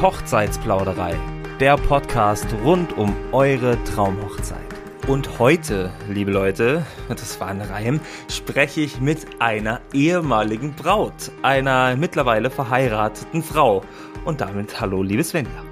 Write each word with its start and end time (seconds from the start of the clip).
die 0.00 0.06
Hochzeitsplauderei, 0.06 1.14
der 1.58 1.76
Podcast 1.76 2.46
rund 2.64 2.96
um 2.96 3.14
eure 3.32 3.76
Traumhochzeit. 3.84 4.58
Und 5.06 5.38
heute, 5.38 5.92
liebe 6.08 6.30
Leute, 6.30 6.86
das 7.08 7.38
war 7.38 7.48
ein 7.48 7.60
Reim, 7.60 8.00
spreche 8.30 8.80
ich 8.80 8.98
mit 9.00 9.26
einer 9.40 9.82
ehemaligen 9.92 10.72
Braut, 10.72 11.30
einer 11.42 11.96
mittlerweile 11.96 12.48
verheirateten 12.48 13.42
Frau. 13.42 13.82
Und 14.24 14.40
damit 14.40 14.80
hallo, 14.80 15.02
liebe 15.02 15.22
Svenja. 15.22 15.62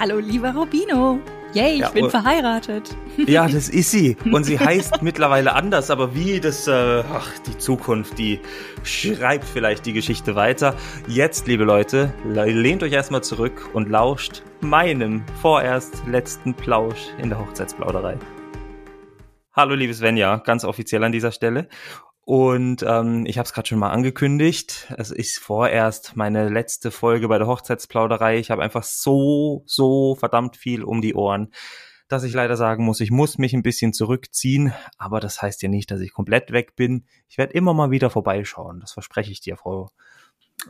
Hallo, 0.00 0.18
lieber 0.18 0.52
Robino. 0.52 1.20
Yay, 1.54 1.74
ich 1.74 1.80
ja, 1.80 1.90
bin 1.90 2.10
verheiratet. 2.10 2.96
Ja, 3.28 3.46
das 3.48 3.68
ist 3.68 3.92
sie. 3.92 4.16
Und 4.32 4.42
sie 4.42 4.58
heißt 4.58 5.02
mittlerweile 5.02 5.54
anders, 5.54 5.88
aber 5.88 6.12
wie 6.12 6.40
das, 6.40 6.66
äh, 6.66 7.04
ach, 7.12 7.30
die 7.46 7.56
Zukunft, 7.56 8.18
die 8.18 8.40
schreibt 8.82 9.44
vielleicht 9.44 9.86
die 9.86 9.92
Geschichte 9.92 10.34
weiter. 10.34 10.74
Jetzt, 11.06 11.46
liebe 11.46 11.62
Leute, 11.62 12.12
lehnt 12.24 12.82
euch 12.82 12.92
erstmal 12.92 13.22
zurück 13.22 13.70
und 13.72 13.88
lauscht 13.88 14.42
meinem 14.62 15.22
vorerst 15.40 16.02
letzten 16.08 16.54
Plausch 16.54 17.06
in 17.18 17.28
der 17.28 17.38
Hochzeitsplauderei. 17.38 18.18
Hallo, 19.52 19.76
liebe 19.76 19.94
Svenja, 19.94 20.38
ganz 20.38 20.64
offiziell 20.64 21.04
an 21.04 21.12
dieser 21.12 21.30
Stelle. 21.30 21.68
Und 22.24 22.82
ähm, 22.82 23.26
ich 23.26 23.36
habe 23.36 23.44
es 23.44 23.52
gerade 23.52 23.68
schon 23.68 23.78
mal 23.78 23.90
angekündigt. 23.90 24.92
Es 24.96 25.10
ist 25.10 25.38
vorerst 25.38 26.16
meine 26.16 26.48
letzte 26.48 26.90
Folge 26.90 27.28
bei 27.28 27.36
der 27.36 27.46
Hochzeitsplauderei. 27.46 28.38
Ich 28.38 28.50
habe 28.50 28.62
einfach 28.62 28.82
so, 28.82 29.62
so 29.66 30.14
verdammt 30.14 30.56
viel 30.56 30.84
um 30.84 31.02
die 31.02 31.14
Ohren, 31.14 31.52
dass 32.08 32.24
ich 32.24 32.32
leider 32.32 32.56
sagen 32.56 32.84
muss, 32.84 33.00
ich 33.00 33.10
muss 33.10 33.36
mich 33.36 33.52
ein 33.52 33.62
bisschen 33.62 33.92
zurückziehen. 33.92 34.72
Aber 34.96 35.20
das 35.20 35.42
heißt 35.42 35.62
ja 35.62 35.68
nicht, 35.68 35.90
dass 35.90 36.00
ich 36.00 36.14
komplett 36.14 36.50
weg 36.50 36.76
bin. 36.76 37.04
Ich 37.28 37.36
werde 37.36 37.52
immer 37.52 37.74
mal 37.74 37.90
wieder 37.90 38.08
vorbeischauen. 38.08 38.80
Das 38.80 38.92
verspreche 38.92 39.30
ich 39.30 39.42
dir, 39.42 39.58
Frau. 39.58 39.90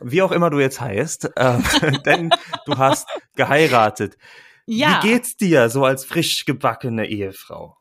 Wie 0.01 0.21
auch 0.21 0.33
immer 0.33 0.49
du 0.49 0.59
jetzt 0.59 0.81
heißt, 0.81 1.37
äh, 1.37 1.59
denn 2.05 2.31
du 2.65 2.77
hast 2.77 3.07
geheiratet. 3.37 4.17
Ja. 4.65 5.01
Wie 5.01 5.07
geht's 5.07 5.37
dir 5.37 5.69
so 5.69 5.85
als 5.85 6.03
frisch 6.03 6.43
gebackene 6.43 7.07
Ehefrau? 7.07 7.74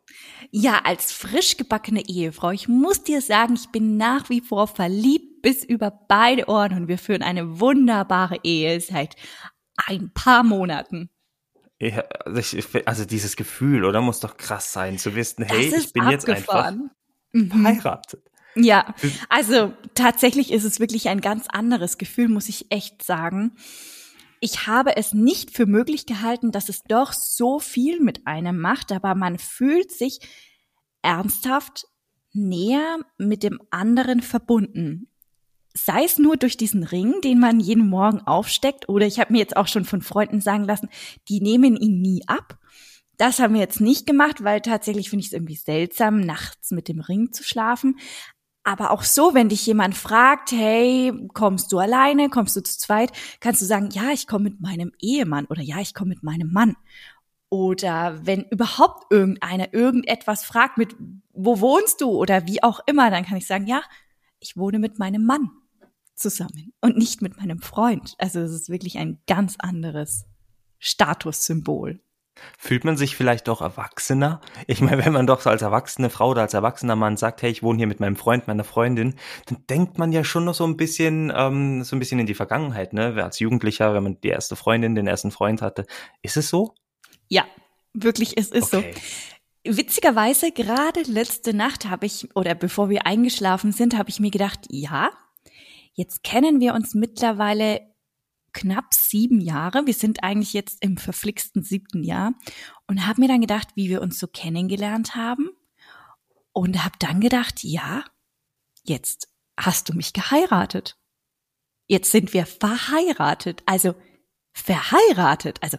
Ja, 0.56 0.82
als 0.84 1.10
frisch 1.10 1.56
gebackene 1.56 2.06
Ehefrau, 2.06 2.52
ich 2.52 2.68
muss 2.68 3.02
dir 3.02 3.20
sagen, 3.20 3.54
ich 3.54 3.70
bin 3.70 3.96
nach 3.96 4.30
wie 4.30 4.40
vor 4.40 4.68
verliebt 4.68 5.42
bis 5.42 5.64
über 5.64 5.90
beide 5.90 6.48
Ohren 6.48 6.74
und 6.74 6.86
wir 6.86 6.96
führen 6.96 7.24
eine 7.24 7.58
wunderbare 7.58 8.38
Ehe 8.44 8.80
seit 8.80 9.16
ein 9.74 10.12
paar 10.14 10.44
Monaten. 10.44 11.10
Ja, 11.80 12.04
also, 12.24 12.56
ich, 12.56 12.86
also 12.86 13.04
dieses 13.04 13.34
Gefühl, 13.34 13.84
oder 13.84 14.00
muss 14.00 14.20
doch 14.20 14.36
krass 14.36 14.72
sein, 14.72 14.96
zu 14.96 15.16
wissen, 15.16 15.42
hey, 15.42 15.74
ich 15.76 15.92
bin 15.92 16.04
abgefahren. 16.04 16.12
jetzt 16.12 16.28
einfach 16.28 16.72
mhm. 17.32 17.50
verheiratet. 17.50 18.22
Ja, 18.54 18.94
also 19.28 19.72
tatsächlich 19.94 20.52
ist 20.52 20.62
es 20.62 20.78
wirklich 20.78 21.08
ein 21.08 21.20
ganz 21.20 21.48
anderes 21.48 21.98
Gefühl, 21.98 22.28
muss 22.28 22.48
ich 22.48 22.70
echt 22.70 23.02
sagen 23.02 23.56
ich 24.44 24.66
habe 24.66 24.98
es 24.98 25.14
nicht 25.14 25.52
für 25.56 25.64
möglich 25.64 26.04
gehalten, 26.04 26.52
dass 26.52 26.68
es 26.68 26.82
doch 26.82 27.14
so 27.14 27.58
viel 27.58 28.00
mit 28.00 28.26
einem 28.26 28.60
macht, 28.60 28.92
aber 28.92 29.14
man 29.14 29.38
fühlt 29.38 29.90
sich 29.90 30.20
ernsthaft 31.00 31.86
näher 32.34 32.98
mit 33.16 33.42
dem 33.42 33.58
anderen 33.70 34.20
verbunden. 34.20 35.08
Sei 35.72 36.04
es 36.04 36.18
nur 36.18 36.36
durch 36.36 36.58
diesen 36.58 36.84
Ring, 36.84 37.22
den 37.22 37.40
man 37.40 37.58
jeden 37.58 37.88
Morgen 37.88 38.20
aufsteckt, 38.20 38.86
oder 38.90 39.06
ich 39.06 39.18
habe 39.18 39.32
mir 39.32 39.38
jetzt 39.38 39.56
auch 39.56 39.66
schon 39.66 39.86
von 39.86 40.02
Freunden 40.02 40.42
sagen 40.42 40.64
lassen, 40.64 40.90
die 41.30 41.40
nehmen 41.40 41.74
ihn 41.74 42.02
nie 42.02 42.20
ab. 42.26 42.58
Das 43.16 43.38
haben 43.38 43.54
wir 43.54 43.62
jetzt 43.62 43.80
nicht 43.80 44.06
gemacht, 44.06 44.44
weil 44.44 44.60
tatsächlich 44.60 45.08
finde 45.08 45.22
ich 45.22 45.28
es 45.28 45.32
irgendwie 45.32 45.56
seltsam, 45.56 46.20
nachts 46.20 46.70
mit 46.70 46.88
dem 46.88 47.00
Ring 47.00 47.32
zu 47.32 47.44
schlafen. 47.44 47.96
Aber 48.64 48.90
auch 48.90 49.02
so, 49.02 49.34
wenn 49.34 49.50
dich 49.50 49.66
jemand 49.66 49.94
fragt, 49.94 50.50
hey, 50.50 51.12
kommst 51.34 51.70
du 51.70 51.78
alleine, 51.78 52.30
kommst 52.30 52.56
du 52.56 52.62
zu 52.62 52.78
zweit, 52.78 53.12
kannst 53.40 53.60
du 53.60 53.66
sagen, 53.66 53.90
ja, 53.92 54.10
ich 54.10 54.26
komme 54.26 54.44
mit 54.44 54.60
meinem 54.60 54.92
Ehemann 54.98 55.44
oder 55.46 55.60
ja, 55.60 55.80
ich 55.80 55.92
komme 55.92 56.08
mit 56.08 56.22
meinem 56.22 56.50
Mann. 56.50 56.74
Oder 57.50 58.26
wenn 58.26 58.44
überhaupt 58.44 59.12
irgendeiner 59.12 59.72
irgendetwas 59.74 60.44
fragt 60.44 60.78
mit, 60.78 60.96
wo 61.32 61.60
wohnst 61.60 62.00
du 62.00 62.10
oder 62.10 62.46
wie 62.46 62.62
auch 62.62 62.80
immer, 62.86 63.10
dann 63.10 63.24
kann 63.24 63.36
ich 63.36 63.46
sagen, 63.46 63.66
ja, 63.66 63.82
ich 64.40 64.56
wohne 64.56 64.78
mit 64.78 64.98
meinem 64.98 65.24
Mann 65.24 65.50
zusammen 66.14 66.72
und 66.80 66.96
nicht 66.96 67.22
mit 67.22 67.36
meinem 67.36 67.60
Freund. 67.60 68.14
Also 68.18 68.40
es 68.40 68.52
ist 68.52 68.70
wirklich 68.70 68.98
ein 68.98 69.20
ganz 69.26 69.56
anderes 69.58 70.24
Statussymbol. 70.78 72.00
Fühlt 72.58 72.84
man 72.84 72.96
sich 72.96 73.16
vielleicht 73.16 73.48
doch 73.48 73.60
erwachsener? 73.60 74.40
Ich 74.66 74.80
meine, 74.80 75.04
wenn 75.04 75.12
man 75.12 75.26
doch 75.26 75.40
so 75.40 75.50
als 75.50 75.62
erwachsene 75.62 76.10
Frau 76.10 76.30
oder 76.30 76.42
als 76.42 76.54
erwachsener 76.54 76.96
Mann 76.96 77.16
sagt, 77.16 77.42
hey, 77.42 77.50
ich 77.50 77.62
wohne 77.62 77.78
hier 77.78 77.86
mit 77.86 78.00
meinem 78.00 78.16
Freund, 78.16 78.48
meiner 78.48 78.64
Freundin, 78.64 79.14
dann 79.46 79.64
denkt 79.68 79.98
man 79.98 80.12
ja 80.12 80.24
schon 80.24 80.44
noch 80.44 80.54
so 80.54 80.64
ein 80.64 80.76
bisschen, 80.76 81.32
ähm, 81.34 81.84
so 81.84 81.94
ein 81.94 81.98
bisschen 81.98 82.18
in 82.18 82.26
die 82.26 82.34
Vergangenheit, 82.34 82.92
ne? 82.92 83.22
Als 83.22 83.38
Jugendlicher, 83.38 83.94
wenn 83.94 84.02
man 84.02 84.20
die 84.20 84.28
erste 84.28 84.56
Freundin, 84.56 84.94
den 84.94 85.06
ersten 85.06 85.30
Freund 85.30 85.62
hatte. 85.62 85.86
Ist 86.22 86.36
es 86.36 86.48
so? 86.48 86.74
Ja, 87.28 87.44
wirklich, 87.92 88.36
es 88.36 88.50
ist 88.50 88.74
okay. 88.74 88.94
so. 88.94 89.76
Witzigerweise, 89.76 90.52
gerade 90.52 91.02
letzte 91.02 91.54
Nacht 91.54 91.88
habe 91.88 92.04
ich, 92.04 92.34
oder 92.36 92.54
bevor 92.54 92.90
wir 92.90 93.06
eingeschlafen 93.06 93.72
sind, 93.72 93.96
habe 93.96 94.10
ich 94.10 94.20
mir 94.20 94.30
gedacht, 94.30 94.60
ja, 94.68 95.10
jetzt 95.94 96.22
kennen 96.22 96.60
wir 96.60 96.74
uns 96.74 96.94
mittlerweile 96.94 97.80
knapp 98.54 98.94
sieben 98.94 99.40
Jahre. 99.40 99.86
Wir 99.86 99.92
sind 99.92 100.22
eigentlich 100.22 100.54
jetzt 100.54 100.82
im 100.82 100.96
verflixten 100.96 101.62
siebten 101.62 102.02
Jahr 102.02 102.32
und 102.86 103.06
habe 103.06 103.20
mir 103.20 103.28
dann 103.28 103.42
gedacht, 103.42 103.68
wie 103.74 103.90
wir 103.90 104.00
uns 104.00 104.18
so 104.18 104.26
kennengelernt 104.26 105.14
haben 105.14 105.50
und 106.52 106.82
habe 106.84 106.94
dann 106.98 107.20
gedacht, 107.20 107.62
ja, 107.62 108.04
jetzt 108.84 109.28
hast 109.58 109.88
du 109.88 109.94
mich 109.94 110.12
geheiratet. 110.12 110.98
Jetzt 111.86 112.10
sind 112.10 112.32
wir 112.32 112.46
verheiratet, 112.46 113.62
also 113.66 113.94
verheiratet. 114.52 115.62
Also 115.62 115.76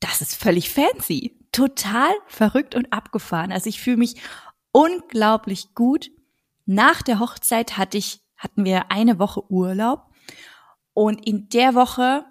das 0.00 0.20
ist 0.20 0.34
völlig 0.34 0.70
fancy, 0.70 1.38
total 1.52 2.12
verrückt 2.26 2.74
und 2.74 2.92
abgefahren. 2.92 3.52
Also 3.52 3.68
ich 3.68 3.80
fühle 3.80 3.96
mich 3.96 4.16
unglaublich 4.72 5.74
gut. 5.74 6.10
Nach 6.66 7.00
der 7.00 7.18
Hochzeit 7.18 7.78
hatte 7.78 7.96
ich 7.96 8.20
hatten 8.36 8.64
wir 8.64 8.92
eine 8.92 9.18
Woche 9.18 9.50
Urlaub 9.50 10.07
und 11.04 11.24
in 11.24 11.48
der 11.48 11.76
Woche 11.76 12.24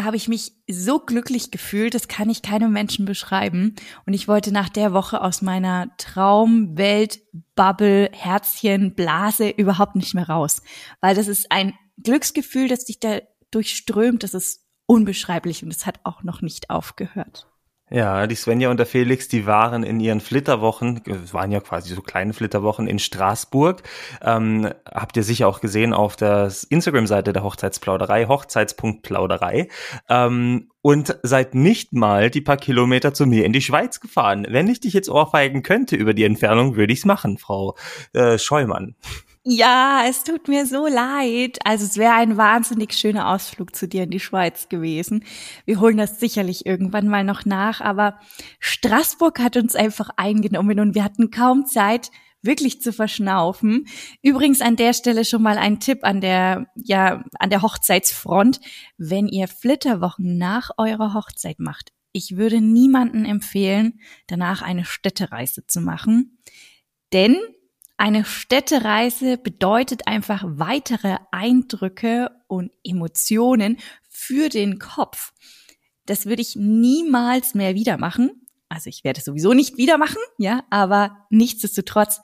habe 0.00 0.16
ich 0.16 0.28
mich 0.28 0.52
so 0.70 1.00
glücklich 1.00 1.50
gefühlt, 1.50 1.94
das 1.94 2.06
kann 2.06 2.30
ich 2.30 2.42
keinem 2.42 2.72
Menschen 2.72 3.04
beschreiben. 3.04 3.74
Und 4.06 4.14
ich 4.14 4.28
wollte 4.28 4.52
nach 4.52 4.68
der 4.68 4.92
Woche 4.92 5.20
aus 5.20 5.42
meiner 5.42 5.88
Traumwelt, 5.98 7.20
Bubble, 7.56 8.10
Herzchen, 8.12 8.94
Blase 8.94 9.48
überhaupt 9.48 9.96
nicht 9.96 10.14
mehr 10.14 10.28
raus. 10.28 10.62
Weil 11.00 11.16
das 11.16 11.26
ist 11.26 11.50
ein 11.50 11.74
Glücksgefühl, 12.00 12.68
das 12.68 12.84
dich 12.84 13.00
da 13.00 13.20
durchströmt, 13.50 14.22
das 14.22 14.34
ist 14.34 14.64
unbeschreiblich 14.86 15.64
und 15.64 15.72
es 15.72 15.84
hat 15.84 15.98
auch 16.04 16.22
noch 16.22 16.42
nicht 16.42 16.70
aufgehört. 16.70 17.48
Ja, 17.90 18.26
die 18.26 18.34
Svenja 18.34 18.70
und 18.70 18.78
der 18.78 18.86
Felix, 18.86 19.28
die 19.28 19.46
waren 19.46 19.82
in 19.82 20.00
ihren 20.00 20.20
Flitterwochen, 20.20 21.02
es 21.06 21.34
waren 21.34 21.52
ja 21.52 21.60
quasi 21.60 21.94
so 21.94 22.00
kleine 22.00 22.32
Flitterwochen 22.32 22.86
in 22.86 22.98
Straßburg. 22.98 23.82
Ähm, 24.22 24.70
habt 24.90 25.18
ihr 25.18 25.22
sicher 25.22 25.48
auch 25.48 25.60
gesehen 25.60 25.92
auf 25.92 26.16
der 26.16 26.50
Instagram-Seite 26.70 27.34
der 27.34 27.44
Hochzeitsplauderei, 27.44 28.26
Hochzeits.plauderei. 28.26 29.68
Ähm, 30.08 30.70
und 30.80 31.18
seid 31.22 31.54
nicht 31.54 31.92
mal 31.92 32.30
die 32.30 32.40
paar 32.40 32.56
Kilometer 32.56 33.14
zu 33.14 33.26
mir 33.26 33.44
in 33.44 33.52
die 33.52 33.62
Schweiz 33.62 34.00
gefahren. 34.00 34.46
Wenn 34.48 34.68
ich 34.68 34.80
dich 34.80 34.94
jetzt 34.94 35.10
ohrfeigen 35.10 35.62
könnte 35.62 35.96
über 35.96 36.14
die 36.14 36.24
Entfernung, 36.24 36.76
würde 36.76 36.92
ich's 36.92 37.04
machen, 37.04 37.38
Frau 37.38 37.76
äh, 38.12 38.38
Scheumann. 38.38 38.94
Ja, 39.46 40.04
es 40.08 40.24
tut 40.24 40.48
mir 40.48 40.64
so 40.64 40.86
leid. 40.86 41.58
Also 41.66 41.84
es 41.84 41.98
wäre 41.98 42.14
ein 42.14 42.38
wahnsinnig 42.38 42.94
schöner 42.94 43.28
Ausflug 43.28 43.76
zu 43.76 43.86
dir 43.86 44.04
in 44.04 44.10
die 44.10 44.20
Schweiz 44.20 44.70
gewesen. 44.70 45.22
Wir 45.66 45.80
holen 45.80 45.98
das 45.98 46.18
sicherlich 46.18 46.64
irgendwann 46.64 47.08
mal 47.08 47.24
noch 47.24 47.44
nach, 47.44 47.82
aber 47.82 48.18
Straßburg 48.58 49.38
hat 49.40 49.58
uns 49.58 49.76
einfach 49.76 50.08
eingenommen 50.16 50.80
und 50.80 50.94
wir 50.94 51.04
hatten 51.04 51.30
kaum 51.30 51.66
Zeit, 51.66 52.10
wirklich 52.40 52.80
zu 52.80 52.92
verschnaufen. 52.92 53.86
Übrigens 54.22 54.60
an 54.62 54.76
der 54.76 54.94
Stelle 54.94 55.24
schon 55.26 55.42
mal 55.42 55.58
ein 55.58 55.78
Tipp 55.80 56.04
an 56.04 56.20
der, 56.22 56.66
ja, 56.76 57.24
an 57.38 57.50
der 57.50 57.62
Hochzeitsfront. 57.62 58.60
Wenn 58.96 59.28
ihr 59.28 59.48
Flitterwochen 59.48 60.38
nach 60.38 60.70
eurer 60.78 61.12
Hochzeit 61.14 61.58
macht, 61.58 61.92
ich 62.12 62.36
würde 62.36 62.60
niemanden 62.62 63.24
empfehlen, 63.26 64.00
danach 64.26 64.62
eine 64.62 64.84
Städtereise 64.84 65.66
zu 65.66 65.80
machen. 65.80 66.38
Denn 67.12 67.36
eine 67.96 68.24
Städtereise 68.24 69.38
bedeutet 69.38 70.06
einfach 70.08 70.42
weitere 70.46 71.16
Eindrücke 71.30 72.30
und 72.48 72.72
Emotionen 72.82 73.78
für 74.10 74.48
den 74.48 74.78
Kopf. 74.78 75.32
Das 76.06 76.26
würde 76.26 76.42
ich 76.42 76.56
niemals 76.56 77.54
mehr 77.54 77.74
wieder 77.74 77.96
machen. 77.96 78.46
Also 78.68 78.90
ich 78.90 79.04
werde 79.04 79.20
es 79.20 79.24
sowieso 79.24 79.52
nicht 79.52 79.76
wieder 79.76 79.96
machen, 79.96 80.18
ja, 80.38 80.64
aber 80.70 81.16
nichtsdestotrotz 81.30 82.20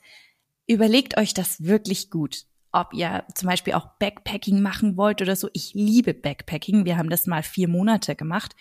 überlegt 0.67 1.17
euch 1.17 1.33
das 1.33 1.63
wirklich 1.63 2.09
gut. 2.09 2.45
Ob 2.73 2.93
ihr 2.93 3.25
zum 3.35 3.47
Beispiel 3.47 3.73
auch 3.73 3.87
Backpacking 3.99 4.61
machen 4.61 4.97
wollt 4.97 5.21
oder 5.21 5.35
so. 5.35 5.49
Ich 5.53 5.73
liebe 5.73 6.13
Backpacking. 6.13 6.85
Wir 6.85 6.97
haben 6.97 7.09
das 7.09 7.27
mal 7.27 7.43
vier 7.43 7.67
Monate 7.67 8.15
gemacht. 8.15 8.55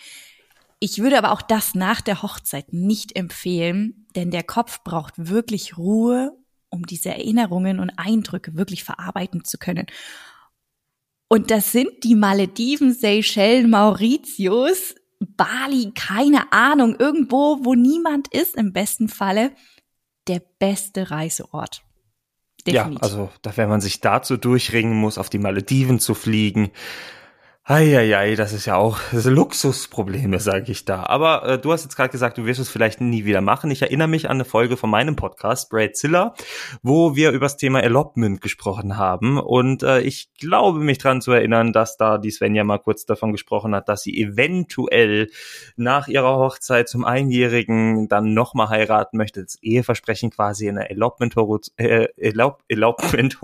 Ich 0.80 0.98
würde 0.98 1.18
aber 1.18 1.32
auch 1.32 1.42
das 1.42 1.74
nach 1.74 2.00
der 2.00 2.22
Hochzeit 2.22 2.72
nicht 2.72 3.14
empfehlen, 3.16 4.06
denn 4.16 4.30
der 4.30 4.42
Kopf 4.42 4.82
braucht 4.82 5.14
wirklich 5.16 5.76
Ruhe 5.76 6.39
um 6.70 6.86
diese 6.86 7.10
Erinnerungen 7.10 7.80
und 7.80 7.90
Eindrücke 7.96 8.56
wirklich 8.56 8.84
verarbeiten 8.84 9.44
zu 9.44 9.58
können. 9.58 9.86
Und 11.28 11.50
das 11.50 11.72
sind 11.72 12.02
die 12.02 12.14
Malediven, 12.14 12.92
Seychellen, 12.92 13.70
Mauritius, 13.70 14.94
Bali, 15.20 15.92
keine 15.94 16.52
Ahnung, 16.52 16.96
irgendwo, 16.98 17.58
wo 17.62 17.74
niemand 17.74 18.32
ist, 18.32 18.56
im 18.56 18.72
besten 18.72 19.08
Falle, 19.08 19.52
der 20.26 20.42
beste 20.58 21.10
Reiseort. 21.10 21.82
Definitiv. 22.66 22.94
Ja, 22.94 23.02
also 23.02 23.30
da, 23.42 23.56
wenn 23.56 23.68
man 23.68 23.80
sich 23.80 24.00
dazu 24.00 24.36
durchringen 24.36 24.94
muss, 24.94 25.18
auf 25.18 25.30
die 25.30 25.38
Malediven 25.38 25.98
zu 25.98 26.14
fliegen, 26.14 26.70
Eieiei, 27.64 28.34
das 28.34 28.52
ist 28.52 28.66
ja 28.66 28.76
auch 28.76 28.98
das 29.12 29.26
Luxusprobleme, 29.26 30.40
sage 30.40 30.72
ich 30.72 30.86
da. 30.86 31.04
Aber 31.04 31.46
äh, 31.46 31.58
du 31.58 31.72
hast 31.72 31.84
jetzt 31.84 31.94
gerade 31.94 32.10
gesagt, 32.10 32.36
du 32.36 32.44
wirst 32.44 32.58
es 32.58 32.68
vielleicht 32.68 33.00
nie 33.00 33.26
wieder 33.26 33.42
machen. 33.42 33.70
Ich 33.70 33.82
erinnere 33.82 34.08
mich 34.08 34.28
an 34.28 34.38
eine 34.38 34.44
Folge 34.44 34.76
von 34.76 34.90
meinem 34.90 35.14
Podcast, 35.14 35.70
Braidzilla, 35.70 36.34
wo 36.82 37.14
wir 37.14 37.30
über 37.30 37.44
das 37.44 37.58
Thema 37.58 37.80
Elopement 37.82 38.40
gesprochen 38.40 38.96
haben. 38.96 39.38
Und 39.38 39.84
äh, 39.84 40.00
ich 40.00 40.30
glaube 40.40 40.80
mich 40.80 40.98
dran 40.98 41.20
zu 41.20 41.30
erinnern, 41.30 41.72
dass 41.72 41.96
da 41.96 42.18
die 42.18 42.32
Svenja 42.32 42.64
mal 42.64 42.78
kurz 42.78 43.04
davon 43.04 43.30
gesprochen 43.30 43.74
hat, 43.74 43.88
dass 43.88 44.02
sie 44.02 44.20
eventuell 44.20 45.28
nach 45.76 46.08
ihrer 46.08 46.38
Hochzeit 46.38 46.88
zum 46.88 47.04
Einjährigen 47.04 48.08
dann 48.08 48.34
nochmal 48.34 48.70
heiraten 48.70 49.16
möchte. 49.16 49.44
Das 49.44 49.62
Eheversprechen 49.62 50.30
quasi 50.30 50.66
in 50.66 50.76
einer 50.76 50.90
Elopement-Horozonie. 50.90 51.76
Äh, 51.76 52.08
Elop 52.16 52.64
Elopement 52.68 53.42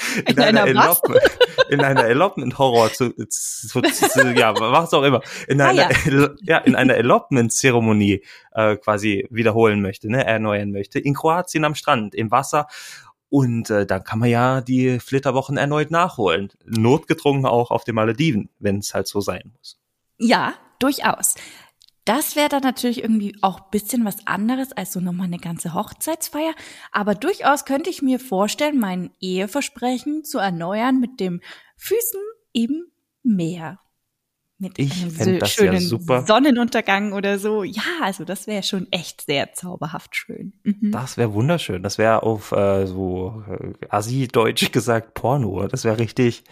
in, 0.16 0.36
in 0.36 0.38
einer, 0.40 0.62
einer 0.62 0.82
Elopement, 0.82 1.22
in 1.70 1.80
einer 1.80 2.04
Elopement 2.04 2.58
Horror 2.58 2.92
zu, 2.92 3.12
zu, 3.28 3.80
zu 3.80 4.32
ja, 4.34 4.58
was 4.58 4.92
auch 4.94 5.02
immer, 5.02 5.20
in 5.48 5.60
ah, 5.60 5.68
einer, 5.68 5.90
ja. 6.06 6.30
ja. 6.42 6.58
in 6.58 6.74
einer 6.74 6.94
Elopement 6.94 7.52
Zeremonie 7.52 8.24
äh, 8.52 8.76
quasi 8.76 9.26
wiederholen 9.30 9.82
möchte, 9.82 10.10
ne, 10.10 10.24
erneuern 10.24 10.70
möchte, 10.70 10.98
in 10.98 11.14
Kroatien 11.14 11.64
am 11.64 11.74
Strand, 11.74 12.14
im 12.14 12.30
Wasser. 12.30 12.66
Und 13.28 13.70
äh, 13.70 13.86
dann 13.86 14.04
kann 14.04 14.18
man 14.18 14.28
ja 14.28 14.60
die 14.60 15.00
Flitterwochen 15.00 15.56
erneut 15.56 15.90
nachholen. 15.90 16.50
Notgedrungen 16.66 17.46
auch 17.46 17.70
auf 17.70 17.84
den 17.84 17.94
Malediven, 17.94 18.50
wenn 18.58 18.78
es 18.78 18.92
halt 18.92 19.06
so 19.06 19.22
sein 19.22 19.52
muss. 19.56 19.78
Ja, 20.18 20.52
durchaus. 20.78 21.36
Das 22.04 22.34
wäre 22.34 22.48
dann 22.48 22.62
natürlich 22.62 23.02
irgendwie 23.02 23.36
auch 23.42 23.60
bisschen 23.70 24.04
was 24.04 24.26
anderes 24.26 24.72
als 24.72 24.92
so 24.92 25.00
nochmal 25.00 25.28
eine 25.28 25.38
ganze 25.38 25.72
Hochzeitsfeier. 25.74 26.54
Aber 26.90 27.14
durchaus 27.14 27.64
könnte 27.64 27.90
ich 27.90 28.02
mir 28.02 28.18
vorstellen, 28.18 28.78
mein 28.78 29.10
Eheversprechen 29.20 30.24
zu 30.24 30.38
erneuern 30.38 30.98
mit 30.98 31.20
dem 31.20 31.40
Füßen 31.76 32.20
im 32.52 32.86
Meer 33.22 33.78
mit 34.62 34.78
ich 34.78 35.02
einem 35.20 35.40
so 35.40 35.46
schönen 35.46 36.06
ja 36.08 36.26
Sonnenuntergang 36.26 37.12
oder 37.12 37.38
so. 37.38 37.64
Ja, 37.64 37.82
also 38.00 38.24
das 38.24 38.46
wäre 38.46 38.62
schon 38.62 38.86
echt 38.92 39.22
sehr 39.22 39.52
zauberhaft 39.52 40.14
schön. 40.16 40.52
Mhm. 40.62 40.92
Das 40.92 41.16
wäre 41.16 41.34
wunderschön. 41.34 41.82
Das 41.82 41.98
wäre 41.98 42.22
auf 42.22 42.52
äh, 42.52 42.86
so 42.86 43.42
äh, 43.50 43.72
Assi-Deutsch 43.88 44.70
gesagt 44.72 45.14
Porno. 45.14 45.66
Das 45.66 45.84
wäre 45.84 45.98
richtig 45.98 46.44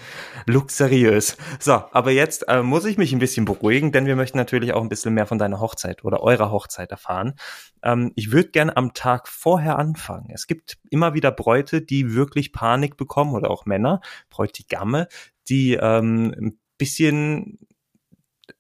luxuriös. 0.47 1.37
So, 1.61 1.73
aber 1.93 2.11
jetzt 2.11 2.49
äh, 2.49 2.63
muss 2.63 2.85
ich 2.85 2.99
mich 2.99 3.13
ein 3.13 3.21
bisschen 3.21 3.45
beruhigen, 3.45 3.93
denn 3.93 4.07
wir 4.07 4.17
möchten 4.17 4.37
natürlich 4.37 4.73
auch 4.75 4.83
ein 4.83 4.89
bisschen 4.89 5.15
mehr 5.15 5.27
von 5.27 5.39
deiner 5.39 5.61
Hochzeit 5.61 6.05
oder 6.05 6.21
eurer 6.21 6.51
Hochzeit 6.51 6.91
erfahren. 6.91 7.35
Ähm, 7.83 8.13
ich 8.17 8.33
würde 8.33 8.51
gerne 8.51 8.77
am 8.77 8.93
Tag 8.93 9.29
vorher 9.29 9.79
anfangen. 9.79 10.31
Es 10.35 10.49
gibt 10.49 10.79
immer 10.91 11.15
wieder 11.15 11.31
Bräute, 11.31 11.81
die 11.81 12.13
wirklich 12.15 12.53
Panik 12.53 12.97
bekommen 12.97 13.35
oder 13.35 13.51
auch 13.51 13.67
Männer, 13.67 14.01
Bräutigamme, 14.31 15.07
die 15.49 15.75
ähm, 15.75 16.35
ein 16.37 16.59
bisschen 16.79 17.59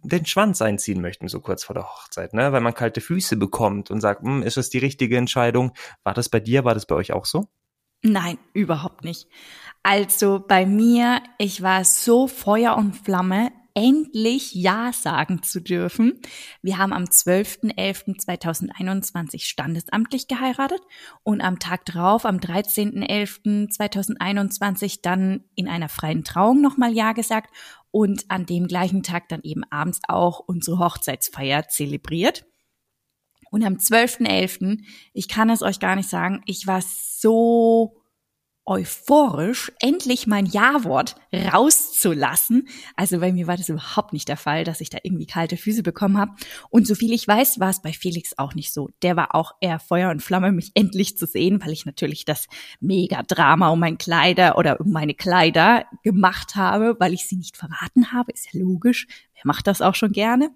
den 0.02 0.26
Schwanz 0.26 0.62
einziehen 0.62 1.00
möchten, 1.00 1.28
so 1.28 1.40
kurz 1.40 1.64
vor 1.64 1.74
der 1.74 1.84
Hochzeit, 1.84 2.34
ne? 2.34 2.52
Weil 2.52 2.60
man 2.60 2.74
kalte 2.74 3.00
Füße 3.00 3.36
bekommt 3.36 3.90
und 3.90 4.00
sagt, 4.00 4.22
hm, 4.22 4.42
ist 4.42 4.56
das 4.56 4.70
die 4.70 4.78
richtige 4.78 5.16
Entscheidung? 5.16 5.72
War 6.04 6.14
das 6.14 6.28
bei 6.28 6.40
dir, 6.40 6.64
war 6.64 6.74
das 6.74 6.86
bei 6.86 6.94
euch 6.94 7.12
auch 7.12 7.26
so? 7.26 7.48
Nein, 8.02 8.38
überhaupt 8.54 9.04
nicht. 9.04 9.28
Also 9.82 10.42
bei 10.46 10.66
mir, 10.66 11.22
ich 11.38 11.62
war 11.62 11.84
so 11.84 12.26
Feuer 12.26 12.76
und 12.76 12.96
Flamme, 12.96 13.50
endlich 13.74 14.54
Ja 14.54 14.92
sagen 14.92 15.42
zu 15.42 15.60
dürfen. 15.60 16.20
Wir 16.62 16.78
haben 16.78 16.92
am 16.92 17.02
12.11.2021 17.04 19.44
standesamtlich 19.44 20.28
geheiratet 20.28 20.82
und 21.22 21.40
am 21.40 21.58
Tag 21.58 21.86
drauf, 21.86 22.26
am 22.26 22.36
13.11.2021 22.38 25.00
dann 25.02 25.44
in 25.54 25.68
einer 25.68 25.88
freien 25.88 26.24
Trauung 26.24 26.60
nochmal 26.60 26.92
Ja 26.92 27.12
gesagt 27.12 27.54
und 27.90 28.30
an 28.30 28.46
dem 28.46 28.66
gleichen 28.66 29.02
Tag 29.02 29.28
dann 29.28 29.40
eben 29.42 29.64
abends 29.70 30.00
auch 30.08 30.40
unsere 30.40 30.78
Hochzeitsfeier 30.78 31.68
zelebriert. 31.68 32.44
Und 33.50 33.64
am 33.64 33.74
12.11., 33.74 34.78
ich 35.12 35.28
kann 35.28 35.50
es 35.50 35.62
euch 35.62 35.80
gar 35.80 35.96
nicht 35.96 36.08
sagen, 36.08 36.42
ich 36.46 36.66
war 36.66 36.82
so 36.82 37.99
euphorisch, 38.70 39.72
endlich 39.80 40.28
mein 40.28 40.46
Ja-Wort 40.46 41.16
rauszulassen. 41.34 42.68
Also 42.94 43.18
bei 43.18 43.32
mir 43.32 43.48
war 43.48 43.56
das 43.56 43.68
überhaupt 43.68 44.12
nicht 44.12 44.28
der 44.28 44.36
Fall, 44.36 44.62
dass 44.62 44.80
ich 44.80 44.90
da 44.90 44.98
irgendwie 45.02 45.26
kalte 45.26 45.56
Füße 45.56 45.82
bekommen 45.82 46.16
habe. 46.16 46.32
Und 46.70 46.86
so 46.86 46.94
viel 46.94 47.12
ich 47.12 47.26
weiß, 47.26 47.58
war 47.58 47.70
es 47.70 47.82
bei 47.82 47.92
Felix 47.92 48.38
auch 48.38 48.54
nicht 48.54 48.72
so. 48.72 48.88
Der 49.02 49.16
war 49.16 49.34
auch 49.34 49.52
eher 49.60 49.80
Feuer 49.80 50.10
und 50.10 50.22
Flamme, 50.22 50.52
mich 50.52 50.70
endlich 50.74 51.18
zu 51.18 51.26
sehen, 51.26 51.60
weil 51.60 51.72
ich 51.72 51.84
natürlich 51.84 52.24
das 52.24 52.46
Mega-Drama 52.78 53.70
um 53.70 53.80
mein 53.80 53.98
Kleider 53.98 54.56
oder 54.56 54.80
um 54.80 54.92
meine 54.92 55.14
Kleider 55.14 55.86
gemacht 56.04 56.54
habe, 56.54 56.94
weil 57.00 57.12
ich 57.12 57.26
sie 57.26 57.36
nicht 57.36 57.56
verraten 57.56 58.12
habe. 58.12 58.30
Ist 58.30 58.54
ja 58.54 58.60
logisch. 58.60 59.08
Wer 59.34 59.42
macht 59.46 59.66
das 59.66 59.82
auch 59.82 59.96
schon 59.96 60.12
gerne? 60.12 60.50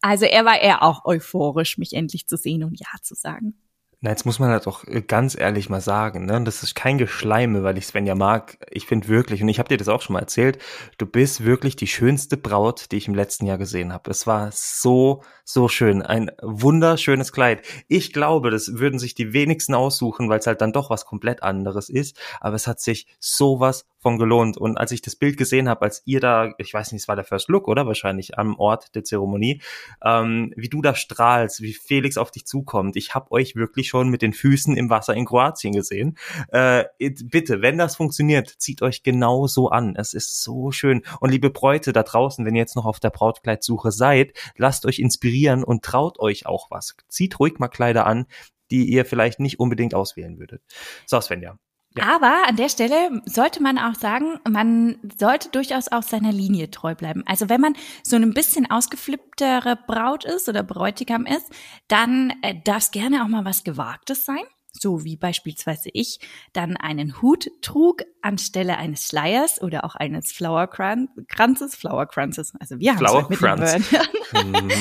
Also 0.00 0.24
er 0.24 0.44
war 0.44 0.60
eher 0.60 0.84
auch 0.84 1.04
euphorisch, 1.04 1.78
mich 1.78 1.94
endlich 1.94 2.28
zu 2.28 2.36
sehen 2.36 2.62
und 2.62 2.78
Ja 2.78 2.86
zu 3.02 3.16
sagen. 3.16 3.54
Na, 4.02 4.08
jetzt 4.08 4.24
muss 4.24 4.38
man 4.38 4.48
halt 4.48 4.66
auch 4.66 4.84
äh, 4.84 5.02
ganz 5.02 5.38
ehrlich 5.38 5.68
mal 5.68 5.82
sagen, 5.82 6.24
ne? 6.24 6.42
Das 6.42 6.62
ist 6.62 6.74
kein 6.74 6.96
Geschleime, 6.96 7.62
weil 7.62 7.76
ich 7.76 7.86
Svenja 7.86 8.14
mag. 8.14 8.56
Ich 8.70 8.86
finde 8.86 9.08
wirklich, 9.08 9.42
und 9.42 9.50
ich 9.50 9.58
habe 9.58 9.68
dir 9.68 9.76
das 9.76 9.88
auch 9.88 10.00
schon 10.00 10.14
mal 10.14 10.20
erzählt, 10.20 10.58
du 10.96 11.04
bist 11.04 11.44
wirklich 11.44 11.76
die 11.76 11.86
schönste 11.86 12.38
Braut, 12.38 12.92
die 12.92 12.96
ich 12.96 13.08
im 13.08 13.14
letzten 13.14 13.44
Jahr 13.44 13.58
gesehen 13.58 13.92
habe. 13.92 14.10
Es 14.10 14.26
war 14.26 14.52
so, 14.52 15.22
so 15.44 15.68
schön. 15.68 16.00
Ein 16.00 16.30
wunderschönes 16.40 17.30
Kleid. 17.30 17.60
Ich 17.88 18.14
glaube, 18.14 18.50
das 18.50 18.78
würden 18.78 18.98
sich 18.98 19.14
die 19.14 19.34
wenigsten 19.34 19.74
aussuchen, 19.74 20.30
weil 20.30 20.38
es 20.38 20.46
halt 20.46 20.62
dann 20.62 20.72
doch 20.72 20.88
was 20.88 21.04
komplett 21.04 21.42
anderes 21.42 21.90
ist. 21.90 22.18
Aber 22.40 22.56
es 22.56 22.66
hat 22.66 22.80
sich 22.80 23.06
sowas 23.18 23.84
von 24.00 24.18
gelohnt. 24.18 24.56
Und 24.56 24.78
als 24.78 24.92
ich 24.92 25.02
das 25.02 25.14
Bild 25.14 25.36
gesehen 25.36 25.68
habe, 25.68 25.82
als 25.82 26.02
ihr 26.06 26.20
da, 26.20 26.52
ich 26.58 26.72
weiß 26.72 26.92
nicht, 26.92 27.02
es 27.02 27.08
war 27.08 27.16
der 27.16 27.24
First 27.24 27.48
Look, 27.48 27.68
oder? 27.68 27.86
Wahrscheinlich 27.86 28.38
am 28.38 28.58
Ort 28.58 28.94
der 28.94 29.04
Zeremonie, 29.04 29.60
ähm, 30.04 30.52
wie 30.56 30.68
du 30.68 30.82
da 30.82 30.94
strahlst, 30.94 31.60
wie 31.60 31.74
Felix 31.74 32.16
auf 32.16 32.30
dich 32.30 32.46
zukommt. 32.46 32.96
Ich 32.96 33.14
habe 33.14 33.30
euch 33.32 33.56
wirklich 33.56 33.88
schon 33.88 34.08
mit 34.08 34.22
den 34.22 34.32
Füßen 34.32 34.76
im 34.76 34.90
Wasser 34.90 35.14
in 35.14 35.26
Kroatien 35.26 35.74
gesehen. 35.74 36.16
Äh, 36.48 36.84
bitte, 36.98 37.62
wenn 37.62 37.78
das 37.78 37.96
funktioniert, 37.96 38.48
zieht 38.48 38.82
euch 38.82 39.02
genau 39.02 39.46
so 39.46 39.68
an. 39.68 39.94
Es 39.96 40.14
ist 40.14 40.42
so 40.42 40.70
schön. 40.70 41.02
Und 41.20 41.30
liebe 41.30 41.50
Bräute 41.50 41.92
da 41.92 42.02
draußen, 42.02 42.44
wenn 42.46 42.54
ihr 42.54 42.62
jetzt 42.62 42.76
noch 42.76 42.86
auf 42.86 43.00
der 43.00 43.10
Brautkleidsuche 43.10 43.92
seid, 43.92 44.32
lasst 44.56 44.86
euch 44.86 44.98
inspirieren 44.98 45.62
und 45.62 45.84
traut 45.84 46.18
euch 46.18 46.46
auch 46.46 46.70
was. 46.70 46.96
Zieht 47.08 47.38
ruhig 47.38 47.58
mal 47.58 47.68
Kleider 47.68 48.06
an, 48.06 48.26
die 48.70 48.88
ihr 48.88 49.04
vielleicht 49.04 49.40
nicht 49.40 49.60
unbedingt 49.60 49.94
auswählen 49.94 50.38
würdet. 50.38 50.62
So, 51.06 51.20
Svenja, 51.20 51.58
ja. 51.96 52.04
Aber 52.14 52.48
an 52.48 52.56
der 52.56 52.68
Stelle 52.68 53.22
sollte 53.24 53.62
man 53.62 53.78
auch 53.78 53.94
sagen, 53.94 54.38
man 54.48 54.98
sollte 55.18 55.48
durchaus 55.48 55.88
auch 55.88 56.02
seiner 56.02 56.32
Linie 56.32 56.70
treu 56.70 56.94
bleiben. 56.94 57.22
Also 57.26 57.48
wenn 57.48 57.60
man 57.60 57.74
so 58.02 58.16
ein 58.16 58.32
bisschen 58.32 58.70
ausgeflipptere 58.70 59.76
Braut 59.86 60.24
ist 60.24 60.48
oder 60.48 60.62
Bräutigam 60.62 61.26
ist, 61.26 61.50
dann 61.88 62.32
äh, 62.42 62.54
darf 62.64 62.78
es 62.78 62.90
gerne 62.90 63.24
auch 63.24 63.28
mal 63.28 63.44
was 63.44 63.64
Gewagtes 63.64 64.24
sein 64.24 64.44
so 64.72 65.04
wie 65.04 65.16
beispielsweise 65.16 65.90
ich, 65.92 66.20
dann 66.52 66.76
einen 66.76 67.20
Hut 67.22 67.50
trug 67.62 68.02
anstelle 68.22 68.76
eines 68.76 69.06
Schleiers 69.06 69.60
oder 69.62 69.84
auch 69.84 69.94
eines 69.94 70.32
Flowerkranzes, 70.32 71.74
Flowerkranzes, 71.74 72.52
also 72.60 72.78
wir 72.78 72.90
haben 72.92 72.98
Flower 72.98 73.28
halt 73.28 73.30
mit 73.30 73.40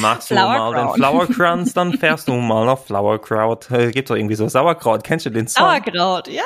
Machst 0.01 0.31
du 0.31 0.35
mal 0.35 0.73
den 0.73 0.93
Flowerkranz, 0.95 1.73
dann 1.73 1.93
fährst 1.93 2.27
du 2.27 2.33
mal 2.33 2.67
auf 2.69 2.85
Flowerkraut. 2.87 3.71
Äh, 3.71 3.91
gibt 3.91 4.09
doch 4.09 4.15
irgendwie 4.15 4.35
so 4.35 4.47
Sauerkraut, 4.47 5.03
kennst 5.03 5.25
du 5.25 5.29
den 5.29 5.47
Song? 5.47 5.65
Sauerkraut, 5.65 6.27
ja. 6.27 6.43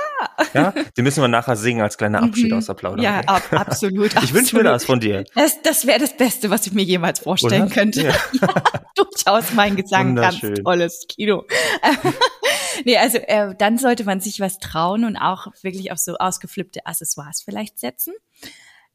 Ja, 0.53 0.73
den 0.95 1.03
müssen 1.03 1.21
wir 1.21 1.27
nachher 1.27 1.55
singen 1.55 1.81
als 1.81 1.97
kleiner 1.97 2.23
Abschied 2.23 2.51
mhm. 2.51 2.57
aus 2.57 2.67
der 2.67 2.73
Plauderei. 2.75 3.03
Ja, 3.03 3.19
ab, 3.21 3.43
absolut. 3.51 4.11
ich 4.23 4.33
wünsche 4.33 4.55
mir 4.55 4.63
das 4.63 4.85
von 4.85 4.99
dir. 4.99 5.23
Das, 5.35 5.61
das 5.61 5.85
wäre 5.85 5.99
das 5.99 6.15
Beste, 6.15 6.49
was 6.49 6.65
ich 6.67 6.73
mir 6.73 6.83
jemals 6.83 7.19
vorstellen 7.19 7.63
Oder? 7.63 7.73
könnte. 7.73 8.03
Ja. 8.03 8.11
ja, 8.41 8.47
durchaus 8.95 9.53
mein 9.53 9.75
Gesang, 9.75 10.15
ganz 10.15 10.39
tolles 10.63 11.05
Kino. 11.07 11.43
nee, 12.85 12.97
also 12.97 13.17
äh, 13.17 13.55
dann 13.57 13.77
sollte 13.77 14.03
man 14.03 14.19
sich 14.19 14.39
was 14.39 14.59
trauen 14.59 15.05
und 15.05 15.17
auch 15.17 15.47
wirklich 15.61 15.91
auf 15.91 15.97
so 15.97 16.15
ausgeflippte 16.15 16.85
Accessoires 16.85 17.41
vielleicht 17.41 17.79
setzen. 17.79 18.13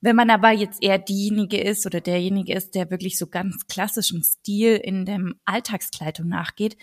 Wenn 0.01 0.17
man 0.17 0.31
aber 0.31 0.53
jetzt 0.53 0.83
eher 0.83 0.99
diejenige 0.99 1.61
ist 1.61 1.85
oder 1.85 2.01
derjenige 2.01 2.55
ist, 2.55 2.75
der 2.75 2.91
wirklich 2.91 3.19
so 3.19 3.27
ganz 3.27 3.67
klassischen 3.67 4.23
Stil 4.23 4.77
in 4.77 5.05
dem 5.05 5.41
Alltagskleidung 5.45 6.29
nachgeht, 6.29 6.77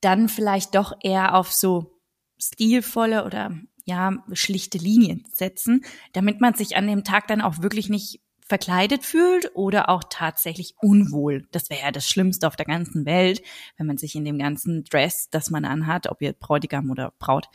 dann 0.00 0.28
vielleicht 0.28 0.74
doch 0.74 0.94
eher 1.02 1.34
auf 1.34 1.52
so 1.52 2.00
stilvolle 2.38 3.24
oder 3.24 3.52
ja, 3.84 4.24
schlichte 4.32 4.78
Linien 4.78 5.24
setzen, 5.32 5.84
damit 6.12 6.40
man 6.40 6.54
sich 6.54 6.76
an 6.76 6.86
dem 6.86 7.04
Tag 7.04 7.26
dann 7.28 7.40
auch 7.40 7.62
wirklich 7.62 7.88
nicht 7.88 8.20
verkleidet 8.46 9.04
fühlt 9.04 9.50
oder 9.54 9.88
auch 9.88 10.04
tatsächlich 10.08 10.74
unwohl. 10.80 11.46
Das 11.52 11.70
wäre 11.70 11.82
ja 11.82 11.90
das 11.90 12.08
Schlimmste 12.08 12.46
auf 12.46 12.56
der 12.56 12.66
ganzen 12.66 13.06
Welt, 13.06 13.42
wenn 13.76 13.86
man 13.86 13.98
sich 13.98 14.14
in 14.14 14.24
dem 14.24 14.38
ganzen 14.38 14.84
Dress, 14.84 15.28
das 15.30 15.50
man 15.50 15.64
anhat, 15.64 16.08
ob 16.08 16.20
ihr 16.22 16.32
Bräutigam 16.32 16.90
oder 16.90 17.12
Braut, 17.18 17.48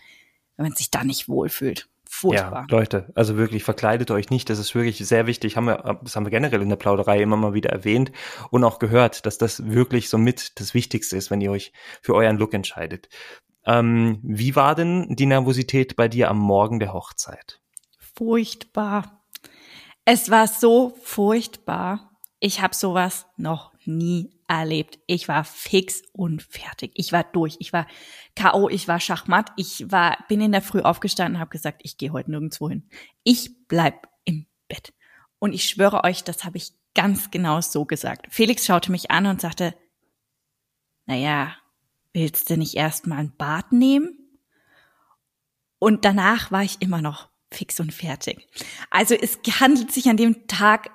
wenn 0.55 0.65
man 0.65 0.75
sich 0.75 0.91
da 0.91 1.03
nicht 1.03 1.29
wohlfühlt. 1.29 1.87
Furchtbar. 2.09 2.65
Ja, 2.69 2.77
Leute, 2.77 3.11
also 3.15 3.37
wirklich 3.37 3.63
verkleidet 3.63 4.11
euch 4.11 4.29
nicht. 4.29 4.49
Das 4.49 4.59
ist 4.59 4.73
wirklich 4.73 4.97
sehr 4.97 5.27
wichtig. 5.27 5.57
Haben 5.57 5.67
wir, 5.67 5.99
das 6.03 6.15
haben 6.15 6.25
wir 6.25 6.31
generell 6.31 6.61
in 6.61 6.69
der 6.69 6.77
Plauderei 6.77 7.21
immer 7.21 7.35
mal 7.35 7.53
wieder 7.53 7.69
erwähnt 7.69 8.11
und 8.49 8.63
auch 8.63 8.79
gehört, 8.79 9.25
dass 9.25 9.37
das 9.37 9.67
wirklich 9.67 10.09
so 10.09 10.17
mit 10.17 10.59
das 10.59 10.73
Wichtigste 10.73 11.17
ist, 11.17 11.31
wenn 11.31 11.41
ihr 11.41 11.51
euch 11.51 11.73
für 12.01 12.15
euren 12.15 12.37
Look 12.37 12.53
entscheidet. 12.53 13.09
Ähm, 13.65 14.19
wie 14.23 14.55
war 14.55 14.75
denn 14.75 15.15
die 15.15 15.25
Nervosität 15.25 15.97
bei 15.97 16.07
dir 16.07 16.29
am 16.29 16.39
Morgen 16.39 16.79
der 16.79 16.93
Hochzeit? 16.93 17.59
Furchtbar. 18.15 19.16
Es 20.09 20.31
war 20.31 20.47
so 20.47 20.97
furchtbar. 21.03 22.17
Ich 22.39 22.61
habe 22.61 22.73
sowas 22.73 23.25
noch 23.35 23.73
nie 23.83 24.31
erlebt. 24.47 24.99
Ich 25.05 25.27
war 25.27 25.43
fix 25.43 26.01
und 26.13 26.43
fertig. 26.43 26.93
Ich 26.95 27.11
war 27.11 27.25
durch. 27.25 27.57
Ich 27.59 27.73
war 27.73 27.87
KO, 28.39 28.69
ich 28.69 28.87
war 28.87 29.01
Schachmatt. 29.01 29.51
Ich 29.57 29.91
war 29.91 30.17
bin 30.29 30.39
in 30.39 30.53
der 30.53 30.61
Früh 30.61 30.79
aufgestanden 30.79 31.35
und 31.35 31.41
habe 31.41 31.49
gesagt, 31.49 31.81
ich 31.83 31.97
gehe 31.97 32.13
heute 32.13 32.31
nirgendwo 32.31 32.69
hin. 32.69 32.87
Ich 33.25 33.67
bleib 33.67 34.07
im 34.23 34.47
Bett. 34.69 34.93
Und 35.39 35.51
ich 35.51 35.65
schwöre 35.65 36.05
euch, 36.05 36.23
das 36.23 36.45
habe 36.45 36.55
ich 36.55 36.71
ganz 36.95 37.29
genau 37.29 37.59
so 37.59 37.83
gesagt. 37.83 38.27
Felix 38.29 38.65
schaute 38.65 38.93
mich 38.93 39.11
an 39.11 39.25
und 39.25 39.41
sagte, 39.41 39.75
naja, 41.05 41.53
willst 42.13 42.49
du 42.49 42.55
nicht 42.55 42.75
erst 42.75 43.07
mal 43.07 43.17
ein 43.17 43.35
Bad 43.35 43.73
nehmen? 43.73 44.39
Und 45.79 46.05
danach 46.05 46.49
war 46.49 46.63
ich 46.63 46.81
immer 46.81 47.01
noch 47.01 47.27
fix 47.51 47.79
und 47.79 47.93
fertig. 47.93 48.47
Also 48.89 49.15
es 49.15 49.39
handelt 49.59 49.91
sich 49.91 50.07
an 50.07 50.17
dem 50.17 50.47
Tag 50.47 50.89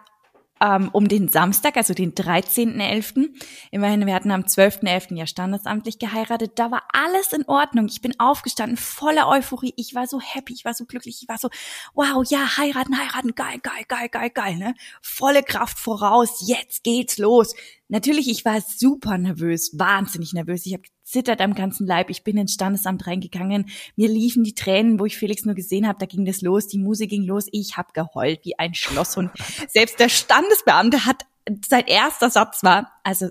ähm, 0.62 0.90
um 0.92 1.09
den 1.09 1.28
Samstag, 1.28 1.76
also 1.76 1.92
den 1.92 2.14
13.11. 2.14 3.30
Immerhin, 3.73 4.06
wir 4.06 4.14
hatten 4.14 4.30
am 4.30 4.42
12.11. 4.42 5.16
ja 5.16 5.26
standesamtlich 5.26 5.99
geheiratet. 5.99 6.52
Da 6.54 6.71
war 6.71 6.85
alles 6.92 7.32
in 7.32 7.44
Ordnung. 7.49 7.87
Ich 7.87 8.00
bin 8.00 8.18
aufgestanden, 8.21 8.76
voller 8.76 9.28
Euphorie. 9.28 9.75
Ich 9.76 9.94
war 9.94 10.06
so 10.06 10.21
happy, 10.21 10.52
ich 10.52 10.64
war 10.64 10.73
so 10.73 10.85
glücklich, 10.85 11.18
ich 11.21 11.28
war 11.28 11.38
so, 11.38 11.49
wow, 11.94 12.25
ja, 12.30 12.56
heiraten, 12.56 12.97
heiraten, 12.97 13.35
geil, 13.35 13.59
geil, 13.62 13.85
geil, 13.88 14.09
geil, 14.09 14.30
geil, 14.30 14.56
ne? 14.56 14.75
Volle 15.02 15.42
Kraft 15.42 15.78
voraus, 15.78 16.44
jetzt 16.47 16.85
geht's 16.85 17.18
los. 17.18 17.54
Natürlich, 17.88 18.30
ich 18.30 18.44
war 18.44 18.61
super 18.61 19.18
nervös, 19.18 19.73
wahnsinnig 19.78 20.32
nervös. 20.32 20.64
Ich 20.64 20.75
habe 20.75 20.85
zittert 21.12 21.40
am 21.40 21.54
ganzen 21.54 21.87
Leib. 21.87 22.11
Ich 22.11 22.25
bin 22.25 22.38
ins 22.38 22.54
Standesamt 22.54 23.07
reingegangen. 23.07 23.66
Mir 23.97 24.09
liefen 24.09 24.42
die 24.42 24.54
Tränen, 24.54 24.99
wo 24.99 25.04
ich 25.04 25.16
Felix 25.16 25.45
nur 25.45 25.54
gesehen 25.54 25.87
habe. 25.87 25.99
Da 25.99 26.07
ging 26.07 26.25
das 26.25 26.40
los, 26.40 26.66
die 26.66 26.78
Musik 26.78 27.11
ging 27.11 27.25
los. 27.25 27.47
Ich 27.52 27.76
habe 27.76 27.92
geheult 27.92 28.40
wie 28.45 28.59
ein 28.59 28.75
Schlosshund. 28.75 29.31
Selbst 29.69 30.00
der 30.00 30.09
Standesbeamte 30.09 31.04
hat 31.04 31.26
sein 31.66 31.87
erster 31.87 32.31
Satz 32.31 32.62
war, 32.62 32.92
also 33.04 33.28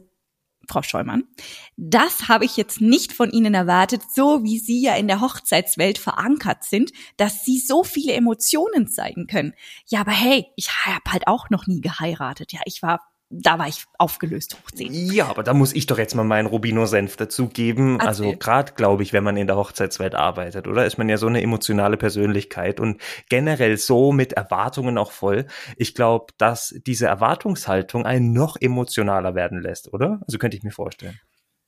Frau 0.69 0.83
Scheumann, 0.83 1.23
das 1.75 2.27
habe 2.27 2.45
ich 2.45 2.55
jetzt 2.55 2.81
nicht 2.81 3.13
von 3.13 3.31
Ihnen 3.31 3.53
erwartet, 3.53 4.03
so 4.13 4.43
wie 4.43 4.59
Sie 4.59 4.81
ja 4.81 4.95
in 4.95 5.07
der 5.07 5.19
Hochzeitswelt 5.19 5.97
verankert 5.97 6.63
sind, 6.63 6.91
dass 7.17 7.43
Sie 7.43 7.59
so 7.59 7.83
viele 7.83 8.13
Emotionen 8.13 8.87
zeigen 8.87 9.27
können. 9.27 9.53
Ja, 9.87 10.01
aber 10.01 10.11
hey, 10.11 10.45
ich 10.55 10.69
habe 10.85 11.11
halt 11.11 11.27
auch 11.27 11.49
noch 11.49 11.67
nie 11.67 11.81
geheiratet. 11.81 12.53
Ja, 12.53 12.61
ich 12.65 12.81
war 12.81 13.10
da 13.31 13.57
war 13.57 13.67
ich 13.67 13.85
aufgelöst 13.97 14.55
hoch 14.55 14.71
10. 14.71 14.93
Ja, 14.93 15.27
aber 15.27 15.43
da 15.43 15.53
muss 15.53 15.73
ich 15.73 15.85
doch 15.85 15.97
jetzt 15.97 16.15
mal 16.15 16.23
meinen 16.23 16.47
Rubino-Senf 16.47 17.15
dazugeben. 17.15 17.99
Also 18.01 18.35
gerade, 18.37 18.73
glaube 18.73 19.03
ich, 19.03 19.13
wenn 19.13 19.23
man 19.23 19.37
in 19.37 19.47
der 19.47 19.55
Hochzeitswelt 19.55 20.15
arbeitet, 20.15 20.67
oder? 20.67 20.85
Ist 20.85 20.97
man 20.97 21.07
ja 21.07 21.17
so 21.17 21.27
eine 21.27 21.41
emotionale 21.41 21.97
Persönlichkeit 21.97 22.79
und 22.79 23.01
generell 23.29 23.77
so 23.77 24.11
mit 24.11 24.33
Erwartungen 24.33 24.97
auch 24.97 25.11
voll. 25.11 25.47
Ich 25.77 25.95
glaube, 25.95 26.33
dass 26.37 26.75
diese 26.85 27.07
Erwartungshaltung 27.07 28.05
einen 28.05 28.33
noch 28.33 28.57
emotionaler 28.59 29.33
werden 29.33 29.61
lässt, 29.61 29.93
oder? 29.93 30.19
Also 30.27 30.37
könnte 30.37 30.57
ich 30.57 30.63
mir 30.63 30.71
vorstellen. 30.71 31.19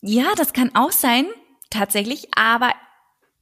Ja, 0.02 0.26
das 0.36 0.52
kann 0.52 0.72
auch 0.76 0.92
sein, 0.92 1.26
tatsächlich. 1.70 2.28
Aber 2.36 2.72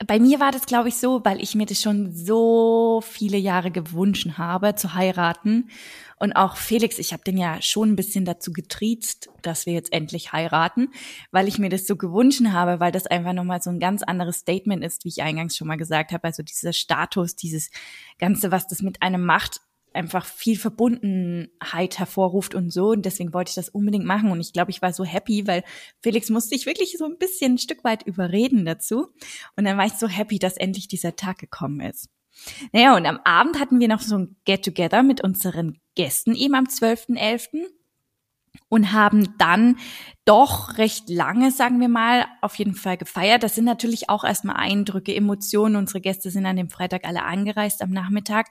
bei 0.08 0.20
mir 0.20 0.39
war 0.39 0.51
das, 0.51 0.65
glaube 0.65 0.89
ich, 0.89 0.98
so, 0.98 1.22
weil 1.24 1.41
ich 1.41 1.55
mir 1.55 1.65
das 1.65 1.81
schon 1.81 2.12
so 2.12 3.01
viele 3.05 3.38
Jahre 3.38 3.72
gewünscht 3.72 4.29
habe, 4.38 4.75
zu 4.75 4.93
heiraten. 4.93 5.70
Und 6.17 6.34
auch 6.34 6.55
Felix, 6.55 7.00
ich 7.00 7.13
habe 7.13 7.24
den 7.24 7.38
ja 7.38 7.62
schon 7.62 7.91
ein 7.91 7.96
bisschen 7.96 8.25
dazu 8.25 8.53
getriezt, 8.53 9.29
dass 9.41 9.65
wir 9.65 9.74
jetzt 9.74 9.91
endlich 9.91 10.34
heiraten, 10.34 10.89
weil 11.31 11.48
ich 11.48 11.58
mir 11.58 11.70
das 11.70 11.88
so 11.88 11.96
gewünscht 11.96 12.43
habe, 12.46 12.79
weil 12.79 12.91
das 12.91 13.08
einfach 13.08 13.34
nochmal 13.34 13.62
so 13.62 13.70
ein 13.70 13.79
ganz 13.79 14.03
anderes 14.03 14.38
Statement 14.38 14.84
ist, 14.84 15.03
wie 15.03 15.10
ich 15.10 15.24
eingangs 15.24 15.58
schon 15.58 15.67
mal 15.67 15.77
gesagt 15.77 16.12
habe. 16.12 16.24
Also 16.24 16.43
dieser 16.43 16.74
Status, 16.74 17.36
dieses 17.36 17.72
Ganze, 18.20 18.51
was 18.51 18.67
das 18.67 18.81
mit 18.81 19.01
einem 19.01 19.25
macht, 19.25 19.62
einfach 19.93 20.25
viel 20.25 20.57
Verbundenheit 20.57 22.00
hervorruft 22.00 22.55
und 22.55 22.71
so. 22.71 22.89
Und 22.89 23.05
deswegen 23.05 23.33
wollte 23.33 23.50
ich 23.50 23.55
das 23.55 23.69
unbedingt 23.69 24.05
machen. 24.05 24.31
Und 24.31 24.39
ich 24.39 24.53
glaube, 24.53 24.71
ich 24.71 24.81
war 24.81 24.93
so 24.93 25.03
happy, 25.03 25.48
weil 25.48 25.63
Felix 26.01 26.29
musste 26.29 26.55
ich 26.55 26.65
wirklich 26.65 26.98
so 26.98 27.05
ein 27.05 27.17
bisschen 27.17 27.53
ein 27.53 27.57
Stück 27.57 27.83
weit 27.83 28.03
überreden 28.03 28.65
dazu. 28.65 29.07
Und 29.55 29.65
dann 29.65 29.77
war 29.77 29.86
ich 29.86 29.93
so 29.93 30.07
happy, 30.07 30.39
dass 30.39 30.57
endlich 30.57 30.88
dieser 30.88 31.15
Tag 31.15 31.39
gekommen 31.39 31.81
ist. 31.81 32.10
Naja, 32.71 32.95
und 32.95 33.05
am 33.05 33.19
Abend 33.24 33.60
hatten 33.60 33.79
wir 33.79 33.88
noch 33.88 34.01
so 34.01 34.17
ein 34.17 34.36
Get-Together 34.45 35.03
mit 35.03 35.21
unseren 35.21 35.79
Gästen 35.95 36.36
eben 36.36 36.55
am 36.55 36.65
12.11. 36.65 37.65
Und 38.67 38.91
haben 38.91 39.38
dann 39.38 39.77
doch 40.25 40.77
recht 40.77 41.10
lange, 41.10 41.51
sagen 41.51 41.79
wir 41.79 41.88
mal, 41.88 42.25
auf 42.41 42.55
jeden 42.55 42.75
Fall 42.75 42.98
gefeiert. 42.98 43.43
Das 43.43 43.55
sind 43.55 43.63
natürlich 43.65 44.10
auch 44.10 44.24
erstmal 44.25 44.57
Eindrücke, 44.57 45.15
Emotionen. 45.15 45.77
Unsere 45.77 46.01
Gäste 46.01 46.31
sind 46.31 46.45
an 46.45 46.57
dem 46.57 46.69
Freitag 46.69 47.05
alle 47.05 47.24
angereist 47.24 47.81
am 47.81 47.91
Nachmittag. 47.91 48.48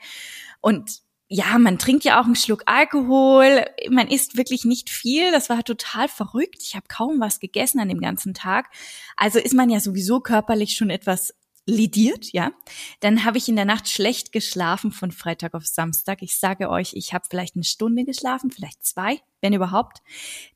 Und 0.60 1.02
ja, 1.32 1.58
man 1.58 1.78
trinkt 1.78 2.02
ja 2.02 2.20
auch 2.20 2.24
einen 2.24 2.34
Schluck 2.34 2.64
Alkohol, 2.66 3.64
man 3.88 4.08
isst 4.08 4.36
wirklich 4.36 4.64
nicht 4.64 4.90
viel, 4.90 5.30
das 5.30 5.48
war 5.48 5.62
total 5.62 6.08
verrückt. 6.08 6.58
Ich 6.60 6.74
habe 6.74 6.86
kaum 6.88 7.20
was 7.20 7.38
gegessen 7.38 7.78
an 7.78 7.88
dem 7.88 8.00
ganzen 8.00 8.34
Tag. 8.34 8.68
Also 9.16 9.38
ist 9.38 9.54
man 9.54 9.70
ja 9.70 9.78
sowieso 9.78 10.18
körperlich 10.18 10.72
schon 10.72 10.90
etwas 10.90 11.32
lidiert, 11.66 12.32
ja. 12.32 12.50
Dann 12.98 13.24
habe 13.24 13.38
ich 13.38 13.48
in 13.48 13.54
der 13.54 13.64
Nacht 13.64 13.88
schlecht 13.88 14.32
geschlafen 14.32 14.90
von 14.90 15.12
Freitag 15.12 15.54
auf 15.54 15.66
Samstag. 15.66 16.20
Ich 16.22 16.36
sage 16.36 16.68
euch, 16.68 16.94
ich 16.94 17.14
habe 17.14 17.24
vielleicht 17.30 17.54
eine 17.54 17.62
Stunde 17.62 18.04
geschlafen, 18.04 18.50
vielleicht 18.50 18.84
zwei, 18.84 19.20
wenn 19.40 19.52
überhaupt. 19.52 19.98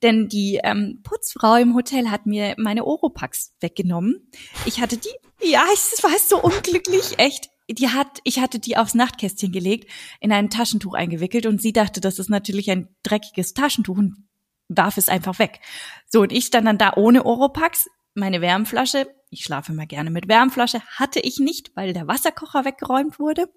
Denn 0.02 0.28
die 0.28 0.58
ähm, 0.64 1.02
Putzfrau 1.04 1.54
im 1.54 1.76
Hotel 1.76 2.10
hat 2.10 2.26
mir 2.26 2.56
meine 2.58 2.84
Oropax 2.84 3.52
weggenommen. 3.60 4.28
Ich 4.66 4.80
hatte 4.80 4.96
die, 4.96 5.14
ja, 5.40 5.64
ich 5.72 6.02
war 6.02 6.18
so 6.18 6.42
unglücklich, 6.42 7.18
echt 7.18 7.53
die 7.70 7.88
hat, 7.88 8.20
ich 8.24 8.40
hatte 8.40 8.58
die 8.58 8.76
aufs 8.76 8.94
Nachtkästchen 8.94 9.52
gelegt, 9.52 9.90
in 10.20 10.32
ein 10.32 10.50
Taschentuch 10.50 10.94
eingewickelt 10.94 11.46
und 11.46 11.60
sie 11.60 11.72
dachte, 11.72 12.00
das 12.00 12.18
ist 12.18 12.30
natürlich 12.30 12.70
ein 12.70 12.88
dreckiges 13.02 13.54
Taschentuch 13.54 13.96
und 13.96 14.16
warf 14.68 14.96
es 14.96 15.08
einfach 15.08 15.38
weg. 15.38 15.60
So, 16.08 16.22
und 16.22 16.32
ich 16.32 16.46
stand 16.46 16.66
dann 16.66 16.78
da 16.78 16.94
ohne 16.96 17.24
Oropax, 17.24 17.88
meine 18.14 18.40
Wärmflasche, 18.40 19.08
ich 19.30 19.42
schlafe 19.42 19.72
immer 19.72 19.86
gerne 19.86 20.10
mit 20.10 20.28
Wärmflasche, 20.28 20.80
hatte 20.86 21.20
ich 21.20 21.40
nicht, 21.40 21.72
weil 21.74 21.92
der 21.92 22.06
Wasserkocher 22.06 22.64
weggeräumt 22.64 23.18
wurde. 23.18 23.48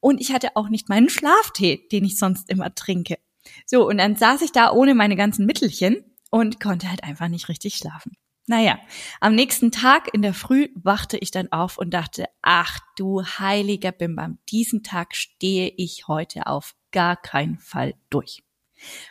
Und 0.00 0.20
ich 0.20 0.32
hatte 0.32 0.56
auch 0.56 0.70
nicht 0.70 0.88
meinen 0.88 1.10
Schlaftee, 1.10 1.86
den 1.92 2.04
ich 2.04 2.18
sonst 2.18 2.48
immer 2.48 2.74
trinke. 2.74 3.18
So, 3.66 3.86
und 3.86 3.98
dann 3.98 4.16
saß 4.16 4.42
ich 4.42 4.52
da 4.52 4.72
ohne 4.72 4.94
meine 4.94 5.16
ganzen 5.16 5.44
Mittelchen 5.44 6.04
und 6.30 6.60
konnte 6.60 6.88
halt 6.88 7.04
einfach 7.04 7.28
nicht 7.28 7.48
richtig 7.48 7.76
schlafen. 7.76 8.12
Naja, 8.48 8.78
am 9.20 9.34
nächsten 9.34 9.70
Tag 9.70 10.08
in 10.14 10.22
der 10.22 10.32
Früh 10.32 10.68
wachte 10.74 11.18
ich 11.18 11.30
dann 11.30 11.52
auf 11.52 11.76
und 11.76 11.90
dachte, 11.90 12.24
ach 12.40 12.80
du 12.96 13.22
heiliger 13.22 13.92
Bimbam, 13.92 14.38
diesen 14.48 14.82
Tag 14.82 15.14
stehe 15.14 15.70
ich 15.76 16.08
heute 16.08 16.46
auf 16.46 16.74
gar 16.90 17.16
keinen 17.16 17.58
Fall 17.58 17.92
durch. 18.08 18.42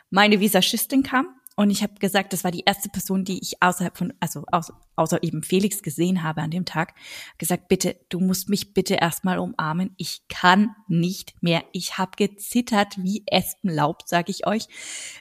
Meine 0.10 0.40
Visagistin 0.40 1.04
kam 1.04 1.28
und 1.56 1.70
ich 1.70 1.84
habe 1.84 1.94
gesagt, 2.00 2.34
das 2.34 2.44
war 2.44 2.50
die 2.50 2.64
erste 2.66 2.90
Person, 2.90 3.26
die 3.26 3.40
ich 3.40 3.62
außerhalb 3.62 3.96
von, 3.96 4.12
also 4.20 4.44
außer, 4.52 4.74
außer 4.96 5.22
eben 5.22 5.44
Felix 5.44 5.84
gesehen 5.84 6.24
habe 6.24 6.42
an 6.42 6.50
dem 6.50 6.66
Tag, 6.66 6.96
gesagt, 7.38 7.68
bitte, 7.68 7.96
du 8.10 8.20
musst 8.20 8.50
mich 8.50 8.74
bitte 8.74 8.96
erstmal 8.96 9.38
umarmen. 9.38 9.94
Ich 9.98 10.22
kann 10.30 10.76
nicht 10.88 11.36
mehr. 11.44 11.64
Ich 11.74 12.00
habe 12.00 12.12
gezittert 12.18 12.96
wie 12.98 13.22
Espenlaub, 13.28 14.02
sag 14.06 14.30
ich 14.30 14.48
euch. 14.48 14.68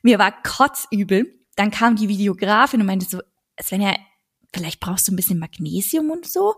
Mir 0.03 0.19
war 0.19 0.43
kotzübel. 0.43 1.39
Dann 1.55 1.71
kam 1.71 1.97
die 1.97 2.09
Videografin 2.09 2.81
und 2.81 2.87
meinte 2.87 3.07
so, 3.07 3.21
Svenja, 3.63 3.97
vielleicht 4.53 4.81
brauchst 4.81 5.09
du 5.09 5.13
ein 5.13 5.17
bisschen 5.17 5.39
Magnesium 5.39 6.11
und 6.11 6.27
so. 6.27 6.55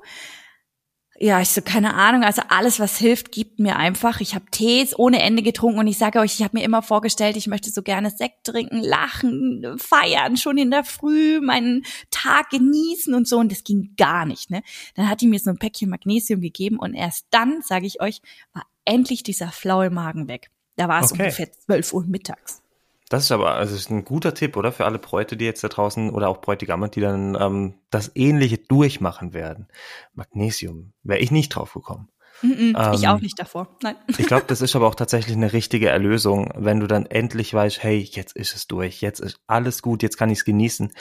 Ja, 1.21 1.40
ich 1.40 1.49
so, 1.49 1.62
keine 1.62 1.95
Ahnung, 1.95 2.23
also 2.23 2.43
alles, 2.49 2.78
was 2.78 2.97
hilft, 2.97 3.33
gibt 3.33 3.59
mir 3.59 3.75
einfach. 3.75 4.21
Ich 4.21 4.37
habe 4.37 4.45
Tees 4.52 4.97
ohne 4.97 5.21
Ende 5.21 5.43
getrunken 5.43 5.81
und 5.81 5.88
ich 5.88 5.99
sage 5.99 6.21
euch, 6.21 6.35
ich 6.35 6.45
habe 6.45 6.57
mir 6.57 6.62
immer 6.62 6.81
vorgestellt, 6.81 7.37
ich 7.37 7.49
möchte 7.49 7.71
so 7.71 7.83
gerne 7.83 8.11
Sekt 8.11 8.45
trinken, 8.45 8.81
lachen, 8.81 9.76
feiern, 9.78 10.37
schon 10.37 10.59
in 10.59 10.71
der 10.71 10.85
Früh, 10.85 11.40
meinen 11.40 11.85
Tag 12.12 12.50
genießen 12.50 13.14
und 13.14 13.26
so 13.26 13.38
und 13.38 13.50
das 13.50 13.64
ging 13.64 13.95
gar 13.97 14.26
nicht. 14.26 14.50
Ne? 14.50 14.62
Dann 14.95 15.09
hat 15.09 15.21
die 15.21 15.26
mir 15.26 15.40
so 15.40 15.50
ein 15.50 15.59
Päckchen 15.59 15.90
Magnesium 15.90 16.40
gegeben 16.40 16.78
und 16.78 16.95
erst 16.95 17.26
dann, 17.31 17.62
sage 17.62 17.87
ich 17.87 18.00
euch, 18.00 18.21
war 18.52 18.67
endlich 18.85 19.25
dieser 19.25 19.49
flaue 19.49 19.90
Magen 19.90 20.28
weg. 20.28 20.52
Da 20.76 20.87
war 20.87 21.02
es 21.02 21.11
okay. 21.11 21.23
ungefähr 21.23 21.50
12 21.50 21.95
Uhr 21.95 22.05
mittags. 22.05 22.62
Das 23.08 23.24
ist 23.24 23.32
aber 23.32 23.54
also 23.54 23.74
ist 23.74 23.90
ein 23.90 24.04
guter 24.04 24.34
Tipp, 24.34 24.56
oder? 24.56 24.72
Für 24.72 24.84
alle 24.84 24.98
Bräute, 24.98 25.36
die 25.36 25.44
jetzt 25.44 25.64
da 25.64 25.68
draußen 25.68 26.10
oder 26.10 26.28
auch 26.28 26.40
Bräutigamme, 26.40 26.88
die 26.88 27.00
dann 27.00 27.36
ähm, 27.40 27.74
das 27.90 28.12
Ähnliche 28.14 28.58
durchmachen 28.58 29.32
werden. 29.32 29.68
Magnesium. 30.14 30.92
Wäre 31.02 31.20
ich 31.20 31.30
nicht 31.30 31.50
drauf 31.50 31.72
gekommen. 31.72 32.08
Mm 32.42 32.46
-mm, 32.46 32.86
ähm, 32.86 32.94
ich 32.94 33.08
auch 33.08 33.20
nicht 33.20 33.38
davor. 33.38 33.76
Nein. 33.82 33.96
ich 34.06 34.26
glaube, 34.26 34.44
das 34.46 34.60
ist 34.60 34.76
aber 34.76 34.86
auch 34.86 34.94
tatsächlich 34.94 35.36
eine 35.36 35.52
richtige 35.52 35.88
Erlösung, 35.88 36.52
wenn 36.54 36.80
du 36.80 36.86
dann 36.86 37.06
endlich 37.06 37.52
weißt, 37.52 37.82
hey, 37.82 37.98
jetzt 37.98 38.36
ist 38.36 38.54
es 38.54 38.66
durch, 38.66 39.00
jetzt 39.00 39.20
ist 39.20 39.40
alles 39.46 39.82
gut, 39.82 40.02
jetzt 40.02 40.16
kann 40.16 40.30
ich 40.30 40.38
es 40.38 40.44
genießen. 40.44 40.92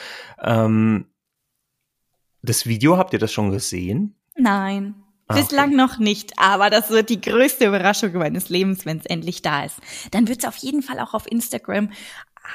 Ähm, 0.42 1.06
das 2.42 2.66
Video, 2.66 2.96
habt 2.96 3.12
ihr 3.12 3.18
das 3.18 3.32
schon 3.32 3.50
gesehen? 3.50 4.16
Nein. 4.36 4.94
Ah, 5.28 5.34
Bislang 5.34 5.68
okay. 5.68 5.76
noch 5.76 5.98
nicht, 5.98 6.38
aber 6.38 6.70
das 6.70 6.90
wird 6.90 7.10
die 7.10 7.20
größte 7.20 7.66
Überraschung 7.66 8.12
meines 8.14 8.48
Lebens, 8.48 8.86
wenn 8.86 8.98
es 8.98 9.06
endlich 9.06 9.42
da 9.42 9.64
ist. 9.64 9.76
Dann 10.10 10.26
wird 10.26 10.38
es 10.38 10.48
auf 10.48 10.56
jeden 10.56 10.82
Fall 10.82 10.98
auch 11.00 11.12
auf 11.14 11.30
Instagram 11.30 11.92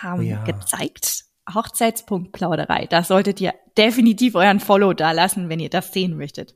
ähm, 0.03 0.22
ja. 0.22 0.44
gezeigt. 0.44 1.25
Hochzeitspunkt-Plauderei. 1.53 2.88
Da 2.88 3.03
solltet 3.03 3.42
ihr 3.42 3.53
definitiv 3.77 4.36
euren 4.36 4.60
Follow 4.60 4.94
da 4.94 5.12
lassen, 5.12 5.50
wenn 5.50 5.60
ihr 5.60 5.70
das 5.70 5.94
sehen 5.94 6.18
möchtet. 6.18 6.56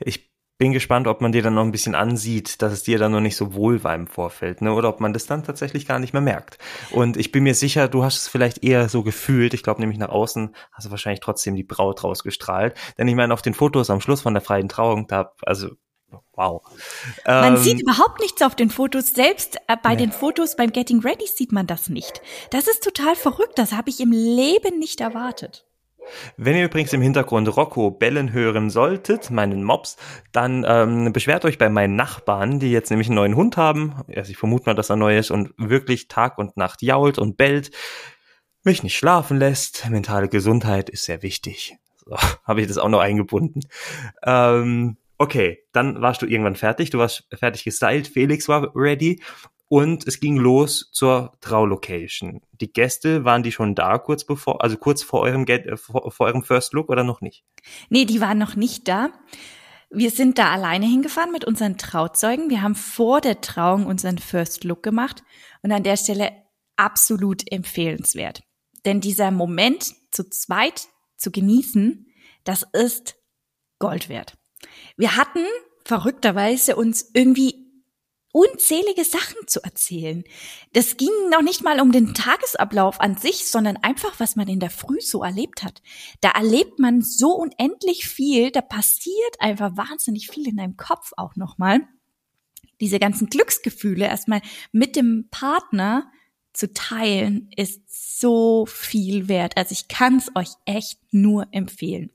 Ich 0.00 0.27
bin 0.58 0.72
gespannt, 0.72 1.06
ob 1.06 1.20
man 1.20 1.30
dir 1.30 1.42
dann 1.42 1.54
noch 1.54 1.62
ein 1.62 1.70
bisschen 1.70 1.94
ansieht, 1.94 2.60
dass 2.60 2.72
es 2.72 2.82
dir 2.82 2.98
dann 2.98 3.12
noch 3.12 3.20
nicht 3.20 3.36
so 3.36 3.54
wohl 3.54 3.84
war 3.84 3.94
im 3.94 4.08
Vorfeld, 4.08 4.60
ne? 4.60 4.72
Oder 4.72 4.88
ob 4.88 5.00
man 5.00 5.12
das 5.12 5.26
dann 5.26 5.44
tatsächlich 5.44 5.86
gar 5.86 6.00
nicht 6.00 6.12
mehr 6.12 6.22
merkt. 6.22 6.58
Und 6.90 7.16
ich 7.16 7.30
bin 7.30 7.44
mir 7.44 7.54
sicher, 7.54 7.86
du 7.86 8.02
hast 8.02 8.16
es 8.16 8.28
vielleicht 8.28 8.64
eher 8.64 8.88
so 8.88 9.04
gefühlt. 9.04 9.54
Ich 9.54 9.62
glaube 9.62 9.80
nämlich 9.80 9.98
nach 9.98 10.08
außen 10.08 10.54
hast 10.72 10.86
du 10.86 10.90
wahrscheinlich 10.90 11.20
trotzdem 11.20 11.54
die 11.54 11.62
Braut 11.62 12.02
rausgestrahlt. 12.02 12.74
Denn 12.98 13.06
ich 13.06 13.14
meine, 13.14 13.32
auf 13.32 13.42
den 13.42 13.54
Fotos 13.54 13.88
am 13.88 14.00
Schluss 14.00 14.20
von 14.20 14.34
der 14.34 14.40
freien 14.42 14.68
Trauung, 14.68 15.06
da, 15.06 15.32
also 15.42 15.68
Wow. 16.32 16.62
Man 17.26 17.56
ähm, 17.56 17.62
sieht 17.62 17.82
überhaupt 17.82 18.20
nichts 18.20 18.40
auf 18.42 18.54
den 18.54 18.70
Fotos. 18.70 19.10
Selbst 19.10 19.56
äh, 19.66 19.76
bei 19.82 19.90
nee. 19.90 19.96
den 19.96 20.12
Fotos 20.12 20.56
beim 20.56 20.72
Getting 20.72 21.00
Ready 21.00 21.26
sieht 21.26 21.52
man 21.52 21.66
das 21.66 21.88
nicht. 21.88 22.22
Das 22.50 22.68
ist 22.68 22.82
total 22.82 23.16
verrückt. 23.16 23.58
Das 23.58 23.72
habe 23.72 23.90
ich 23.90 24.00
im 24.00 24.12
Leben 24.12 24.78
nicht 24.78 25.00
erwartet. 25.00 25.67
Wenn 26.36 26.56
ihr 26.56 26.64
übrigens 26.64 26.92
im 26.92 27.02
Hintergrund 27.02 27.56
Rocco 27.56 27.90
bellen 27.90 28.32
hören 28.32 28.70
solltet, 28.70 29.30
meinen 29.30 29.64
Mops, 29.64 29.96
dann 30.32 30.64
ähm, 30.66 31.12
beschwert 31.12 31.44
euch 31.44 31.58
bei 31.58 31.68
meinen 31.68 31.96
Nachbarn, 31.96 32.60
die 32.60 32.70
jetzt 32.70 32.90
nämlich 32.90 33.08
einen 33.08 33.16
neuen 33.16 33.36
Hund 33.36 33.56
haben. 33.56 33.94
Also 34.14 34.30
ich 34.30 34.36
vermute 34.36 34.66
mal, 34.66 34.74
dass 34.74 34.90
er 34.90 34.96
neu 34.96 35.18
ist 35.18 35.30
und 35.30 35.52
wirklich 35.56 36.08
Tag 36.08 36.38
und 36.38 36.56
Nacht 36.56 36.82
jault 36.82 37.18
und 37.18 37.36
bellt, 37.36 37.70
mich 38.64 38.82
nicht 38.82 38.96
schlafen 38.96 39.38
lässt. 39.38 39.88
Mentale 39.90 40.28
Gesundheit 40.28 40.90
ist 40.90 41.04
sehr 41.04 41.22
wichtig. 41.22 41.76
So, 41.96 42.16
habe 42.44 42.60
ich 42.60 42.68
das 42.68 42.78
auch 42.78 42.88
noch 42.88 43.00
eingebunden. 43.00 43.60
Ähm, 44.24 44.96
okay, 45.18 45.64
dann 45.72 46.00
warst 46.00 46.22
du 46.22 46.26
irgendwann 46.26 46.56
fertig. 46.56 46.90
Du 46.90 46.98
warst 46.98 47.28
fertig 47.34 47.64
gestylt. 47.64 48.08
Felix 48.08 48.48
war 48.48 48.72
ready 48.74 49.20
und 49.68 50.06
es 50.06 50.20
ging 50.20 50.36
los 50.36 50.90
zur 50.92 51.32
Traulocation. 51.40 52.40
Die 52.52 52.72
Gäste, 52.72 53.24
waren 53.24 53.42
die 53.42 53.52
schon 53.52 53.74
da 53.74 53.98
kurz 53.98 54.24
bevor, 54.24 54.62
also 54.62 54.76
kurz 54.76 55.02
vor 55.02 55.20
eurem, 55.20 55.44
äh, 55.46 55.76
vor, 55.76 56.10
vor 56.10 56.26
eurem 56.26 56.42
First 56.42 56.72
Look 56.72 56.88
oder 56.88 57.04
noch 57.04 57.20
nicht? 57.20 57.44
Nee, 57.90 58.06
die 58.06 58.20
waren 58.20 58.38
noch 58.38 58.56
nicht 58.56 58.88
da. 58.88 59.10
Wir 59.90 60.10
sind 60.10 60.38
da 60.38 60.50
alleine 60.50 60.86
hingefahren 60.86 61.32
mit 61.32 61.44
unseren 61.44 61.78
Trauzeugen. 61.78 62.50
Wir 62.50 62.62
haben 62.62 62.74
vor 62.74 63.20
der 63.20 63.40
Trauung 63.40 63.86
unseren 63.86 64.18
First 64.18 64.64
Look 64.64 64.82
gemacht 64.82 65.22
und 65.62 65.72
an 65.72 65.82
der 65.82 65.96
Stelle 65.96 66.32
absolut 66.76 67.50
empfehlenswert. 67.50 68.42
Denn 68.84 69.00
dieser 69.00 69.30
Moment 69.30 69.94
zu 70.10 70.28
zweit 70.28 70.88
zu 71.16 71.30
genießen, 71.30 72.06
das 72.44 72.66
ist 72.72 73.16
Gold 73.78 74.08
wert. 74.08 74.38
Wir 74.96 75.16
hatten 75.16 75.44
verrückterweise 75.84 76.76
uns 76.76 77.10
irgendwie 77.14 77.67
unzählige 78.32 79.04
Sachen 79.04 79.46
zu 79.46 79.62
erzählen. 79.62 80.24
Das 80.72 80.96
ging 80.96 81.08
noch 81.30 81.42
nicht 81.42 81.62
mal 81.62 81.80
um 81.80 81.92
den 81.92 82.14
Tagesablauf 82.14 83.00
an 83.00 83.16
sich, 83.16 83.50
sondern 83.50 83.76
einfach, 83.78 84.20
was 84.20 84.36
man 84.36 84.48
in 84.48 84.60
der 84.60 84.70
Früh 84.70 85.00
so 85.00 85.22
erlebt 85.22 85.62
hat. 85.62 85.82
Da 86.20 86.30
erlebt 86.30 86.78
man 86.78 87.00
so 87.00 87.30
unendlich 87.30 88.06
viel, 88.06 88.50
da 88.50 88.60
passiert 88.60 89.40
einfach 89.40 89.76
wahnsinnig 89.76 90.28
viel 90.28 90.46
in 90.46 90.56
deinem 90.56 90.76
Kopf 90.76 91.12
auch 91.16 91.36
nochmal. 91.36 91.80
Diese 92.80 92.98
ganzen 92.98 93.28
Glücksgefühle 93.28 94.06
erstmal 94.06 94.42
mit 94.72 94.94
dem 94.94 95.28
Partner 95.30 96.10
zu 96.52 96.72
teilen, 96.72 97.50
ist 97.56 97.82
so 98.20 98.66
viel 98.66 99.28
wert. 99.28 99.56
Also 99.56 99.72
ich 99.72 99.88
kann 99.88 100.16
es 100.16 100.30
euch 100.34 100.50
echt 100.64 100.98
nur 101.12 101.46
empfehlen. 101.52 102.10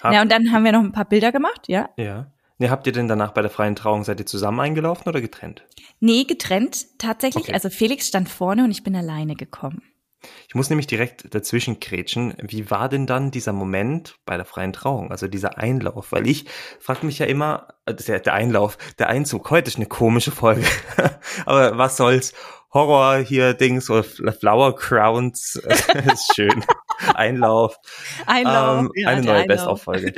Hab 0.00 0.12
ja, 0.12 0.22
und 0.22 0.30
dann 0.30 0.52
haben 0.52 0.64
wir 0.64 0.72
noch 0.72 0.80
ein 0.80 0.92
paar 0.92 1.08
Bilder 1.08 1.32
gemacht, 1.32 1.68
ja. 1.68 1.90
Ja. 1.96 2.32
Nee, 2.60 2.68
habt 2.68 2.86
ihr 2.86 2.92
denn 2.92 3.08
danach 3.08 3.32
bei 3.32 3.40
der 3.40 3.50
freien 3.50 3.74
Trauung, 3.74 4.04
seid 4.04 4.20
ihr 4.20 4.26
zusammen 4.26 4.60
eingelaufen 4.60 5.08
oder 5.08 5.22
getrennt? 5.22 5.64
Nee, 5.98 6.24
getrennt 6.24 6.98
tatsächlich. 6.98 7.44
Okay. 7.44 7.54
Also 7.54 7.70
Felix 7.70 8.06
stand 8.06 8.28
vorne 8.28 8.64
und 8.64 8.70
ich 8.70 8.84
bin 8.84 8.94
alleine 8.94 9.34
gekommen. 9.34 9.82
Ich 10.46 10.54
muss 10.54 10.68
nämlich 10.68 10.86
direkt 10.86 11.34
dazwischen 11.34 11.80
kretschen. 11.80 12.34
Wie 12.38 12.70
war 12.70 12.90
denn 12.90 13.06
dann 13.06 13.30
dieser 13.30 13.54
Moment 13.54 14.16
bei 14.26 14.36
der 14.36 14.44
freien 14.44 14.74
Trauung, 14.74 15.10
also 15.10 15.26
dieser 15.26 15.56
Einlauf? 15.56 16.12
Weil 16.12 16.26
ich 16.26 16.44
frage 16.80 17.06
mich 17.06 17.18
ja 17.18 17.24
immer, 17.24 17.68
äh, 17.86 17.94
der, 17.94 18.20
der 18.20 18.34
Einlauf, 18.34 18.76
der 18.98 19.08
Einzug, 19.08 19.50
heute 19.50 19.68
ist 19.68 19.76
eine 19.76 19.86
komische 19.86 20.30
Folge. 20.30 20.66
Aber 21.46 21.78
was 21.78 21.96
soll's? 21.96 22.34
Horror 22.74 23.16
hier 23.20 23.54
Dings 23.54 23.88
oder 23.88 24.04
Flower 24.04 24.76
Crowns 24.76 25.54
ist 26.12 26.34
schön. 26.36 26.62
Einlauf. 27.14 27.78
Einlauf. 28.26 28.80
Ähm, 28.80 28.90
ja, 28.94 29.08
eine 29.08 29.22
neue 29.22 29.46
Best-of-Folge. 29.46 30.14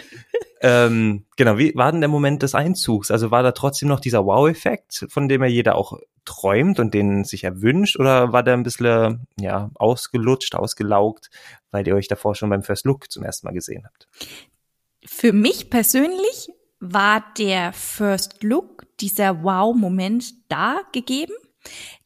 ähm, 0.60 1.24
genau, 1.36 1.58
wie 1.58 1.74
war 1.74 1.92
denn 1.92 2.00
der 2.00 2.08
Moment 2.08 2.42
des 2.42 2.54
Einzugs? 2.54 3.10
Also 3.10 3.30
war 3.30 3.42
da 3.42 3.52
trotzdem 3.52 3.88
noch 3.88 4.00
dieser 4.00 4.24
Wow-Effekt, 4.24 5.06
von 5.08 5.28
dem 5.28 5.42
ja 5.42 5.48
jeder 5.48 5.76
auch 5.76 5.98
träumt 6.24 6.78
und 6.78 6.94
den 6.94 7.24
sich 7.24 7.44
erwünscht, 7.44 7.98
oder 7.98 8.32
war 8.32 8.42
der 8.42 8.54
ein 8.54 8.62
bisschen 8.62 9.26
ja 9.40 9.70
ausgelutscht, 9.74 10.54
ausgelaugt, 10.54 11.30
weil 11.70 11.86
ihr 11.86 11.94
euch 11.94 12.08
davor 12.08 12.34
schon 12.34 12.50
beim 12.50 12.62
First 12.62 12.84
Look 12.84 13.10
zum 13.10 13.24
ersten 13.24 13.46
Mal 13.46 13.52
gesehen 13.52 13.84
habt? 13.84 14.08
Für 15.04 15.32
mich 15.32 15.68
persönlich 15.68 16.50
war 16.78 17.24
der 17.38 17.72
First 17.72 18.42
Look, 18.42 18.86
dieser 19.00 19.42
Wow-Moment 19.42 20.32
da 20.48 20.80
gegeben. 20.92 21.32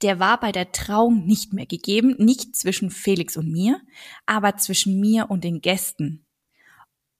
Der 0.03 0.19
war 0.21 0.39
bei 0.41 0.53
der 0.53 0.73
Trauung 0.73 1.27
nicht 1.27 1.53
mehr 1.53 1.67
gegeben, 1.67 2.15
nicht 2.19 2.57
zwischen 2.57 2.91
Felix 2.91 3.37
und 3.37 3.51
mir, 3.51 3.81
aber 4.27 4.57
zwischen 4.57 5.01
mir 5.01 5.31
und 5.31 5.45
den 5.45 5.61
Gästen. 5.61 6.27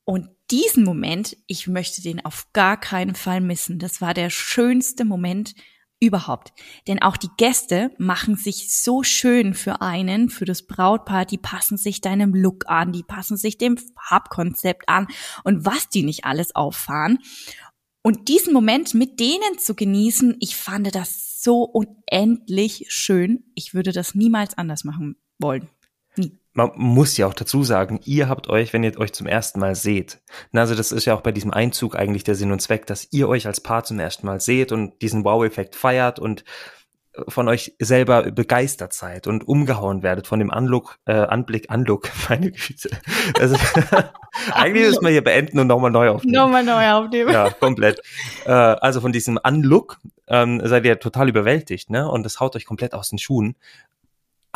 Und 0.05 0.29
diesen 0.51 0.85
Moment, 0.85 1.37
ich 1.47 1.67
möchte 1.67 2.03
den 2.03 2.25
auf 2.25 2.47
gar 2.53 2.79
keinen 2.79 3.17
Fall 3.17 3.41
missen. 3.41 3.79
Das 3.79 4.01
war 4.01 4.15
der 4.15 4.31
schönste 4.31 5.05
Moment 5.05 5.55
überhaupt. 5.99 6.53
Denn 6.87 7.03
auch 7.03 7.17
die 7.17 7.31
Gäste 7.37 7.91
machen 7.99 8.37
sich 8.37 8.73
so 8.75 9.03
schön 9.03 9.55
für 9.55 9.81
einen, 9.81 10.29
für 10.29 10.45
das 10.45 10.67
Brautpaar, 10.67 11.25
die 11.25 11.39
passen 11.39 11.79
sich 11.79 12.01
deinem 12.01 12.35
Look 12.35 12.69
an, 12.69 12.93
die 12.93 13.03
passen 13.03 13.37
sich 13.37 13.59
dem 13.59 13.79
Farbkonzept 13.79 14.89
an 14.89 15.09
und 15.43 15.65
was 15.65 15.89
die 15.89 16.03
nicht 16.03 16.25
alles 16.25 16.55
auffahren. 16.55 17.19
Und 18.03 18.29
diesen 18.29 18.53
Moment 18.53 18.95
mit 18.95 19.19
denen 19.19 19.59
zu 19.59 19.75
genießen, 19.75 20.37
ich 20.39 20.55
fand 20.55 20.95
das 20.95 21.36
so 21.47 21.63
unendlich 21.63 22.87
schön. 22.89 23.45
Ich 23.55 23.73
würde 23.73 23.93
das 23.93 24.17
niemals 24.17 24.59
anders 24.59 24.83
machen 24.83 25.17
wollen. 25.39 25.69
Man 26.53 26.73
muss 26.75 27.19
ja 27.19 27.27
auch 27.27 27.35
dazu 27.35 27.63
sagen, 27.63 28.01
ihr 28.05 28.31
habt 28.31 28.49
euch, 28.49 28.73
wenn 28.73 28.83
ihr 28.83 28.99
euch 28.99 29.13
zum 29.13 29.27
ersten 29.27 29.61
Mal 29.61 29.75
seht, 29.75 30.23
na, 30.53 30.63
also 30.63 30.75
das 30.75 30.91
ist 30.91 31.05
ja 31.05 31.15
auch 31.15 31.21
bei 31.21 31.31
diesem 31.31 31.53
Einzug 31.53 31.95
eigentlich 31.95 32.25
der 32.25 32.35
Sinn 32.35 32.51
und 32.51 32.63
Zweck, 32.63 32.87
dass 32.87 33.09
ihr 33.13 33.29
euch 33.29 33.47
als 33.47 33.61
Paar 33.61 33.85
zum 33.85 33.99
ersten 33.99 34.27
Mal 34.27 34.41
seht 34.41 34.73
und 34.73 35.03
diesen 35.03 35.23
Wow-Effekt 35.23 35.77
feiert 35.77 36.19
und 36.19 36.45
von 37.29 37.49
euch 37.49 37.75
selber 37.79 38.31
begeistert 38.31 38.93
seid 38.93 39.27
und 39.27 39.47
umgehauen 39.47 40.03
werdet 40.03 40.27
von 40.27 40.39
dem 40.39 40.51
Anlook, 40.51 40.99
äh, 41.07 41.13
Anblick, 41.13 41.71
Anlook, 41.71 42.11
meine 42.29 42.51
Güte. 42.51 42.91
Also, 43.39 43.57
eigentlich 44.53 44.87
müssen 44.87 45.05
wir 45.05 45.11
hier 45.11 45.25
beenden 45.25 45.59
und 45.59 45.67
nochmal 45.67 45.91
neu 45.91 46.11
aufnehmen. 46.11 46.35
Nochmal 46.35 46.65
neu 46.65 46.91
aufnehmen. 46.91 47.33
Ja, 47.33 47.51
komplett. 47.51 48.01
Äh, 48.45 48.51
also 48.51 49.01
von 49.01 49.13
diesem 49.13 49.39
Anlook 49.43 49.99
ähm, 50.29 50.61
seid 50.65 50.85
ihr 50.85 50.99
total 50.99 51.29
überwältigt, 51.29 51.91
ne? 51.91 52.09
Und 52.09 52.25
das 52.25 52.41
haut 52.41 52.57
euch 52.57 52.65
komplett 52.65 52.95
aus 52.95 53.09
den 53.09 53.19
Schuhen. 53.19 53.57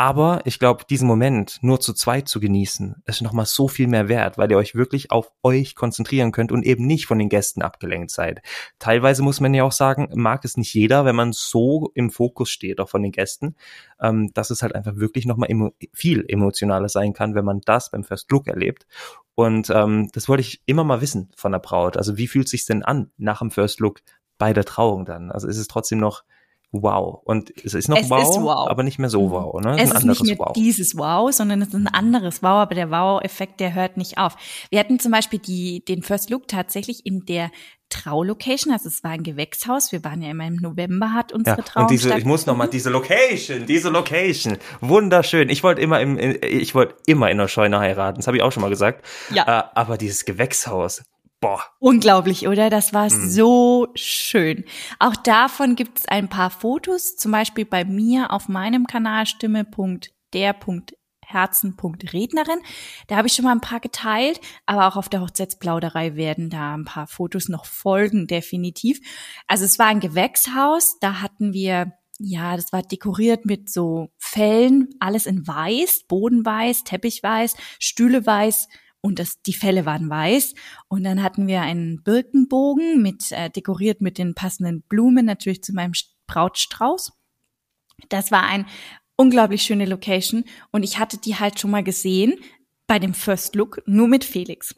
Aber 0.00 0.40
ich 0.46 0.58
glaube, 0.58 0.86
diesen 0.88 1.06
Moment 1.06 1.58
nur 1.60 1.78
zu 1.78 1.92
zweit 1.92 2.26
zu 2.26 2.40
genießen, 2.40 3.02
ist 3.04 3.20
nochmal 3.20 3.44
so 3.44 3.68
viel 3.68 3.86
mehr 3.86 4.08
wert, 4.08 4.38
weil 4.38 4.50
ihr 4.50 4.56
euch 4.56 4.74
wirklich 4.74 5.10
auf 5.10 5.30
euch 5.42 5.74
konzentrieren 5.74 6.32
könnt 6.32 6.52
und 6.52 6.62
eben 6.62 6.86
nicht 6.86 7.04
von 7.04 7.18
den 7.18 7.28
Gästen 7.28 7.60
abgelenkt 7.60 8.10
seid. 8.10 8.40
Teilweise 8.78 9.22
muss 9.22 9.40
man 9.40 9.52
ja 9.52 9.62
auch 9.62 9.72
sagen, 9.72 10.08
mag 10.14 10.42
es 10.46 10.56
nicht 10.56 10.72
jeder, 10.72 11.04
wenn 11.04 11.16
man 11.16 11.32
so 11.32 11.90
im 11.92 12.10
Fokus 12.10 12.48
steht, 12.48 12.80
auch 12.80 12.88
von 12.88 13.02
den 13.02 13.12
Gästen, 13.12 13.56
ähm, 14.00 14.32
dass 14.32 14.48
es 14.48 14.62
halt 14.62 14.74
einfach 14.74 14.96
wirklich 14.96 15.26
nochmal 15.26 15.50
emo 15.50 15.74
viel 15.92 16.24
emotionaler 16.26 16.88
sein 16.88 17.12
kann, 17.12 17.34
wenn 17.34 17.44
man 17.44 17.60
das 17.66 17.90
beim 17.90 18.02
First 18.02 18.30
Look 18.30 18.46
erlebt. 18.46 18.86
Und 19.34 19.68
ähm, 19.68 20.08
das 20.14 20.30
wollte 20.30 20.40
ich 20.40 20.62
immer 20.64 20.82
mal 20.82 21.02
wissen 21.02 21.30
von 21.36 21.52
der 21.52 21.58
Braut. 21.58 21.98
Also 21.98 22.16
wie 22.16 22.26
fühlt 22.26 22.48
sich 22.48 22.64
denn 22.64 22.82
an 22.82 23.10
nach 23.18 23.40
dem 23.40 23.50
First 23.50 23.80
Look 23.80 24.00
bei 24.38 24.54
der 24.54 24.64
Trauung 24.64 25.04
dann? 25.04 25.30
Also 25.30 25.46
ist 25.46 25.58
es 25.58 25.68
trotzdem 25.68 25.98
noch 25.98 26.24
wow. 26.72 27.20
Und 27.24 27.52
es 27.64 27.74
ist 27.74 27.88
noch 27.88 27.98
es 27.98 28.10
wow, 28.10 28.22
ist 28.22 28.42
wow, 28.42 28.68
aber 28.68 28.82
nicht 28.82 28.98
mehr 28.98 29.10
so 29.10 29.30
wow. 29.30 29.60
Ne? 29.60 29.76
Es, 29.78 29.90
es 29.90 29.98
ist, 29.98 30.04
nicht 30.04 30.24
mehr 30.24 30.38
wow. 30.38 30.52
dieses 30.52 30.96
Wow, 30.96 31.32
sondern 31.32 31.62
es 31.62 31.68
ist 31.68 31.74
ein 31.74 31.88
anderes 31.88 32.42
Wow, 32.42 32.60
aber 32.60 32.74
der 32.74 32.90
Wow-Effekt, 32.90 33.60
der 33.60 33.74
hört 33.74 33.96
nicht 33.96 34.18
auf. 34.18 34.36
Wir 34.70 34.78
hatten 34.80 34.98
zum 34.98 35.12
Beispiel 35.12 35.38
die, 35.38 35.84
den 35.84 36.02
First 36.02 36.30
Look 36.30 36.48
tatsächlich 36.48 37.04
in 37.04 37.24
der 37.26 37.50
Traulocation, 37.90 38.72
also 38.72 38.88
es 38.88 39.02
war 39.02 39.10
ein 39.10 39.24
Gewächshaus, 39.24 39.90
wir 39.90 40.04
waren 40.04 40.22
ja 40.22 40.30
immer 40.30 40.46
im 40.46 40.56
November, 40.56 41.12
hat 41.12 41.32
unsere 41.32 41.56
ja, 41.56 41.62
Trauung 41.62 41.86
Und 41.86 41.90
diese, 41.90 42.16
ich 42.16 42.24
muss 42.24 42.46
nochmal, 42.46 42.68
diese 42.68 42.88
Location, 42.88 43.66
diese 43.66 43.90
Location, 43.90 44.58
wunderschön. 44.80 45.48
Ich 45.48 45.64
wollte 45.64 45.80
immer 45.80 46.00
im, 46.00 46.16
ich 46.16 46.74
wollte 46.76 46.94
immer 47.06 47.30
in 47.30 47.38
der 47.38 47.48
Scheune 47.48 47.80
heiraten, 47.80 48.18
das 48.18 48.28
habe 48.28 48.36
ich 48.36 48.44
auch 48.44 48.52
schon 48.52 48.60
mal 48.60 48.70
gesagt. 48.70 49.04
Ja. 49.34 49.42
Äh, 49.42 49.64
aber 49.74 49.98
dieses 49.98 50.24
Gewächshaus, 50.24 51.02
Boah. 51.40 51.62
Unglaublich, 51.78 52.46
oder? 52.48 52.68
Das 52.68 52.92
war 52.92 53.10
mhm. 53.10 53.30
so 53.30 53.88
schön. 53.94 54.64
Auch 54.98 55.16
davon 55.16 55.74
gibt 55.74 56.00
es 56.00 56.08
ein 56.08 56.28
paar 56.28 56.50
Fotos, 56.50 57.16
zum 57.16 57.32
Beispiel 57.32 57.64
bei 57.64 57.84
mir 57.84 58.30
auf 58.30 58.48
meinem 58.48 58.86
Kanal 58.86 59.26
stimme.der.herzog 59.26 61.00
herzen.rednerin. 61.30 62.60
Da 63.06 63.16
habe 63.16 63.28
ich 63.28 63.34
schon 63.34 63.44
mal 63.44 63.52
ein 63.52 63.60
paar 63.60 63.80
geteilt, 63.80 64.40
aber 64.66 64.88
auch 64.88 64.96
auf 64.96 65.08
der 65.08 65.20
Hochzeitsplauderei 65.20 66.16
werden 66.16 66.50
da 66.50 66.74
ein 66.74 66.84
paar 66.84 67.06
Fotos 67.06 67.48
noch 67.48 67.66
folgen, 67.66 68.26
definitiv. 68.26 69.00
Also 69.46 69.64
es 69.64 69.78
war 69.78 69.86
ein 69.86 70.00
Gewächshaus, 70.00 70.98
da 71.00 71.20
hatten 71.20 71.52
wir 71.52 71.92
ja, 72.22 72.54
das 72.54 72.70
war 72.72 72.82
dekoriert 72.82 73.46
mit 73.46 73.70
so 73.70 74.10
Fellen, 74.18 74.88
alles 75.00 75.24
in 75.24 75.46
weiß, 75.46 76.04
Boden 76.06 76.44
weiß, 76.44 76.84
Teppich 76.84 77.22
weiß, 77.22 77.56
Stühle 77.78 78.26
weiß 78.26 78.68
und 79.02 79.18
das, 79.18 79.40
die 79.42 79.52
Felle 79.52 79.86
waren 79.86 80.10
weiß. 80.10 80.54
Und 80.88 81.04
dann 81.04 81.22
hatten 81.22 81.46
wir 81.46 81.62
einen 81.62 82.02
Birkenbogen 82.02 83.02
mit, 83.02 83.32
äh, 83.32 83.50
dekoriert 83.50 84.00
mit 84.00 84.18
den 84.18 84.34
passenden 84.34 84.82
Blumen, 84.82 85.26
natürlich 85.26 85.62
zu 85.62 85.72
meinem 85.72 85.92
Brautstrauß. 86.26 87.12
Das 88.08 88.30
war 88.30 88.44
ein 88.44 88.66
unglaublich 89.16 89.62
schöne 89.62 89.84
Location 89.84 90.44
und 90.70 90.82
ich 90.82 90.98
hatte 90.98 91.18
die 91.18 91.36
halt 91.36 91.60
schon 91.60 91.70
mal 91.70 91.84
gesehen 91.84 92.34
bei 92.86 92.98
dem 92.98 93.12
First 93.12 93.54
Look, 93.54 93.82
nur 93.86 94.08
mit 94.08 94.24
Felix. 94.24 94.74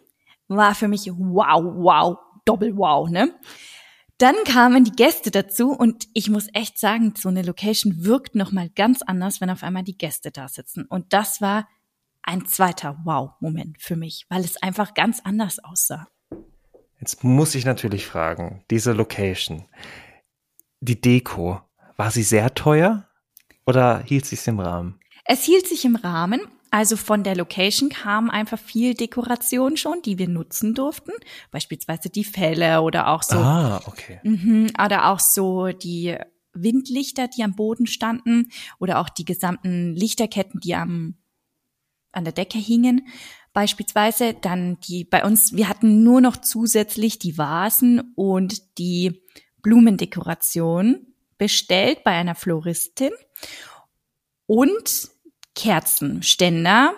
War 0.49 0.75
für 0.75 0.89
mich 0.89 1.07
wow, 1.07 1.63
wow, 1.63 2.19
doppel 2.45 2.77
wow, 2.77 3.09
ne? 3.09 3.33
Dann 4.19 4.37
kamen 4.45 4.85
die 4.85 4.93
Gäste 4.93 5.31
dazu 5.31 5.71
und 5.71 6.07
ich 6.13 6.29
muss 6.29 6.47
echt 6.53 6.79
sagen, 6.79 7.15
so 7.17 7.29
eine 7.29 7.43
Location 7.43 8.05
wirkt 8.05 8.35
nochmal 8.35 8.69
ganz 8.71 9.03
anders, 9.03 9.41
wenn 9.41 9.51
auf 9.51 9.63
einmal 9.63 9.83
die 9.83 9.97
Gäste 9.97 10.31
da 10.31 10.49
sitzen. 10.49 10.85
Und 10.85 11.13
das 11.13 11.41
war 11.41 11.67
ein 12.23 12.47
zweiter 12.47 12.99
Wow-Moment 13.05 13.81
für 13.81 13.97
mich, 13.97 14.27
weil 14.29 14.45
es 14.45 14.63
einfach 14.63 14.95
ganz 14.95 15.21
anders 15.25 15.59
aussah. 15.63 16.07
Jetzt 17.01 17.25
muss 17.25 17.55
ich 17.55 17.65
natürlich 17.65 18.07
fragen, 18.07 18.65
diese 18.71 18.93
Location, 18.93 19.65
die 20.81 21.01
Deko, 21.01 21.61
war 21.97 22.11
sie 22.11 22.23
sehr 22.23 22.55
teuer 22.55 23.09
oder 23.67 24.01
hielt 24.01 24.25
sich 24.27 24.47
im 24.47 24.61
Rahmen? 24.61 25.01
Es 25.25 25.43
hielt 25.43 25.67
sich 25.67 25.85
im 25.85 25.97
Rahmen. 25.97 26.41
Also 26.71 26.97
von 26.97 27.23
der 27.23 27.37
Location 27.37 27.91
kam 27.91 28.31
einfach 28.31 28.59
viel 28.59 28.95
Dekoration 28.95 29.77
schon, 29.77 30.01
die 30.03 30.19
wir 30.19 30.29
nutzen 30.29 30.75
durften. 30.75 31.13
Beispielsweise 31.51 32.09
die 32.09 32.25
Fälle 32.25 32.81
oder 32.81 33.09
auch 33.09 33.23
so. 33.23 33.37
Ah, 33.37 33.83
okay. 33.87 34.21
Mh, 34.23 34.71
oder 34.83 35.11
auch 35.11 35.21
so 35.21 35.69
die 35.69 36.17
Windlichter, 36.55 37.29
die 37.29 37.43
am 37.43 37.55
Boden 37.55 37.87
standen 37.87 38.51
oder 38.79 39.01
auch 39.01 39.09
die 39.09 39.25
gesamten 39.25 39.95
Lichterketten, 39.95 40.61
die 40.61 40.75
am 40.75 41.17
an 42.13 42.25
der 42.25 42.33
Decke 42.33 42.59
hingen. 42.59 43.09
Beispielsweise 43.53 44.35
dann 44.35 44.79
die 44.81 45.05
bei 45.05 45.25
uns, 45.25 45.55
wir 45.55 45.69
hatten 45.69 46.03
nur 46.03 46.21
noch 46.21 46.39
zusätzlich 46.39 47.19
die 47.19 47.37
Vasen 47.37 48.13
und 48.15 48.79
die 48.79 49.23
Blumendekoration 49.61 51.07
bestellt 51.37 52.05
bei 52.05 52.13
einer 52.13 52.35
Floristin 52.35 53.11
und 54.47 55.11
Kerzenständer. 55.55 56.95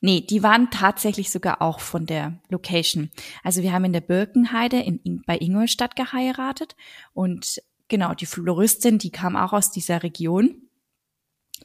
Nee, 0.00 0.20
die 0.20 0.42
waren 0.42 0.70
tatsächlich 0.70 1.30
sogar 1.30 1.62
auch 1.62 1.80
von 1.80 2.06
der 2.06 2.40
Location. 2.48 3.10
Also 3.42 3.62
wir 3.62 3.72
haben 3.72 3.84
in 3.84 3.92
der 3.92 4.00
Birkenheide 4.00 4.80
in, 4.80 5.22
bei 5.26 5.38
Ingolstadt 5.38 5.96
geheiratet 5.96 6.76
und 7.12 7.62
genau, 7.88 8.14
die 8.14 8.26
Floristin, 8.26 8.98
die 8.98 9.10
kam 9.10 9.36
auch 9.36 9.52
aus 9.52 9.70
dieser 9.70 10.02
Region 10.02 10.65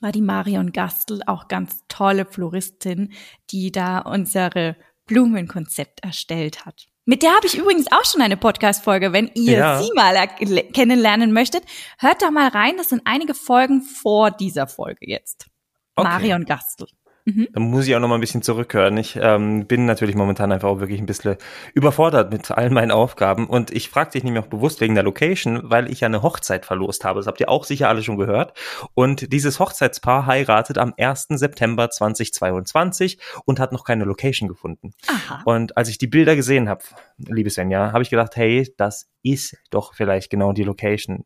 war 0.02 0.12
die 0.12 0.22
Marion 0.22 0.72
Gastel, 0.72 1.22
auch 1.26 1.48
ganz 1.48 1.80
tolle 1.88 2.26
Floristin, 2.26 3.14
die 3.52 3.72
da 3.72 4.00
unsere 4.00 4.76
Blumenkonzept 5.06 6.04
erstellt 6.04 6.66
hat. 6.66 6.88
Mit 7.06 7.24
der 7.24 7.36
habe 7.36 7.48
ich 7.48 7.58
übrigens 7.58 7.92
auch 7.92 8.06
schon 8.06 8.22
eine 8.22 8.38
Podcast-Folge. 8.38 9.12
Wenn 9.12 9.32
ihr 9.34 9.58
ja. 9.58 9.82
sie 9.82 9.92
mal 9.96 10.28
kennenlernen 10.74 11.34
möchtet, 11.34 11.64
hört 11.98 12.22
da 12.22 12.30
mal 12.30 12.50
rein. 12.50 12.78
Das 12.78 12.90
sind 12.90 13.02
einige 13.06 13.34
Folgen 13.34 13.82
vor 13.82 14.32
dieser 14.32 14.68
Folge 14.68 15.10
jetzt. 15.10 15.48
Okay. 15.96 16.08
Marion 16.08 16.46
Gastel. 16.46 16.88
Mhm. 17.25 17.47
Da 17.53 17.60
muss 17.60 17.88
ich 17.88 17.95
auch 17.95 17.99
noch 17.99 18.07
mal 18.07 18.15
ein 18.15 18.21
bisschen 18.21 18.41
zurückhören. 18.41 18.97
Ich 18.97 19.17
ähm, 19.21 19.67
bin 19.67 19.86
natürlich 19.86 20.15
momentan 20.15 20.51
einfach 20.51 20.69
auch 20.69 20.79
wirklich 20.79 20.99
ein 20.99 21.05
bisschen 21.05 21.38
überfordert 21.73 22.31
mit 22.31 22.49
all 22.51 22.69
meinen 22.69 22.91
Aufgaben 22.91 23.47
und 23.47 23.71
ich 23.71 23.89
frage 23.89 24.12
dich 24.12 24.23
nämlich 24.23 24.43
auch 24.43 24.49
bewusst 24.49 24.81
wegen 24.81 24.95
der 24.95 25.03
Location, 25.03 25.62
weil 25.63 25.91
ich 25.91 26.01
ja 26.01 26.07
eine 26.07 26.21
Hochzeit 26.21 26.65
verlost 26.65 27.05
habe. 27.05 27.19
Das 27.19 27.27
habt 27.27 27.39
ihr 27.39 27.49
auch 27.49 27.63
sicher 27.63 27.89
alle 27.89 28.03
schon 28.03 28.17
gehört. 28.17 28.57
Und 28.93 29.31
dieses 29.31 29.60
Hochzeitspaar 29.60 30.25
heiratet 30.25 30.77
am 30.77 30.93
1. 30.97 31.27
September 31.29 31.89
2022 31.89 33.19
und 33.45 33.60
hat 33.60 33.71
noch 33.71 33.84
keine 33.84 34.05
Location 34.05 34.47
gefunden. 34.47 34.93
Aha. 35.07 35.41
Und 35.45 35.77
als 35.77 35.89
ich 35.89 35.97
die 35.97 36.07
Bilder 36.07 36.36
gesehen 36.36 36.69
habe, 36.69 36.84
liebe 37.17 37.49
Svenja, 37.49 37.91
habe 37.91 38.03
ich 38.03 38.10
gedacht, 38.10 38.36
hey, 38.36 38.73
das 38.77 39.10
ist 39.23 39.57
doch 39.69 39.93
vielleicht 39.93 40.29
genau 40.29 40.53
die 40.53 40.63
Location, 40.63 41.25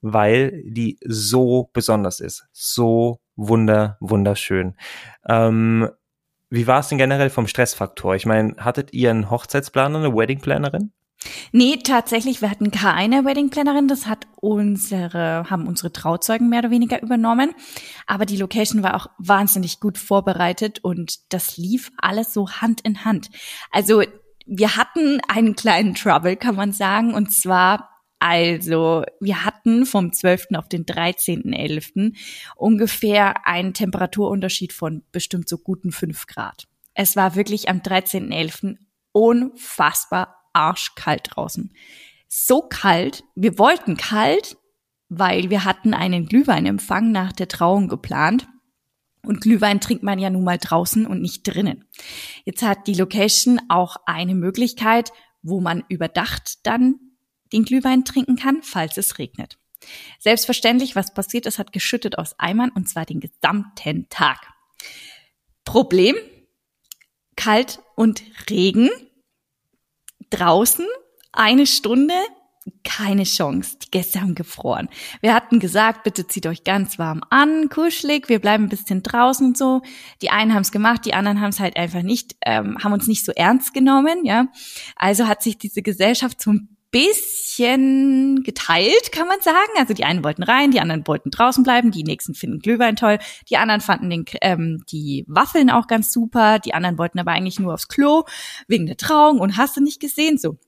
weil 0.00 0.62
die 0.64 0.98
so 1.04 1.70
besonders 1.72 2.20
ist, 2.20 2.46
so 2.52 3.21
wunder, 3.36 3.96
wunderschön. 4.00 4.74
Ähm, 5.28 5.88
wie 6.50 6.66
war 6.66 6.80
es 6.80 6.88
denn 6.88 6.98
generell 6.98 7.30
vom 7.30 7.46
Stressfaktor? 7.46 8.14
Ich 8.14 8.26
meine, 8.26 8.56
hattet 8.58 8.92
ihr 8.92 9.10
einen 9.10 9.30
Hochzeitsplaner, 9.30 9.98
eine 9.98 10.14
Weddingplanerin? 10.14 10.92
Nee, 11.52 11.78
tatsächlich, 11.78 12.42
wir 12.42 12.50
hatten 12.50 12.70
keine 12.70 13.24
Weddingplanerin, 13.24 13.88
das 13.88 14.06
hat 14.06 14.26
unsere, 14.40 15.48
haben 15.48 15.66
unsere 15.66 15.92
Trauzeugen 15.92 16.48
mehr 16.48 16.60
oder 16.60 16.70
weniger 16.70 17.02
übernommen. 17.02 17.54
Aber 18.06 18.26
die 18.26 18.36
Location 18.36 18.82
war 18.82 18.96
auch 18.96 19.06
wahnsinnig 19.18 19.80
gut 19.80 19.98
vorbereitet 19.98 20.80
und 20.82 21.32
das 21.32 21.56
lief 21.56 21.90
alles 21.96 22.32
so 22.32 22.50
Hand 22.50 22.80
in 22.82 23.04
Hand. 23.04 23.30
Also 23.70 24.02
wir 24.46 24.76
hatten 24.76 25.20
einen 25.28 25.54
kleinen 25.54 25.94
Trouble, 25.94 26.36
kann 26.36 26.56
man 26.56 26.72
sagen, 26.72 27.14
und 27.14 27.32
zwar 27.32 27.91
also, 28.24 29.04
wir 29.18 29.44
hatten 29.44 29.84
vom 29.84 30.12
12. 30.12 30.50
auf 30.54 30.68
den 30.68 30.86
13.11. 30.86 32.16
ungefähr 32.54 33.48
einen 33.48 33.74
Temperaturunterschied 33.74 34.72
von 34.72 35.02
bestimmt 35.10 35.48
so 35.48 35.58
guten 35.58 35.90
fünf 35.90 36.28
Grad. 36.28 36.68
Es 36.94 37.16
war 37.16 37.34
wirklich 37.34 37.68
am 37.68 37.78
13.11. 37.78 38.76
unfassbar 39.10 40.36
arschkalt 40.52 41.30
draußen. 41.32 41.74
So 42.28 42.62
kalt, 42.62 43.24
wir 43.34 43.58
wollten 43.58 43.96
kalt, 43.96 44.56
weil 45.08 45.50
wir 45.50 45.64
hatten 45.64 45.92
einen 45.92 46.26
Glühweinempfang 46.26 47.10
nach 47.10 47.32
der 47.32 47.48
Trauung 47.48 47.88
geplant. 47.88 48.46
Und 49.26 49.40
Glühwein 49.40 49.80
trinkt 49.80 50.04
man 50.04 50.20
ja 50.20 50.30
nun 50.30 50.44
mal 50.44 50.58
draußen 50.58 51.08
und 51.08 51.22
nicht 51.22 51.42
drinnen. 51.42 51.86
Jetzt 52.44 52.62
hat 52.62 52.86
die 52.86 52.94
Location 52.94 53.60
auch 53.68 53.96
eine 54.06 54.36
Möglichkeit, 54.36 55.10
wo 55.42 55.60
man 55.60 55.82
überdacht 55.88 56.64
dann 56.64 57.00
den 57.52 57.64
Glühwein 57.64 58.04
trinken 58.04 58.36
kann, 58.36 58.62
falls 58.62 58.96
es 58.96 59.18
regnet. 59.18 59.58
Selbstverständlich, 60.18 60.94
was 60.94 61.12
passiert 61.12 61.46
ist, 61.46 61.58
hat 61.58 61.72
geschüttet 61.72 62.18
aus 62.18 62.38
Eimern 62.38 62.70
und 62.70 62.88
zwar 62.88 63.04
den 63.04 63.20
gesamten 63.20 64.08
Tag. 64.08 64.38
Problem, 65.64 66.16
kalt 67.36 67.80
und 67.96 68.22
Regen. 68.48 68.90
Draußen 70.30 70.86
eine 71.32 71.66
Stunde, 71.66 72.14
keine 72.84 73.24
Chance. 73.24 73.78
Die 73.82 73.90
Gäste 73.90 74.20
haben 74.20 74.34
gefroren. 74.34 74.88
Wir 75.20 75.34
hatten 75.34 75.58
gesagt, 75.58 76.04
bitte 76.04 76.26
zieht 76.26 76.46
euch 76.46 76.62
ganz 76.62 76.98
warm 76.98 77.22
an, 77.30 77.68
kuschelig, 77.68 78.28
wir 78.28 78.38
bleiben 78.38 78.64
ein 78.64 78.68
bisschen 78.68 79.02
draußen 79.02 79.46
und 79.46 79.58
so. 79.58 79.82
Die 80.20 80.30
einen 80.30 80.54
haben 80.54 80.62
es 80.62 80.72
gemacht, 80.72 81.04
die 81.04 81.14
anderen 81.14 81.40
haben 81.40 81.50
es 81.50 81.60
halt 81.60 81.76
einfach 81.76 82.02
nicht, 82.02 82.36
ähm, 82.44 82.78
haben 82.82 82.92
uns 82.92 83.08
nicht 83.08 83.24
so 83.24 83.32
ernst 83.32 83.74
genommen, 83.74 84.24
ja. 84.24 84.46
Also 84.96 85.26
hat 85.26 85.42
sich 85.42 85.58
diese 85.58 85.82
Gesellschaft 85.82 86.40
so 86.40 86.52
ein 86.52 86.76
bisschen 86.92 88.44
geteilt, 88.44 89.10
kann 89.12 89.26
man 89.26 89.40
sagen. 89.40 89.72
Also 89.78 89.94
die 89.94 90.04
einen 90.04 90.22
wollten 90.22 90.42
rein, 90.42 90.70
die 90.70 90.80
anderen 90.80 91.06
wollten 91.06 91.30
draußen 91.30 91.64
bleiben, 91.64 91.90
die 91.90 92.04
nächsten 92.04 92.34
finden 92.34 92.60
Glühwein 92.60 92.96
toll, 92.96 93.18
die 93.50 93.56
anderen 93.56 93.80
fanden 93.80 94.10
den, 94.10 94.24
ähm, 94.42 94.84
die 94.90 95.24
Waffeln 95.26 95.70
auch 95.70 95.88
ganz 95.88 96.12
super, 96.12 96.58
die 96.58 96.74
anderen 96.74 96.98
wollten 96.98 97.18
aber 97.18 97.32
eigentlich 97.32 97.58
nur 97.58 97.74
aufs 97.74 97.88
Klo 97.88 98.24
wegen 98.68 98.86
der 98.86 98.96
Trauung 98.96 99.40
und 99.40 99.56
hast 99.56 99.76
du 99.76 99.80
nicht 99.80 100.00
gesehen 100.00 100.38
so. 100.38 100.58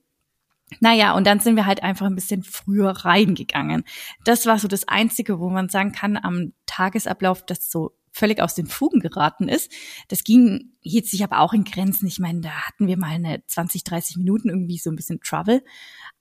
Naja, 0.79 1.13
und 1.13 1.27
dann 1.27 1.39
sind 1.39 1.55
wir 1.55 1.67
halt 1.67 1.83
einfach 1.83 2.07
ein 2.07 2.15
bisschen 2.15 2.43
früher 2.43 2.89
reingegangen. 2.89 3.83
Das 4.23 4.47
war 4.47 4.57
so 4.57 4.67
das 4.67 4.87
Einzige, 4.87 5.39
wo 5.39 5.49
man 5.49 5.69
sagen 5.69 5.91
kann, 5.91 6.17
am 6.17 6.53
Tagesablauf, 6.65 7.45
das 7.45 7.69
so 7.69 7.95
völlig 8.11 8.41
aus 8.41 8.55
den 8.55 8.65
Fugen 8.65 8.99
geraten 8.99 9.47
ist. 9.47 9.71
Das 10.07 10.23
ging, 10.23 10.71
hielt 10.81 11.05
sich 11.05 11.23
aber 11.23 11.39
auch 11.39 11.53
in 11.53 11.65
Grenzen. 11.65 12.07
Ich 12.07 12.19
meine, 12.19 12.41
da 12.41 12.49
hatten 12.49 12.87
wir 12.87 12.97
mal 12.97 13.11
eine 13.11 13.43
20, 13.45 13.83
30 13.83 14.17
Minuten 14.17 14.49
irgendwie 14.49 14.77
so 14.77 14.89
ein 14.89 14.95
bisschen 14.95 15.19
Trouble. 15.19 15.63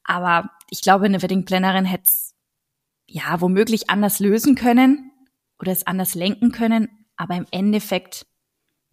Aber 0.05 0.51
ich 0.71 0.83
glaube, 0.83 1.07
eine 1.07 1.23
Wedding 1.23 1.45
Plannerin 1.45 1.85
hätte 1.85 2.05
es 2.05 2.35
ja 3.07 3.41
womöglich 3.41 3.91
anders 3.91 4.21
lösen 4.21 4.55
können 4.55 5.11
oder 5.59 5.73
es 5.73 5.87
anders 5.87 6.15
lenken 6.15 6.53
können. 6.53 6.89
Aber 7.17 7.35
im 7.35 7.47
Endeffekt 7.51 8.27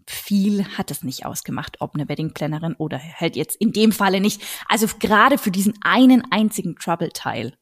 viel 0.08 0.66
hat 0.78 0.92
es 0.92 1.04
nicht 1.04 1.26
ausgemacht, 1.26 1.80
ob 1.80 1.96
eine 1.96 2.10
Wedding 2.10 2.34
Plannerin 2.34 2.76
oder 2.76 3.00
halt 3.00 3.36
jetzt 3.36 3.56
in 3.56 3.72
dem 3.72 3.92
Falle 3.92 4.20
nicht. 4.20 4.42
Also 4.68 4.88
gerade 5.00 5.38
für 5.38 5.52
diesen 5.52 5.78
einen 5.82 6.24
einzigen 6.32 6.76
Trouble-Teil 6.76 7.58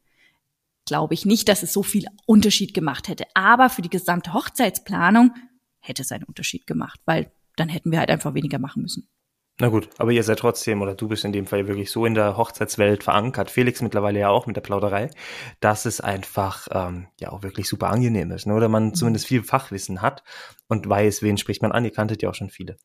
glaube 0.85 1.13
ich 1.13 1.25
nicht, 1.25 1.47
dass 1.47 1.63
es 1.63 1.73
so 1.73 1.83
viel 1.83 2.05
Unterschied 2.25 2.73
gemacht 2.73 3.07
hätte. 3.07 3.25
Aber 3.35 3.69
für 3.69 3.81
die 3.81 3.89
gesamte 3.89 4.33
Hochzeitsplanung 4.33 5.33
hätte 5.79 6.01
es 6.01 6.12
einen 6.12 6.23
Unterschied 6.23 6.65
gemacht, 6.65 6.99
weil 7.05 7.31
dann 7.55 7.69
hätten 7.69 7.91
wir 7.91 7.99
halt 7.99 8.09
einfach 8.09 8.33
weniger 8.33 8.59
machen 8.59 8.81
müssen. 8.81 9.07
Na 9.62 9.67
gut, 9.67 9.89
aber 9.98 10.12
ihr 10.12 10.24
seid 10.24 10.39
trotzdem, 10.39 10.82
oder 10.82 10.95
du 10.95 11.10
bist 11.10 11.26
in 11.26 11.34
dem 11.34 11.45
Fall 11.45 11.67
wirklich 11.67 11.91
so 11.91 12.06
in 12.06 12.13
der 12.13 12.38
Hochzeitswelt 12.38 13.04
verankert, 13.04 13.52
Felix 13.52 13.82
mittlerweile 13.82 14.19
ja 14.19 14.30
auch 14.30 14.45
mit 14.45 14.56
der 14.56 14.62
Plauderei, 14.62 15.10
dass 15.60 15.86
es 15.86 16.00
einfach 16.00 16.69
ähm, 16.72 17.08
ja 17.19 17.32
auch 17.32 17.43
wirklich 17.43 17.67
super 17.67 17.89
angenehm 17.89 18.32
ist, 18.32 18.48
ne? 18.48 18.54
oder 18.54 18.69
man 18.69 18.93
zumindest 18.93 19.28
viel 19.28 19.43
Fachwissen 19.43 20.02
hat 20.02 20.24
und 20.69 20.88
weiß, 20.88 21.23
wen 21.23 21.38
spricht 21.38 21.63
man 21.63 21.71
an. 21.71 21.84
Ihr 21.84 21.91
kanntet 21.91 22.21
ja 22.21 22.29
auch 22.29 22.36
schon 22.36 22.51
viele. 22.51 22.77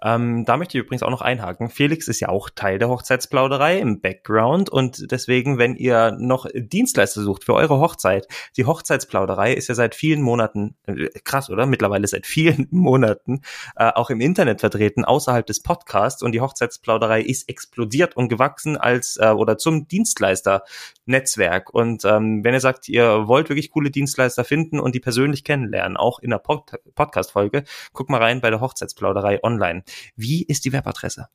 Ähm, 0.00 0.44
da 0.46 0.56
möchte 0.56 0.78
ich 0.78 0.84
übrigens 0.84 1.02
auch 1.02 1.10
noch 1.10 1.22
einhaken. 1.22 1.70
Felix 1.70 2.06
ist 2.06 2.20
ja 2.20 2.28
auch 2.28 2.48
Teil 2.48 2.78
der 2.78 2.88
Hochzeitsplauderei 2.88 3.80
im 3.80 4.00
Background 4.00 4.70
und 4.70 5.10
deswegen, 5.10 5.58
wenn 5.58 5.74
ihr 5.74 6.16
noch 6.18 6.46
Dienstleister 6.54 7.20
sucht 7.20 7.44
für 7.44 7.54
eure 7.54 7.80
Hochzeit, 7.80 8.28
die 8.56 8.64
Hochzeitsplauderei 8.64 9.52
ist 9.52 9.68
ja 9.68 9.74
seit 9.74 9.96
vielen 9.96 10.22
Monaten, 10.22 10.76
äh, 10.86 11.08
krass, 11.24 11.50
oder? 11.50 11.66
Mittlerweile 11.66 12.06
seit 12.06 12.26
vielen 12.26 12.68
Monaten 12.70 13.40
äh, 13.74 13.90
auch 13.90 14.10
im 14.10 14.20
Internet 14.20 14.60
vertreten, 14.60 15.04
außerhalb 15.04 15.44
des 15.44 15.62
Podcasts 15.62 16.22
und 16.22 16.32
die 16.32 16.40
Hochzeitsplauderei 16.40 17.22
ist 17.22 17.48
explodiert 17.48 18.16
und 18.16 18.28
gewachsen 18.28 18.76
als 18.76 19.16
äh, 19.16 19.30
oder 19.30 19.58
zum 19.58 19.88
Dienstleister-Netzwerk. 19.88 21.74
Und 21.74 22.04
ähm, 22.04 22.44
wenn 22.44 22.54
ihr 22.54 22.60
sagt, 22.60 22.88
ihr 22.88 23.26
wollt 23.26 23.48
wirklich 23.48 23.72
coole 23.72 23.90
Dienstleister 23.90 24.44
finden 24.44 24.78
und 24.78 24.94
die 24.94 25.00
persönlich 25.00 25.42
kennenlernen, 25.42 25.96
auch 25.96 26.20
in 26.20 26.30
der 26.30 26.38
Pod 26.38 26.62
Podcast 26.94 27.31
Podcast-Folge. 27.32 27.64
Guck 27.92 28.10
mal 28.10 28.22
rein 28.22 28.40
bei 28.40 28.50
der 28.50 28.60
Hochzeitsplauderei 28.60 29.42
online. 29.42 29.82
Wie 30.16 30.44
ist 30.44 30.64
die 30.64 30.72
Webadresse? 30.72 31.26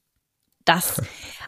Das 0.67 1.01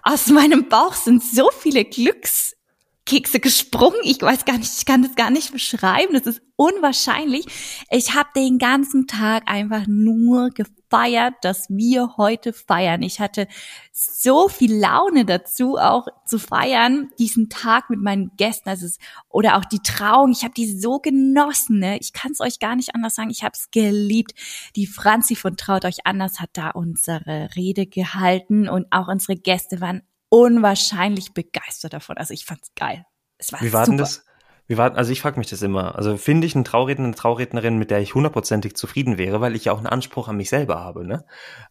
aus 0.03 0.29
meinem 0.29 0.69
Bauch 0.71 0.95
sind 0.95 1.23
so 1.23 1.51
viele 1.51 1.85
Glückskekse 1.85 3.41
gesprungen. 3.41 3.99
Ich 4.05 4.23
weiß 4.23 4.47
gar 4.47 4.57
nicht, 4.57 4.73
ich 4.79 4.87
kann 4.87 5.03
das 5.03 5.15
gar 5.17 5.31
nicht 5.31 5.53
beschreiben. 5.53 6.15
Das 6.15 6.27
ist 6.27 6.41
unwahrscheinlich. 6.57 7.45
Ich 7.91 8.15
habe 8.15 8.31
den 8.35 8.59
ganzen 8.59 9.07
Tag 9.07 9.43
einfach 9.47 9.87
nur 9.87 10.51
gefeiert, 10.89 11.35
dass 11.43 11.69
wir 11.69 12.17
heute 12.17 12.53
feiern. 12.53 13.03
Ich 13.03 13.21
hatte 13.21 13.47
so 13.93 14.49
viel 14.49 14.75
Laune 14.75 15.25
dazu, 15.25 15.77
auch 15.77 16.07
zu 16.25 16.39
feiern, 16.39 17.11
diesen 17.19 17.49
Tag 17.49 17.91
mit 17.91 18.01
meinen 18.01 18.31
Gästen. 18.37 18.69
Also 18.69 18.87
es, 18.87 18.99
oder 19.29 19.57
auch 19.57 19.65
die 19.65 19.81
Trauung. 19.81 20.33
Ich 20.33 20.45
habe 20.45 20.55
die 20.55 20.79
so 20.79 20.99
genossen. 20.99 21.79
Ne? 21.79 21.99
Ich 21.99 22.13
kann 22.13 22.33
es 22.33 22.41
euch 22.41 22.59
gar 22.59 22.77
nicht 22.77 22.95
anders 22.95 23.15
sagen. 23.15 23.31
Ich 23.31 23.43
habe 23.43 23.53
es 23.55 23.71
geliebt. 23.71 24.33
Die 24.77 24.87
Franzi 24.87 25.37
von 25.37 25.57
Traut 25.57 25.85
euch 25.85 26.07
anders 26.07 26.41
hat 26.41 26.51
da 26.55 26.71
unsere 26.71 27.51
Rede 27.57 27.87
gehalten 27.87 28.69
und 28.69 28.87
auch 28.91 29.09
unsere 29.09 29.37
Gäste 29.37 29.81
waren 29.81 30.03
unwahrscheinlich 30.31 31.33
begeistert 31.33 31.93
davon. 31.93 32.17
Also 32.17 32.35
ich 32.35 32.45
fand's 32.45 32.73
geil. 32.75 33.05
Es 33.39 33.53
war 33.53 33.61
Wie 33.61 33.73
war 33.73 33.85
super. 33.87 33.97
denn 33.97 33.99
das? 33.99 34.25
Wie 34.69 34.77
war, 34.77 34.95
also 34.97 35.11
ich 35.11 35.23
frage 35.23 35.39
mich 35.39 35.49
das 35.49 35.63
immer. 35.63 35.97
Also 35.97 36.17
finde 36.19 36.47
ich 36.47 36.55
einen 36.55 36.65
Trauredner, 36.65 37.07
eine 37.07 37.15
Traurednerin, 37.15 37.79
mit 37.79 37.91
der 37.91 38.01
ich 38.01 38.15
hundertprozentig 38.15 38.77
zufrieden 38.77 39.17
wäre, 39.17 39.41
weil 39.41 39.57
ich 39.57 39.65
ja 39.65 39.73
auch 39.73 39.79
einen 39.79 39.87
Anspruch 39.87 40.29
an 40.29 40.37
mich 40.37 40.51
selber 40.51 40.79
habe. 40.79 41.07
Ne? 41.07 41.25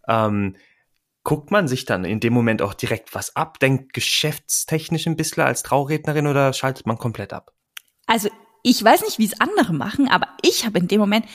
Ähm, 0.08 0.56
guckt 1.24 1.52
man 1.52 1.68
sich 1.68 1.86
dann 1.86 2.06
in 2.06 2.20
dem 2.20 2.34
Moment 2.34 2.64
auch 2.64 2.74
direkt 2.74 3.14
was 3.14 3.36
ab? 3.36 3.60
Denkt 3.60 3.94
geschäftstechnisch 3.94 5.06
ein 5.06 5.16
bisschen 5.16 5.44
als 5.44 5.62
Traurednerin 5.62 6.26
oder 6.26 6.54
schaltet 6.54 6.88
man 6.88 6.98
komplett 6.98 7.34
ab? 7.34 7.54
Also 8.08 8.30
ich 8.64 8.84
weiß 8.84 9.04
nicht, 9.04 9.20
wie 9.20 9.26
es 9.26 9.40
andere 9.40 9.74
machen, 9.74 10.08
aber 10.08 10.28
ich 10.42 10.66
habe 10.66 10.80
in 10.80 10.88
dem 10.88 11.00
Moment 11.00 11.26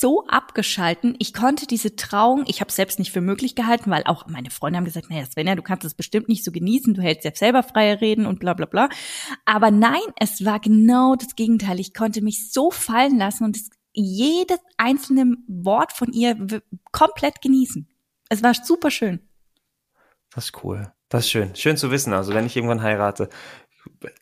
so 0.00 0.26
abgeschalten. 0.26 1.16
Ich 1.18 1.32
konnte 1.32 1.66
diese 1.66 1.96
Trauung, 1.96 2.44
ich 2.46 2.60
habe 2.60 2.72
selbst 2.72 2.98
nicht 2.98 3.12
für 3.12 3.20
möglich 3.20 3.54
gehalten, 3.54 3.90
weil 3.90 4.04
auch 4.04 4.26
meine 4.26 4.50
Freunde 4.50 4.78
haben 4.78 4.84
gesagt, 4.84 5.10
naja, 5.10 5.24
Svenja, 5.26 5.54
du 5.54 5.62
kannst 5.62 5.84
es 5.84 5.94
bestimmt 5.94 6.28
nicht 6.28 6.44
so 6.44 6.52
genießen, 6.52 6.94
du 6.94 7.02
hältst 7.02 7.24
ja 7.24 7.34
selber 7.34 7.62
freie 7.62 8.00
Reden 8.00 8.26
und 8.26 8.40
bla 8.40 8.54
bla 8.54 8.66
bla. 8.66 8.88
Aber 9.44 9.70
nein, 9.70 10.00
es 10.18 10.44
war 10.44 10.60
genau 10.60 11.14
das 11.14 11.34
Gegenteil. 11.34 11.80
Ich 11.80 11.94
konnte 11.94 12.22
mich 12.22 12.52
so 12.52 12.70
fallen 12.70 13.18
lassen 13.18 13.44
und 13.44 13.56
es, 13.56 13.70
jedes 13.92 14.58
einzelne 14.76 15.36
Wort 15.48 15.92
von 15.92 16.12
ihr 16.12 16.36
komplett 16.92 17.40
genießen. 17.40 17.88
Es 18.28 18.42
war 18.42 18.52
super 18.54 18.90
schön. 18.90 19.20
Das 20.34 20.46
ist 20.46 20.64
cool. 20.64 20.92
Das 21.08 21.24
ist 21.24 21.30
schön. 21.30 21.54
Schön 21.54 21.76
zu 21.76 21.90
wissen. 21.90 22.12
Also 22.12 22.34
wenn 22.34 22.46
ich 22.46 22.56
irgendwann 22.56 22.82
heirate, 22.82 23.30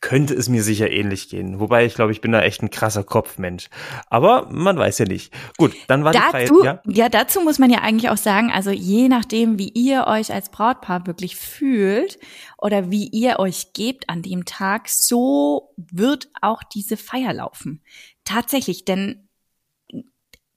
könnte 0.01 0.33
es 0.33 0.49
mir 0.49 0.63
sicher 0.63 0.89
ähnlich 0.89 1.29
gehen. 1.29 1.59
Wobei 1.59 1.85
ich 1.85 1.95
glaube, 1.95 2.11
ich 2.11 2.21
bin 2.21 2.31
da 2.31 2.41
echt 2.41 2.61
ein 2.61 2.69
krasser 2.69 3.03
Kopfmensch. 3.03 3.69
Aber 4.09 4.47
man 4.51 4.77
weiß 4.77 4.99
ja 4.99 5.05
nicht. 5.05 5.33
Gut, 5.57 5.73
dann 5.87 6.03
war 6.03 6.13
dazu, 6.13 6.25
die 6.25 6.47
Freiheit, 6.47 6.51
ja? 6.63 6.81
ja, 6.85 7.09
dazu 7.09 7.41
muss 7.41 7.59
man 7.59 7.69
ja 7.69 7.79
eigentlich 7.79 8.09
auch 8.09 8.17
sagen, 8.17 8.51
also 8.51 8.71
je 8.71 9.07
nachdem, 9.09 9.59
wie 9.59 9.69
ihr 9.69 10.07
euch 10.07 10.33
als 10.33 10.49
Brautpaar 10.49 11.07
wirklich 11.07 11.35
fühlt 11.35 12.19
oder 12.57 12.91
wie 12.91 13.07
ihr 13.07 13.39
euch 13.39 13.73
gebt 13.73 14.09
an 14.09 14.21
dem 14.21 14.45
Tag, 14.45 14.89
so 14.89 15.73
wird 15.77 16.29
auch 16.41 16.63
diese 16.63 16.97
Feier 16.97 17.33
laufen. 17.33 17.81
Tatsächlich, 18.23 18.85
denn 18.85 19.27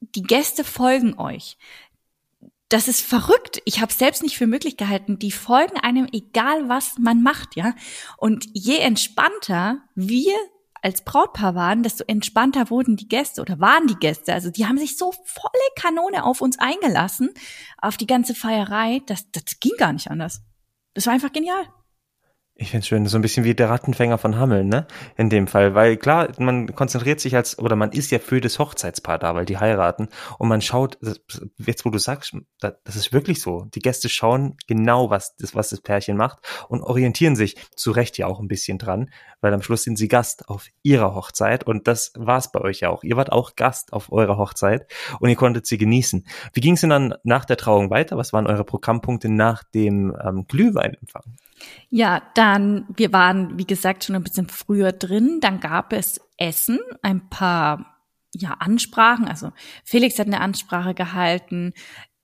die 0.00 0.22
Gäste 0.22 0.64
folgen 0.64 1.18
euch 1.18 1.58
das 2.68 2.88
ist 2.88 3.00
verrückt. 3.00 3.62
Ich 3.64 3.80
habe 3.80 3.92
selbst 3.92 4.22
nicht 4.22 4.36
für 4.36 4.46
möglich 4.46 4.76
gehalten. 4.76 5.18
Die 5.18 5.32
folgen 5.32 5.78
einem, 5.78 6.06
egal 6.12 6.68
was 6.68 6.98
man 6.98 7.22
macht, 7.22 7.56
ja. 7.56 7.74
Und 8.16 8.46
je 8.52 8.76
entspannter 8.76 9.78
wir 9.94 10.34
als 10.82 11.02
Brautpaar 11.02 11.54
waren, 11.54 11.82
desto 11.82 12.04
entspannter 12.06 12.70
wurden 12.70 12.96
die 12.96 13.08
Gäste 13.08 13.40
oder 13.40 13.58
waren 13.58 13.86
die 13.86 13.96
Gäste. 13.96 14.32
Also 14.32 14.50
die 14.50 14.66
haben 14.66 14.78
sich 14.78 14.96
so 14.96 15.12
volle 15.24 15.52
Kanone 15.76 16.24
auf 16.24 16.40
uns 16.40 16.58
eingelassen, 16.58 17.30
auf 17.78 17.96
die 17.96 18.06
ganze 18.06 18.34
Feierei. 18.34 19.00
Das, 19.06 19.30
das 19.32 19.60
ging 19.60 19.72
gar 19.78 19.92
nicht 19.92 20.10
anders. 20.10 20.42
Das 20.94 21.06
war 21.06 21.14
einfach 21.14 21.32
genial. 21.32 21.66
Ich 22.60 22.72
finde 22.72 22.80
es 22.80 22.88
schön, 22.88 23.06
so 23.06 23.16
ein 23.16 23.22
bisschen 23.22 23.44
wie 23.44 23.54
der 23.54 23.70
Rattenfänger 23.70 24.18
von 24.18 24.36
Hammeln, 24.36 24.68
ne? 24.68 24.88
In 25.16 25.30
dem 25.30 25.46
Fall, 25.46 25.76
weil 25.76 25.96
klar, 25.96 26.28
man 26.38 26.74
konzentriert 26.74 27.20
sich 27.20 27.36
als, 27.36 27.56
oder 27.60 27.76
man 27.76 27.92
ist 27.92 28.10
ja 28.10 28.18
für 28.18 28.40
das 28.40 28.58
Hochzeitspaar 28.58 29.20
da, 29.20 29.36
weil 29.36 29.44
die 29.44 29.58
heiraten 29.58 30.08
und 30.38 30.48
man 30.48 30.60
schaut, 30.60 30.98
jetzt 31.56 31.84
wo 31.84 31.90
du 31.90 31.98
sagst, 31.98 32.34
das 32.58 32.96
ist 32.96 33.12
wirklich 33.12 33.40
so. 33.40 33.66
Die 33.76 33.78
Gäste 33.78 34.08
schauen 34.08 34.56
genau, 34.66 35.08
was 35.08 35.36
das, 35.36 35.54
was 35.54 35.68
das 35.68 35.80
Pärchen 35.82 36.16
macht 36.16 36.40
und 36.68 36.82
orientieren 36.82 37.36
sich 37.36 37.54
zu 37.76 37.92
Recht 37.92 38.18
ja 38.18 38.26
auch 38.26 38.40
ein 38.40 38.48
bisschen 38.48 38.78
dran, 38.78 39.10
weil 39.40 39.54
am 39.54 39.62
Schluss 39.62 39.84
sind 39.84 39.96
sie 39.96 40.08
Gast 40.08 40.48
auf 40.48 40.66
ihrer 40.82 41.14
Hochzeit 41.14 41.62
und 41.62 41.86
das 41.86 42.10
war 42.16 42.38
es 42.38 42.50
bei 42.50 42.60
euch 42.60 42.80
ja 42.80 42.90
auch. 42.90 43.04
Ihr 43.04 43.16
wart 43.16 43.30
auch 43.30 43.54
Gast 43.54 43.92
auf 43.92 44.10
eurer 44.10 44.36
Hochzeit 44.36 44.90
und 45.20 45.28
ihr 45.28 45.36
konntet 45.36 45.68
sie 45.68 45.78
genießen. 45.78 46.26
Wie 46.54 46.60
ging 46.60 46.74
es 46.74 46.80
denn 46.80 46.90
dann 46.90 47.14
nach 47.22 47.44
der 47.44 47.56
Trauung 47.56 47.90
weiter? 47.90 48.16
Was 48.16 48.32
waren 48.32 48.48
eure 48.48 48.64
Programmpunkte 48.64 49.28
nach 49.28 49.62
dem 49.62 50.12
ähm, 50.20 50.46
Glühweinempfang? 50.48 51.22
Ja, 51.90 52.22
dann, 52.34 52.86
wir 52.96 53.12
waren, 53.12 53.58
wie 53.58 53.66
gesagt, 53.66 54.04
schon 54.04 54.16
ein 54.16 54.24
bisschen 54.24 54.48
früher 54.48 54.92
drin. 54.92 55.38
Dann 55.40 55.60
gab 55.60 55.92
es 55.92 56.20
Essen, 56.36 56.78
ein 57.02 57.28
paar 57.28 57.98
ja, 58.34 58.56
Ansprachen. 58.58 59.26
Also 59.26 59.52
Felix 59.84 60.18
hat 60.18 60.26
eine 60.26 60.40
Ansprache 60.40 60.94
gehalten, 60.94 61.72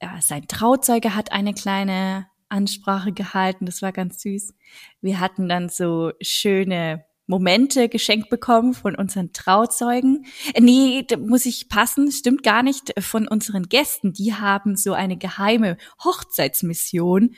ja, 0.02 0.18
sein 0.20 0.46
Trauzeuge 0.48 1.14
hat 1.14 1.32
eine 1.32 1.54
kleine 1.54 2.26
Ansprache 2.48 3.12
gehalten. 3.12 3.66
Das 3.66 3.82
war 3.82 3.92
ganz 3.92 4.20
süß. 4.20 4.54
Wir 5.00 5.20
hatten 5.20 5.48
dann 5.48 5.68
so 5.68 6.12
schöne 6.20 7.04
Momente 7.26 7.88
geschenkt 7.88 8.28
bekommen 8.28 8.74
von 8.74 8.94
unseren 8.94 9.32
Trauzeugen. 9.32 10.26
Äh, 10.52 10.60
nee, 10.60 11.06
muss 11.18 11.46
ich 11.46 11.68
passen, 11.68 12.12
stimmt 12.12 12.42
gar 12.42 12.62
nicht, 12.62 12.92
von 13.02 13.26
unseren 13.26 13.64
Gästen. 13.68 14.12
Die 14.12 14.34
haben 14.34 14.76
so 14.76 14.92
eine 14.92 15.16
geheime 15.16 15.78
Hochzeitsmission 16.04 17.34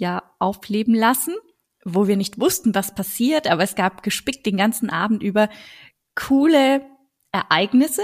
ja 0.00 0.22
aufleben 0.38 0.94
lassen, 0.94 1.34
wo 1.84 2.08
wir 2.08 2.16
nicht 2.16 2.40
wussten, 2.40 2.74
was 2.74 2.94
passiert, 2.94 3.46
aber 3.46 3.62
es 3.62 3.74
gab 3.74 4.02
gespickt 4.02 4.44
den 4.44 4.56
ganzen 4.56 4.90
Abend 4.90 5.22
über 5.22 5.48
coole 6.14 6.84
Ereignisse, 7.32 8.02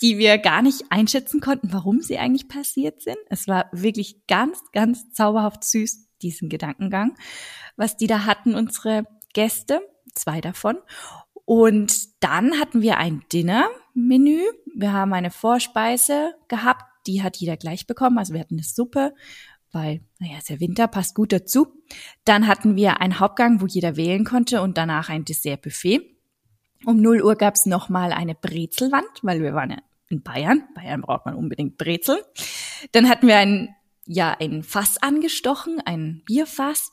die 0.00 0.18
wir 0.18 0.38
gar 0.38 0.62
nicht 0.62 0.84
einschätzen 0.90 1.40
konnten, 1.40 1.72
warum 1.72 2.00
sie 2.00 2.18
eigentlich 2.18 2.48
passiert 2.48 3.00
sind. 3.00 3.16
Es 3.28 3.48
war 3.48 3.70
wirklich 3.72 4.26
ganz, 4.26 4.60
ganz 4.72 5.12
zauberhaft 5.12 5.64
süß, 5.64 6.08
diesen 6.22 6.48
Gedankengang, 6.48 7.16
was 7.76 7.96
die 7.96 8.06
da 8.06 8.24
hatten, 8.24 8.54
unsere 8.54 9.06
Gäste, 9.32 9.80
zwei 10.14 10.40
davon. 10.40 10.76
Und 11.44 12.22
dann 12.22 12.58
hatten 12.58 12.80
wir 12.80 12.98
ein 12.98 13.22
Dinner-Menü. 13.32 14.40
Wir 14.74 14.92
haben 14.92 15.12
eine 15.12 15.30
Vorspeise 15.30 16.34
gehabt, 16.48 16.84
die 17.06 17.22
hat 17.22 17.36
jeder 17.36 17.56
gleich 17.56 17.86
bekommen. 17.86 18.18
Also 18.18 18.32
wir 18.32 18.40
hatten 18.40 18.54
eine 18.54 18.64
Suppe, 18.64 19.14
weil, 19.74 20.00
naja, 20.18 20.38
ist 20.38 20.48
ja 20.48 20.60
Winter, 20.60 20.88
passt 20.88 21.14
gut 21.14 21.32
dazu. 21.32 21.66
Dann 22.24 22.46
hatten 22.46 22.76
wir 22.76 23.00
einen 23.00 23.20
Hauptgang, 23.20 23.60
wo 23.60 23.66
jeder 23.66 23.96
wählen 23.96 24.24
konnte 24.24 24.62
und 24.62 24.78
danach 24.78 25.08
ein 25.08 25.24
Dessertbuffet. 25.24 26.00
Um 26.84 27.00
0 27.00 27.22
Uhr 27.22 27.36
gab's 27.36 27.66
nochmal 27.66 28.12
eine 28.12 28.34
Brezelwand, 28.34 29.20
weil 29.22 29.42
wir 29.42 29.54
waren 29.54 29.70
ja 29.70 29.78
in 30.08 30.22
Bayern. 30.22 30.64
Bayern 30.74 31.00
braucht 31.00 31.26
man 31.26 31.34
unbedingt 31.34 31.78
Brezel. 31.78 32.22
Dann 32.92 33.08
hatten 33.08 33.26
wir 33.26 33.36
ein, 33.36 33.74
ja, 34.06 34.36
ein 34.38 34.62
Fass 34.62 35.02
angestochen, 35.02 35.80
ein 35.84 36.22
Bierfass. 36.26 36.92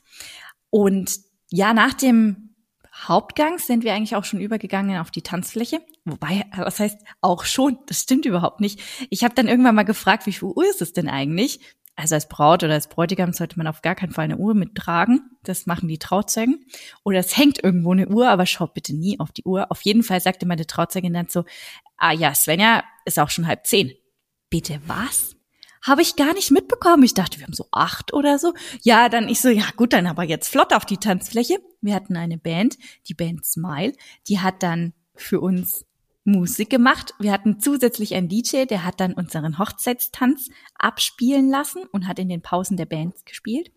Und 0.70 1.20
ja, 1.50 1.74
nach 1.74 1.94
dem 1.94 2.52
Hauptgang 2.94 3.58
sind 3.58 3.84
wir 3.84 3.94
eigentlich 3.94 4.16
auch 4.16 4.26
schon 4.26 4.42
übergegangen 4.42 5.00
auf 5.00 5.12
die 5.12 5.22
Tanzfläche. 5.22 5.82
Wobei, 6.06 6.46
was 6.56 6.80
heißt 6.80 7.00
auch 7.22 7.46
schon? 7.46 7.78
Das 7.88 8.02
stimmt 8.02 8.26
überhaupt 8.26 8.60
nicht. 8.60 8.82
Ich 9.10 9.24
habe 9.24 9.36
dann 9.36 9.48
irgendwann 9.48 9.76
mal 9.76 9.84
gefragt, 9.84 10.26
wie 10.26 10.34
viel 10.34 10.50
Uhr 10.50 10.66
ist 10.70 10.82
es 10.82 10.94
denn 10.94 11.08
eigentlich? 11.08 11.60
Also 12.02 12.16
als 12.16 12.28
Braut 12.28 12.64
oder 12.64 12.74
als 12.74 12.88
Bräutigam 12.88 13.32
sollte 13.32 13.60
man 13.60 13.68
auf 13.68 13.84
gar 13.84 13.94
keinen 13.94 14.12
Fall 14.12 14.24
eine 14.24 14.38
Uhr 14.38 14.56
mittragen. 14.56 15.38
Das 15.44 15.68
machen 15.68 15.88
die 15.88 16.00
Trauzeugen. 16.00 16.66
Oder 17.04 17.20
es 17.20 17.38
hängt 17.38 17.64
irgendwo 17.64 17.92
eine 17.92 18.08
Uhr, 18.08 18.28
aber 18.28 18.48
schaut 18.48 18.74
bitte 18.74 18.96
nie 18.96 19.20
auf 19.20 19.32
die 19.32 19.44
Uhr. 19.44 19.72
Auf 19.72 19.84
jeden 19.84 20.02
Fall 20.02 20.20
sagte 20.20 20.48
meine 20.48 20.66
Trauzeugin 20.66 21.14
dann 21.14 21.28
so, 21.30 21.46
ah 21.98 22.12
ja, 22.12 22.34
Svenja, 22.34 22.84
ist 23.06 23.20
auch 23.20 23.30
schon 23.30 23.46
halb 23.46 23.68
zehn. 23.68 23.92
Bitte 24.50 24.82
was? 24.88 25.36
Habe 25.86 26.02
ich 26.02 26.16
gar 26.16 26.34
nicht 26.34 26.50
mitbekommen. 26.50 27.04
Ich 27.04 27.14
dachte, 27.14 27.38
wir 27.38 27.46
haben 27.46 27.54
so 27.54 27.68
acht 27.72 28.14
oder 28.14 28.40
so. 28.40 28.56
Ja, 28.82 29.08
dann 29.08 29.30
ich 29.30 29.40
so, 29.40 29.50
ja 29.50 29.66
gut, 29.76 29.94
dann 29.94 30.08
aber 30.08 30.24
jetzt 30.24 30.50
flott 30.50 30.74
auf 30.74 30.86
die 30.86 30.98
Tanzfläche. 30.98 31.60
Wir 31.82 31.94
hatten 31.94 32.18
eine 32.18 32.40
Band, 32.40 32.80
die 33.10 33.14
Band 33.14 33.46
Smile. 33.46 33.94
Die 34.28 34.40
hat 34.40 34.64
dann 34.64 34.94
für 35.14 35.40
uns 35.40 35.86
Musik 36.24 36.70
gemacht. 36.70 37.14
Wir 37.20 37.32
hatten 37.32 37.60
zusätzlich 37.60 38.14
einen 38.14 38.30
DJ, 38.30 38.66
der 38.66 38.84
hat 38.84 39.00
dann 39.00 39.14
unseren 39.14 39.58
Hochzeitstanz 39.58 40.50
abspielen 40.76 41.50
lassen 41.50 41.84
und 41.92 42.08
hat 42.08 42.20
in 42.20 42.30
den 42.30 42.42
Pausen 42.42 42.78
der 42.78 42.86
Band 42.86 43.26
gespielt. 43.26 43.72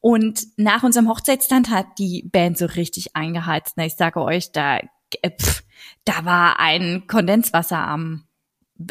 Und 0.00 0.46
nach 0.56 0.82
unserem 0.82 1.08
Hochzeitstanz 1.08 1.70
hat 1.70 1.86
die 1.98 2.28
Band 2.30 2.58
so 2.58 2.66
richtig 2.66 3.16
eingeheizt. 3.16 3.74
Na, 3.76 3.86
ich 3.86 3.94
sage 3.94 4.20
euch, 4.20 4.52
da, 4.52 4.78
äh, 5.22 5.30
pff, 5.30 5.62
da 6.04 6.24
war 6.24 6.58
ein 6.58 7.06
Kondenswasser 7.06 7.78
am 7.78 8.24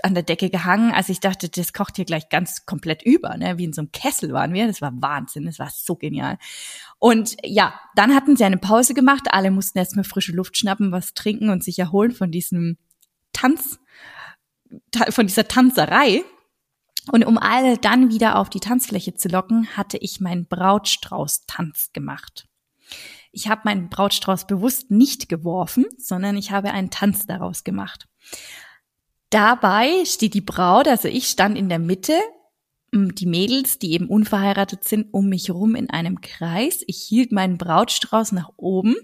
an 0.04 0.14
der 0.14 0.24
Decke 0.24 0.50
gehangen. 0.50 0.92
Also 0.92 1.12
ich 1.12 1.20
dachte, 1.20 1.50
das 1.50 1.74
kocht 1.74 1.96
hier 1.96 2.06
gleich 2.06 2.30
ganz 2.30 2.66
komplett 2.66 3.04
über, 3.04 3.38
ne? 3.38 3.58
Wie 3.58 3.66
in 3.66 3.74
so 3.74 3.82
einem 3.82 3.92
Kessel 3.92 4.34
waren 4.34 4.54
wir. 4.54 4.68
Das 4.68 4.82
war 4.82 4.92
Wahnsinn, 4.96 5.46
das 5.46 5.60
war 5.60 5.70
so 5.70 5.96
genial. 5.96 6.38
Und 7.00 7.38
ja, 7.44 7.74
dann 7.96 8.14
hatten 8.16 8.36
sie 8.36 8.44
eine 8.44 8.58
Pause 8.58 8.94
gemacht. 8.94 9.28
Alle 9.32 9.52
mussten 9.52 9.78
erstmal 9.78 10.06
frische 10.06 10.34
Luft 10.34 10.58
schnappen, 10.58 10.92
was 10.92 11.14
trinken 11.14 11.50
und 11.50 11.64
sich 11.64 11.80
erholen 11.80 12.12
von 12.12 12.32
diesem 12.32 12.78
Tanz, 13.34 13.80
von 15.10 15.28
dieser 15.28 15.48
Tanzerei. 15.48 16.24
Und 17.12 17.26
um 17.26 17.38
alle 17.38 17.78
dann 17.78 18.12
wieder 18.12 18.38
auf 18.38 18.50
die 18.50 18.60
Tanzfläche 18.60 19.16
zu 19.16 19.28
locken, 19.28 19.76
hatte 19.76 19.98
ich 19.98 20.20
meinen 20.20 20.46
Brautstrauß-Tanz 20.46 21.92
gemacht. 21.94 22.48
Ich 23.32 23.48
habe 23.48 23.62
meinen 23.66 23.90
Brautstrauß 23.90 24.46
bewusst 24.46 24.92
nicht 24.92 25.30
geworfen, 25.30 25.86
sondern 25.98 26.36
ich 26.38 26.52
habe 26.52 26.72
einen 26.72 26.90
Tanz 26.92 27.26
daraus 27.26 27.64
gemacht. 27.64 28.08
Dabei 29.32 30.04
steht 30.06 30.34
die 30.34 30.42
Braut, 30.42 30.88
also 30.88 31.08
ich 31.08 31.28
stand 31.28 31.58
in 31.58 31.70
der 31.70 31.80
Mitte, 31.80 32.20
die 32.94 33.26
Mädels, 33.26 33.80
die 33.80 33.94
eben 33.94 34.10
unverheiratet 34.10 34.84
sind, 34.84 35.14
um 35.14 35.30
mich 35.30 35.50
rum 35.50 35.76
in 35.76 35.90
einem 35.90 36.20
Kreis. 36.20 36.84
Ich 36.88 37.02
hielt 37.02 37.32
meinen 37.32 37.58
Brautstrauß 37.58 38.34
nach 38.34 38.52
oben 38.58 38.96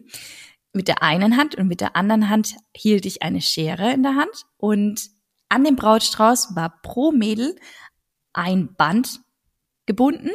mit 0.74 0.90
der 0.90 1.02
einen 1.02 1.38
Hand 1.38 1.56
und 1.56 1.68
mit 1.68 1.80
der 1.80 1.96
anderen 1.96 2.30
Hand 2.30 2.56
hielt 2.76 3.06
ich 3.06 3.24
eine 3.24 3.42
Schere 3.42 3.94
in 3.94 4.04
der 4.04 4.16
Hand 4.16 4.46
und 4.58 5.10
an 5.48 5.63
dem 5.63 5.78
Brautstrauß 5.78 6.56
war 6.56 6.82
pro 6.82 7.13
Mädel 7.13 7.56
ein 8.34 8.76
Band 8.76 9.22
gebunden, 9.86 10.32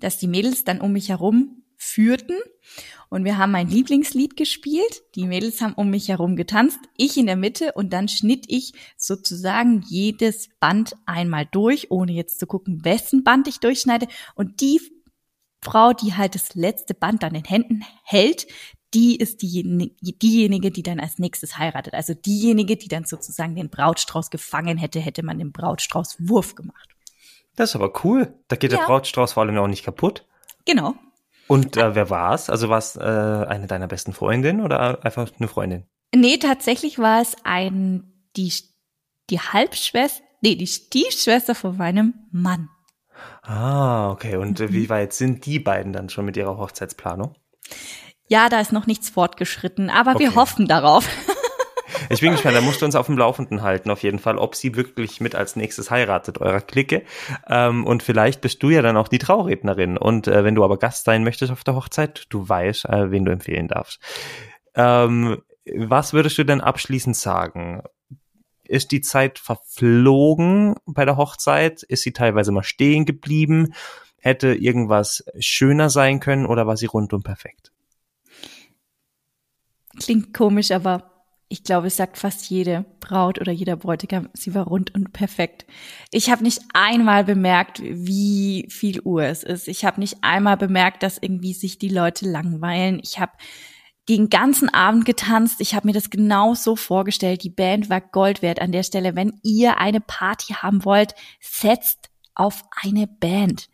das 0.00 0.18
die 0.18 0.26
Mädels 0.26 0.64
dann 0.64 0.80
um 0.80 0.92
mich 0.92 1.08
herum 1.08 1.59
führten 1.82 2.36
und 3.08 3.24
wir 3.24 3.38
haben 3.38 3.52
mein 3.52 3.68
Lieblingslied 3.68 4.36
gespielt. 4.36 5.02
Die 5.14 5.26
Mädels 5.26 5.62
haben 5.62 5.72
um 5.72 5.88
mich 5.88 6.08
herum 6.08 6.36
getanzt, 6.36 6.78
ich 6.96 7.16
in 7.16 7.26
der 7.26 7.36
Mitte 7.36 7.72
und 7.72 7.92
dann 7.92 8.06
schnitt 8.06 8.44
ich 8.48 8.74
sozusagen 8.98 9.82
jedes 9.88 10.50
Band 10.60 10.94
einmal 11.06 11.46
durch, 11.46 11.90
ohne 11.90 12.12
jetzt 12.12 12.38
zu 12.38 12.46
gucken, 12.46 12.84
wessen 12.84 13.24
Band 13.24 13.48
ich 13.48 13.60
durchschneide. 13.60 14.08
Und 14.34 14.60
die 14.60 14.80
Frau, 15.62 15.94
die 15.94 16.14
halt 16.14 16.34
das 16.34 16.54
letzte 16.54 16.92
Band 16.92 17.24
an 17.24 17.32
den 17.32 17.44
Händen 17.44 17.82
hält, 18.04 18.46
die 18.92 19.16
ist 19.16 19.40
die, 19.40 19.94
diejenige, 20.02 20.70
die 20.70 20.82
dann 20.82 21.00
als 21.00 21.18
nächstes 21.18 21.56
heiratet. 21.56 21.94
Also 21.94 22.12
diejenige, 22.12 22.76
die 22.76 22.88
dann 22.88 23.04
sozusagen 23.04 23.54
den 23.54 23.70
Brautstrauß 23.70 24.30
gefangen 24.30 24.76
hätte, 24.76 25.00
hätte 25.00 25.22
man 25.22 25.38
den 25.38 25.52
Brautstrauß 25.52 26.16
Wurf 26.28 26.56
gemacht. 26.56 26.90
Das 27.56 27.70
ist 27.70 27.76
aber 27.76 28.04
cool. 28.04 28.34
Da 28.48 28.56
geht 28.56 28.72
ja. 28.72 28.78
der 28.78 28.86
Brautstrauß 28.86 29.32
vor 29.32 29.44
allem 29.44 29.56
auch 29.56 29.66
nicht 29.66 29.84
kaputt. 29.84 30.26
Genau. 30.66 30.94
Und 31.50 31.76
äh, 31.76 31.96
wer 31.96 32.10
war's? 32.10 32.48
Also 32.48 32.68
war 32.68 32.78
es 32.78 32.94
äh, 32.94 33.00
eine 33.00 33.66
deiner 33.66 33.88
besten 33.88 34.12
Freundinnen 34.12 34.60
oder 34.60 35.04
einfach 35.04 35.28
eine 35.36 35.48
Freundin? 35.48 35.84
Nee, 36.14 36.36
tatsächlich 36.36 37.00
war 37.00 37.20
es 37.20 37.34
ein 37.42 38.04
die 38.36 38.52
die 39.30 39.40
Halbschwester, 39.40 40.22
nee, 40.42 40.54
die 40.54 40.68
Stiefschwester 40.68 41.56
von 41.56 41.76
meinem 41.76 42.14
Mann. 42.30 42.68
Ah, 43.42 44.12
okay. 44.12 44.36
Und 44.36 44.60
mhm. 44.60 44.72
wie 44.72 44.88
weit 44.90 45.12
sind 45.12 45.44
die 45.44 45.58
beiden 45.58 45.92
dann 45.92 46.08
schon 46.08 46.24
mit 46.24 46.36
ihrer 46.36 46.56
Hochzeitsplanung? 46.56 47.34
Ja, 48.28 48.48
da 48.48 48.60
ist 48.60 48.72
noch 48.72 48.86
nichts 48.86 49.10
fortgeschritten, 49.10 49.90
aber 49.90 50.12
okay. 50.12 50.20
wir 50.20 50.34
hoffen 50.36 50.68
darauf. 50.68 51.08
Ich 52.08 52.20
bin 52.20 52.32
gespannt, 52.32 52.56
da 52.56 52.60
musst 52.60 52.82
du 52.82 52.86
uns 52.86 52.94
auf 52.94 53.06
dem 53.06 53.18
Laufenden 53.18 53.62
halten, 53.62 53.90
auf 53.90 54.02
jeden 54.02 54.18
Fall, 54.18 54.38
ob 54.38 54.54
sie 54.54 54.76
wirklich 54.76 55.20
mit 55.20 55.34
als 55.34 55.56
nächstes 55.56 55.90
heiratet, 55.90 56.40
eurer 56.40 56.60
Clique. 56.60 57.02
Ähm, 57.48 57.84
und 57.84 58.02
vielleicht 58.02 58.40
bist 58.40 58.62
du 58.62 58.70
ja 58.70 58.82
dann 58.82 58.96
auch 58.96 59.08
die 59.08 59.18
Traurednerin. 59.18 59.96
Und 59.96 60.28
äh, 60.28 60.44
wenn 60.44 60.54
du 60.54 60.64
aber 60.64 60.78
Gast 60.78 61.04
sein 61.04 61.24
möchtest 61.24 61.52
auf 61.52 61.64
der 61.64 61.74
Hochzeit, 61.74 62.26
du 62.30 62.48
weißt, 62.48 62.86
äh, 62.86 63.10
wen 63.10 63.24
du 63.24 63.32
empfehlen 63.32 63.68
darfst. 63.68 64.00
Ähm, 64.74 65.42
was 65.74 66.12
würdest 66.12 66.38
du 66.38 66.44
denn 66.44 66.60
abschließend 66.60 67.16
sagen? 67.16 67.82
Ist 68.64 68.92
die 68.92 69.00
Zeit 69.00 69.38
verflogen 69.38 70.76
bei 70.86 71.04
der 71.04 71.16
Hochzeit? 71.16 71.82
Ist 71.82 72.02
sie 72.02 72.12
teilweise 72.12 72.52
mal 72.52 72.62
stehen 72.62 73.04
geblieben? 73.04 73.74
Hätte 74.18 74.54
irgendwas 74.54 75.24
schöner 75.38 75.90
sein 75.90 76.20
können 76.20 76.46
oder 76.46 76.66
war 76.66 76.76
sie 76.76 76.86
rundum 76.86 77.22
perfekt? 77.22 77.72
Klingt 79.98 80.32
komisch, 80.32 80.70
aber 80.70 81.19
ich 81.52 81.64
glaube, 81.64 81.88
es 81.88 81.96
sagt 81.96 82.16
fast 82.16 82.48
jede 82.48 82.84
Braut 83.00 83.40
oder 83.40 83.50
jeder 83.50 83.74
Bräutigam, 83.74 84.28
sie 84.34 84.54
war 84.54 84.68
rund 84.68 84.94
und 84.94 85.12
perfekt. 85.12 85.66
Ich 86.12 86.30
habe 86.30 86.44
nicht 86.44 86.60
einmal 86.74 87.24
bemerkt, 87.24 87.82
wie 87.82 88.68
viel 88.70 89.00
Uhr 89.00 89.24
es 89.24 89.42
ist. 89.42 89.66
Ich 89.66 89.84
habe 89.84 89.98
nicht 89.98 90.18
einmal 90.22 90.56
bemerkt, 90.56 91.02
dass 91.02 91.18
irgendwie 91.18 91.52
sich 91.52 91.76
die 91.78 91.88
Leute 91.88 92.30
langweilen. 92.30 93.00
Ich 93.02 93.18
habe 93.18 93.32
den 94.08 94.30
ganzen 94.30 94.68
Abend 94.68 95.04
getanzt. 95.04 95.60
Ich 95.60 95.74
habe 95.74 95.88
mir 95.88 95.92
das 95.92 96.08
genau 96.08 96.54
so 96.54 96.76
vorgestellt. 96.76 97.42
Die 97.42 97.50
Band 97.50 97.90
war 97.90 98.00
Gold 98.00 98.42
wert 98.42 98.60
an 98.60 98.70
der 98.70 98.84
Stelle. 98.84 99.16
Wenn 99.16 99.40
ihr 99.42 99.78
eine 99.78 100.00
Party 100.00 100.54
haben 100.54 100.84
wollt, 100.84 101.16
setzt 101.40 102.10
auf 102.36 102.62
eine 102.80 103.08
Band 103.08 103.68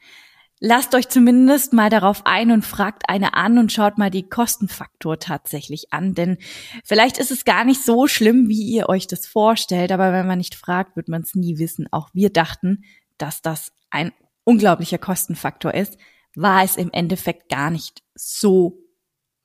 lasst 0.60 0.94
euch 0.94 1.08
zumindest 1.08 1.72
mal 1.72 1.90
darauf 1.90 2.24
ein 2.24 2.50
und 2.50 2.62
fragt 2.64 3.08
eine 3.08 3.34
an 3.34 3.58
und 3.58 3.72
schaut 3.72 3.98
mal 3.98 4.10
die 4.10 4.28
Kostenfaktor 4.28 5.18
tatsächlich 5.18 5.92
an, 5.92 6.14
denn 6.14 6.38
vielleicht 6.84 7.18
ist 7.18 7.30
es 7.30 7.44
gar 7.44 7.64
nicht 7.64 7.84
so 7.84 8.06
schlimm, 8.06 8.48
wie 8.48 8.62
ihr 8.62 8.88
euch 8.88 9.06
das 9.06 9.26
vorstellt, 9.26 9.92
aber 9.92 10.12
wenn 10.12 10.26
man 10.26 10.38
nicht 10.38 10.54
fragt, 10.54 10.96
wird 10.96 11.08
man 11.08 11.22
es 11.22 11.34
nie 11.34 11.58
wissen. 11.58 11.86
Auch 11.90 12.08
wir 12.12 12.30
dachten, 12.30 12.84
dass 13.18 13.42
das 13.42 13.72
ein 13.90 14.12
unglaublicher 14.44 14.98
Kostenfaktor 14.98 15.74
ist, 15.74 15.98
war 16.34 16.62
es 16.62 16.76
im 16.76 16.90
Endeffekt 16.92 17.48
gar 17.48 17.70
nicht 17.70 18.02
so 18.14 18.78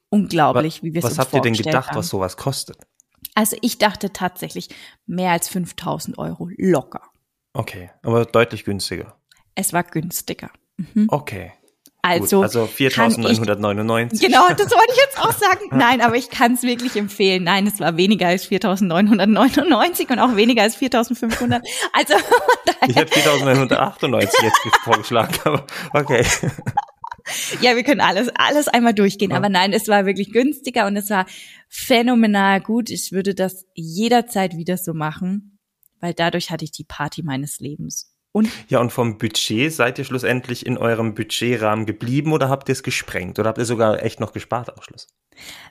unglaublich, 0.10 0.84
wie 0.84 0.94
wir 0.94 1.00
es 1.00 1.06
uns 1.06 1.16
vorgestellt 1.16 1.18
haben. 1.18 1.18
Was 1.18 1.20
habt 1.26 1.34
ihr 1.34 1.42
denn 1.42 1.72
gedacht, 1.72 1.90
haben. 1.90 1.98
was 1.98 2.10
sowas 2.10 2.38
kostet? 2.38 2.78
Also 3.34 3.58
ich 3.62 3.78
dachte 3.78 4.12
tatsächlich 4.12 4.70
mehr 5.06 5.32
als 5.32 5.48
5000 5.50 6.18
Euro 6.18 6.50
locker. 6.58 7.04
Okay, 7.54 7.92
aber 8.02 8.26
deutlich 8.26 8.66
günstiger. 8.66 9.18
Es 9.56 9.74
war 9.74 9.84
günstiger. 9.84 10.52
Mhm. 10.94 11.08
Okay. 11.10 11.52
Also, 12.04 12.38
Gut, 12.38 12.46
also 12.46 12.64
4.999. 12.64 14.20
Genau, 14.22 14.48
das 14.48 14.72
wollte 14.72 14.92
ich 14.92 14.98
jetzt 14.98 15.20
auch 15.20 15.32
sagen. 15.32 15.68
Nein, 15.72 16.02
aber 16.02 16.16
ich 16.16 16.30
kann 16.32 16.54
es 16.54 16.64
wirklich 16.64 16.96
empfehlen. 16.96 17.44
Nein, 17.44 17.68
es 17.68 17.80
war 17.80 17.96
weniger 17.96 18.28
als 18.28 18.50
4.999 18.50 20.12
und 20.12 20.20
auch 20.20 20.36
weniger 20.36 20.64
als 20.64 20.78
4.500. 20.78 21.62
Also 21.94 22.16
ich 22.88 22.96
hätte 22.96 23.20
4.998 23.20 24.20
jetzt 24.42 24.60
vorgeschlagen, 24.84 25.36
aber 25.44 25.68
okay. 25.94 26.26
Ja, 27.62 27.76
wir 27.76 27.84
können 27.84 28.02
alles 28.02 28.30
alles 28.34 28.68
einmal 28.68 28.96
durchgehen, 28.96 29.30
ja. 29.30 29.38
aber 29.38 29.50
nein, 29.50 29.72
es 29.72 29.88
war 29.88 30.08
wirklich 30.08 30.32
günstiger 30.32 30.88
und 30.88 30.98
es 30.98 31.12
war 31.12 31.28
phänomenal 31.70 32.62
gut. 32.62 32.90
Ich 32.90 33.12
würde 33.12 33.36
das 33.36 33.68
jederzeit 33.76 34.58
wieder 34.58 34.78
so 34.78 34.96
machen, 34.96 35.60
weil 36.00 36.16
dadurch 36.16 36.50
hatte 36.50 36.66
ich 36.66 36.72
die 36.72 36.84
Party 36.84 37.22
meines 37.22 37.60
Lebens. 37.60 38.11
Und 38.34 38.50
ja, 38.70 38.80
und 38.80 38.92
vom 38.92 39.18
Budget 39.18 39.74
seid 39.74 40.00
ihr 40.00 40.06
schlussendlich 40.06 40.66
in 40.66 40.78
eurem 40.78 41.16
Budgetrahmen 41.16 41.86
geblieben 41.86 42.32
oder 42.32 42.48
habt 42.48 42.70
ihr 42.70 42.74
es 42.74 42.84
gesprengt 42.84 43.40
oder 43.40 43.50
habt 43.50 43.58
ihr 43.58 43.66
sogar 43.66 44.04
echt 44.04 44.20
noch 44.20 44.32
gespart 44.32 44.70
am 44.70 44.82
Schluss? 44.82 45.08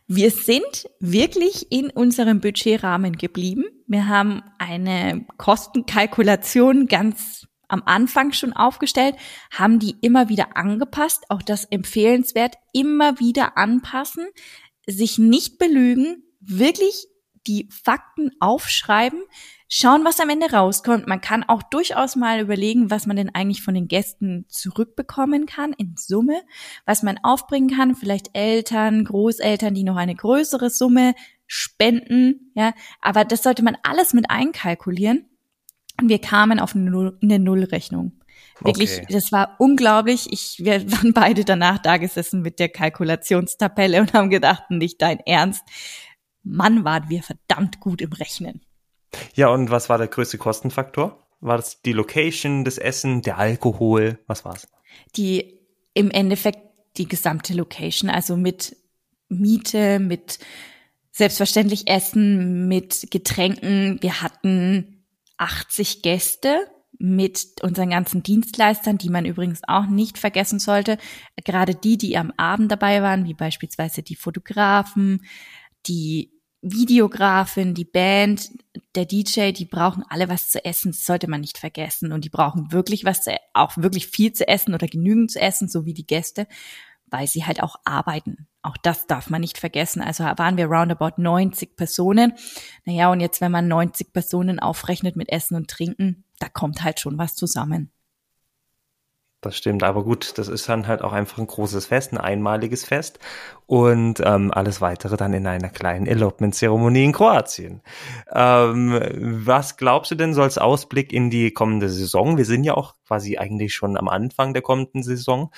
Wir 0.06 0.30
sind 0.30 0.88
wirklich 0.98 1.72
in 1.72 1.90
unserem 1.90 2.40
Budgetrahmen 2.40 3.16
geblieben. 3.16 3.64
Wir 3.86 4.08
haben 4.08 4.42
eine 4.58 5.24
Kostenkalkulation 5.38 6.86
ganz 6.86 7.46
am 7.68 7.82
Anfang 7.86 8.32
schon 8.32 8.52
aufgestellt, 8.52 9.14
haben 9.52 9.78
die 9.78 9.96
immer 10.00 10.28
wieder 10.28 10.56
angepasst. 10.56 11.24
Auch 11.28 11.42
das 11.42 11.64
empfehlenswert, 11.64 12.56
immer 12.72 13.20
wieder 13.20 13.56
anpassen, 13.56 14.26
sich 14.86 15.18
nicht 15.18 15.58
belügen, 15.58 16.24
wirklich 16.40 17.06
die 17.46 17.68
Fakten 17.70 18.32
aufschreiben, 18.40 19.22
schauen, 19.72 20.04
was 20.04 20.20
am 20.20 20.28
Ende 20.28 20.50
rauskommt. 20.52 21.06
Man 21.06 21.20
kann 21.20 21.44
auch 21.44 21.62
durchaus 21.62 22.16
mal 22.16 22.40
überlegen, 22.40 22.90
was 22.90 23.06
man 23.06 23.16
denn 23.16 23.34
eigentlich 23.34 23.62
von 23.62 23.72
den 23.72 23.88
Gästen 23.88 24.44
zurückbekommen 24.48 25.46
kann 25.46 25.72
in 25.72 25.94
Summe, 25.96 26.42
was 26.84 27.02
man 27.02 27.18
aufbringen 27.22 27.70
kann, 27.70 27.94
vielleicht 27.94 28.30
Eltern, 28.36 29.04
Großeltern, 29.04 29.72
die 29.72 29.84
noch 29.84 29.96
eine 29.96 30.16
größere 30.16 30.68
Summe 30.68 31.14
spenden, 31.46 32.52
ja, 32.54 32.74
aber 33.00 33.24
das 33.24 33.42
sollte 33.42 33.62
man 33.62 33.78
alles 33.82 34.12
mit 34.12 34.28
einkalkulieren. 34.28 35.24
Und 36.00 36.08
wir 36.08 36.20
kamen 36.20 36.58
auf 36.58 36.74
eine, 36.74 36.90
Null, 36.90 37.18
eine 37.22 37.38
Nullrechnung. 37.38 38.20
Wirklich, 38.60 38.98
okay. 38.98 39.06
das 39.10 39.32
war 39.32 39.56
unglaublich. 39.58 40.32
Ich, 40.32 40.56
wir 40.64 40.90
waren 40.92 41.12
beide 41.12 41.44
danach 41.44 41.78
da 41.78 41.96
gesessen 41.96 42.42
mit 42.42 42.58
der 42.58 42.70
Kalkulationstabelle 42.70 44.00
und 44.00 44.14
haben 44.14 44.30
gedacht, 44.30 44.70
nicht 44.70 45.00
dein 45.00 45.20
Ernst. 45.20 45.62
Mann, 46.42 46.84
waren 46.84 47.08
wir 47.08 47.22
verdammt 47.22 47.80
gut 47.80 48.00
im 48.00 48.12
Rechnen. 48.12 48.62
Ja, 49.34 49.48
und 49.48 49.70
was 49.70 49.88
war 49.88 49.98
der 49.98 50.08
größte 50.08 50.38
Kostenfaktor? 50.38 51.26
War 51.40 51.56
das 51.56 51.82
die 51.82 51.92
Location, 51.92 52.64
das 52.64 52.78
Essen, 52.78 53.22
der 53.22 53.38
Alkohol? 53.38 54.18
Was 54.26 54.44
war's? 54.44 54.68
Die 55.16 55.58
im 55.94 56.11
Endeffekt 56.11 56.61
die 56.96 57.08
gesamte 57.08 57.54
Location, 57.54 58.11
also 58.11 58.36
mit 58.36 58.76
Miete, 59.28 59.98
mit 59.98 60.38
selbstverständlich 61.12 61.88
Essen, 61.88 62.68
mit 62.68 63.11
Getränken. 63.11 63.98
Wir 64.02 64.22
hatten 64.22 65.04
80 65.38 66.02
Gäste 66.02 66.66
mit 66.98 67.62
unseren 67.62 67.90
ganzen 67.90 68.22
Dienstleistern, 68.22 68.98
die 68.98 69.08
man 69.08 69.24
übrigens 69.24 69.62
auch 69.66 69.86
nicht 69.86 70.18
vergessen 70.18 70.58
sollte. 70.58 70.98
Gerade 71.44 71.74
die, 71.74 71.96
die 71.96 72.18
am 72.18 72.32
Abend 72.36 72.70
dabei 72.70 73.02
waren, 73.02 73.24
wie 73.24 73.34
beispielsweise 73.34 74.02
die 74.02 74.16
Fotografen, 74.16 75.24
die 75.86 76.39
Videografin, 76.62 77.74
die 77.74 77.84
Band, 77.84 78.50
der 78.94 79.06
DJ, 79.06 79.52
die 79.52 79.64
brauchen 79.64 80.04
alle 80.08 80.28
was 80.28 80.50
zu 80.50 80.64
essen, 80.64 80.92
das 80.92 81.06
sollte 81.06 81.28
man 81.28 81.40
nicht 81.40 81.58
vergessen. 81.58 82.12
Und 82.12 82.24
die 82.24 82.28
brauchen 82.28 82.72
wirklich 82.72 83.04
was, 83.04 83.22
zu, 83.22 83.34
auch 83.54 83.76
wirklich 83.76 84.08
viel 84.08 84.32
zu 84.32 84.46
essen 84.46 84.74
oder 84.74 84.86
genügend 84.86 85.30
zu 85.30 85.40
essen, 85.40 85.68
so 85.68 85.86
wie 85.86 85.94
die 85.94 86.06
Gäste, 86.06 86.46
weil 87.06 87.26
sie 87.26 87.46
halt 87.46 87.62
auch 87.62 87.76
arbeiten. 87.84 88.46
Auch 88.62 88.76
das 88.76 89.06
darf 89.06 89.30
man 89.30 89.40
nicht 89.40 89.58
vergessen. 89.58 90.02
Also 90.02 90.24
waren 90.24 90.58
wir 90.58 90.66
roundabout 90.66 91.20
90 91.20 91.76
Personen. 91.76 92.34
Naja, 92.84 93.11
und 93.11 93.20
jetzt, 93.20 93.40
wenn 93.40 93.52
man 93.52 93.68
90 93.68 94.12
Personen 94.12 94.58
aufrechnet 94.58 95.16
mit 95.16 95.30
Essen 95.30 95.54
und 95.54 95.68
Trinken, 95.68 96.24
da 96.38 96.48
kommt 96.48 96.82
halt 96.82 97.00
schon 97.00 97.16
was 97.16 97.34
zusammen. 97.34 97.90
Das 99.43 99.57
stimmt, 99.57 99.82
aber 99.82 100.05
gut, 100.05 100.36
das 100.36 100.49
ist 100.49 100.68
dann 100.68 100.86
halt 100.86 101.01
auch 101.01 101.12
einfach 101.12 101.38
ein 101.38 101.47
großes 101.47 101.86
Fest, 101.86 102.12
ein 102.12 102.18
einmaliges 102.18 102.84
Fest 102.84 103.18
und 103.64 104.20
ähm, 104.22 104.51
alles 104.53 104.82
weitere 104.82 105.16
dann 105.16 105.32
in 105.32 105.47
einer 105.47 105.70
kleinen 105.70 106.07
Elopement-Zeremonie 106.07 107.05
in 107.05 107.12
Kroatien. 107.12 107.80
Ähm, 108.30 109.01
was 109.47 109.78
glaubst 109.78 110.11
du 110.11 110.14
denn 110.14 110.34
so 110.34 110.43
als 110.43 110.59
Ausblick 110.59 111.11
in 111.11 111.30
die 111.30 111.53
kommende 111.53 111.88
Saison? 111.88 112.36
Wir 112.36 112.45
sind 112.45 112.64
ja 112.64 112.74
auch 112.74 112.97
quasi 113.07 113.38
eigentlich 113.38 113.72
schon 113.72 113.97
am 113.97 114.09
Anfang 114.09 114.53
der 114.53 114.62
kommenden 114.62 115.03
Saison. 115.03 115.51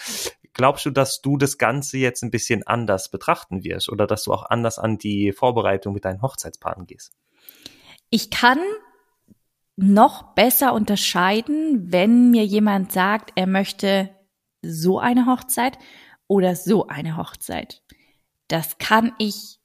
Glaubst 0.53 0.87
du, 0.87 0.91
dass 0.91 1.21
du 1.21 1.37
das 1.37 1.59
Ganze 1.59 1.99
jetzt 1.99 2.23
ein 2.23 2.31
bisschen 2.31 2.65
anders 2.65 3.11
betrachten 3.11 3.65
wirst 3.65 3.89
oder 3.89 4.07
dass 4.07 4.23
du 4.23 4.33
auch 4.33 4.45
anders 4.49 4.79
an 4.79 4.97
die 4.99 5.33
Vorbereitung 5.33 5.93
mit 5.93 6.05
deinen 6.05 6.23
Hochzeitspaaren 6.23 6.87
gehst? 6.87 7.17
Ich 8.11 8.31
kann 8.31 8.61
noch 9.83 10.35
besser 10.35 10.73
unterscheiden, 10.75 11.93
wenn 11.93 12.31
mir 12.31 12.45
jemand 12.45 12.93
sagt, 12.93 13.33
er 13.35 13.47
möchte 13.47 14.11
so 14.63 15.01
eine 15.01 15.27
Hochzeit 15.27 15.77
oder 16.29 16.55
so 16.55 16.87
eine 16.87 17.17
Hochzeit. 17.17 17.83
Das 18.47 18.79
kann 18.79 19.13
ich, 19.19 19.59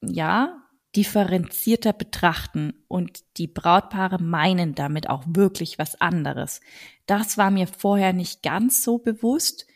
ja, 0.00 0.62
differenzierter 0.96 1.92
betrachten 1.92 2.84
und 2.88 3.20
die 3.36 3.48
Brautpaare 3.48 4.22
meinen 4.22 4.74
damit 4.74 5.10
auch 5.10 5.24
wirklich 5.26 5.78
was 5.78 6.00
anderes. 6.00 6.60
Das 7.06 7.36
war 7.36 7.50
mir 7.50 7.66
vorher 7.66 8.12
nicht 8.12 8.42
ganz 8.42 8.82
so 8.82 8.98
bewusst, 8.98 9.66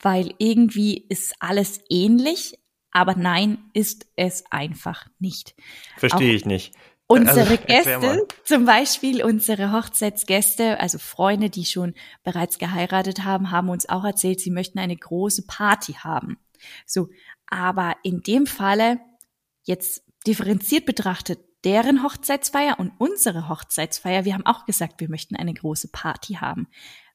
weil 0.00 0.34
irgendwie 0.38 0.98
ist 1.08 1.34
alles 1.38 1.80
ähnlich, 1.88 2.58
aber 2.90 3.14
nein, 3.14 3.58
ist 3.72 4.06
es 4.16 4.44
einfach 4.50 5.06
nicht. 5.18 5.54
Verstehe 5.96 6.34
ich 6.34 6.44
nicht. 6.44 6.74
Unsere 7.06 7.40
also, 7.50 7.56
Gäste, 7.66 8.26
zum 8.44 8.64
Beispiel 8.64 9.22
unsere 9.22 9.72
Hochzeitsgäste, 9.72 10.80
also 10.80 10.98
Freunde, 10.98 11.50
die 11.50 11.64
schon 11.64 11.94
bereits 12.22 12.58
geheiratet 12.58 13.24
haben, 13.24 13.50
haben 13.50 13.68
uns 13.68 13.88
auch 13.88 14.04
erzählt, 14.04 14.40
sie 14.40 14.50
möchten 14.50 14.78
eine 14.78 14.96
große 14.96 15.46
Party 15.46 15.94
haben. 15.94 16.38
So, 16.86 17.08
aber 17.46 17.96
in 18.02 18.22
dem 18.22 18.46
Falle 18.46 19.00
jetzt 19.64 20.02
differenziert 20.26 20.86
betrachtet, 20.86 21.40
deren 21.64 22.02
Hochzeitsfeier 22.02 22.78
und 22.78 22.92
unsere 22.98 23.48
Hochzeitsfeier, 23.48 24.24
wir 24.24 24.34
haben 24.34 24.46
auch 24.46 24.66
gesagt, 24.66 25.00
wir 25.00 25.08
möchten 25.08 25.36
eine 25.36 25.54
große 25.54 25.88
Party 25.88 26.34
haben, 26.34 26.68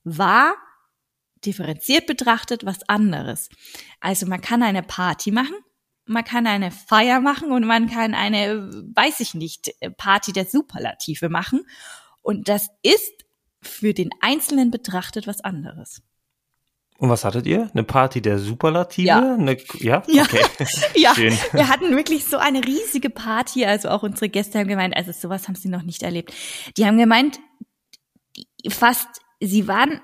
war 0.03 0.55
differenziert 1.45 2.05
betrachtet 2.05 2.65
was 2.65 2.87
anderes. 2.89 3.49
Also 3.99 4.25
man 4.25 4.41
kann 4.41 4.63
eine 4.63 4.83
Party 4.83 5.31
machen, 5.31 5.55
man 6.09 6.23
kann 6.23 6.47
eine 6.47 6.71
Feier 6.71 7.21
machen 7.21 7.51
und 7.51 7.65
man 7.65 7.87
kann 7.87 8.15
eine, 8.15 8.69
weiß 8.95 9.19
ich 9.19 9.35
nicht, 9.35 9.71
Party 9.97 10.33
der 10.33 10.45
Superlative 10.45 11.29
machen. 11.29 11.65
Und 12.21 12.49
das 12.49 12.67
ist 12.81 13.13
für 13.61 13.93
den 13.93 14.09
Einzelnen 14.19 14.71
betrachtet 14.71 15.27
was 15.27 15.41
anderes. 15.41 16.01
Und 16.97 17.09
was 17.09 17.23
hattet 17.23 17.45
ihr? 17.45 17.69
Eine 17.73 17.83
Party 17.83 18.21
der 18.21 18.39
Superlative? 18.39 19.07
Ja. 19.07 19.35
Eine, 19.35 19.57
ja? 19.75 20.03
Ja. 20.07 20.23
Okay. 20.23 20.45
ja. 20.95 21.13
Schön. 21.15 21.37
Wir 21.53 21.69
hatten 21.69 21.95
wirklich 21.95 22.25
so 22.25 22.37
eine 22.37 22.65
riesige 22.65 23.09
Party. 23.09 23.65
Also 23.65 23.89
auch 23.89 24.03
unsere 24.03 24.29
Gäste 24.29 24.59
haben 24.59 24.67
gemeint, 24.67 24.97
also 24.97 25.11
sowas 25.11 25.47
haben 25.47 25.55
sie 25.55 25.69
noch 25.69 25.83
nicht 25.83 26.03
erlebt. 26.03 26.33
Die 26.75 26.85
haben 26.85 26.97
gemeint, 26.97 27.39
fast, 28.69 29.07
sie 29.39 29.67
waren 29.67 30.01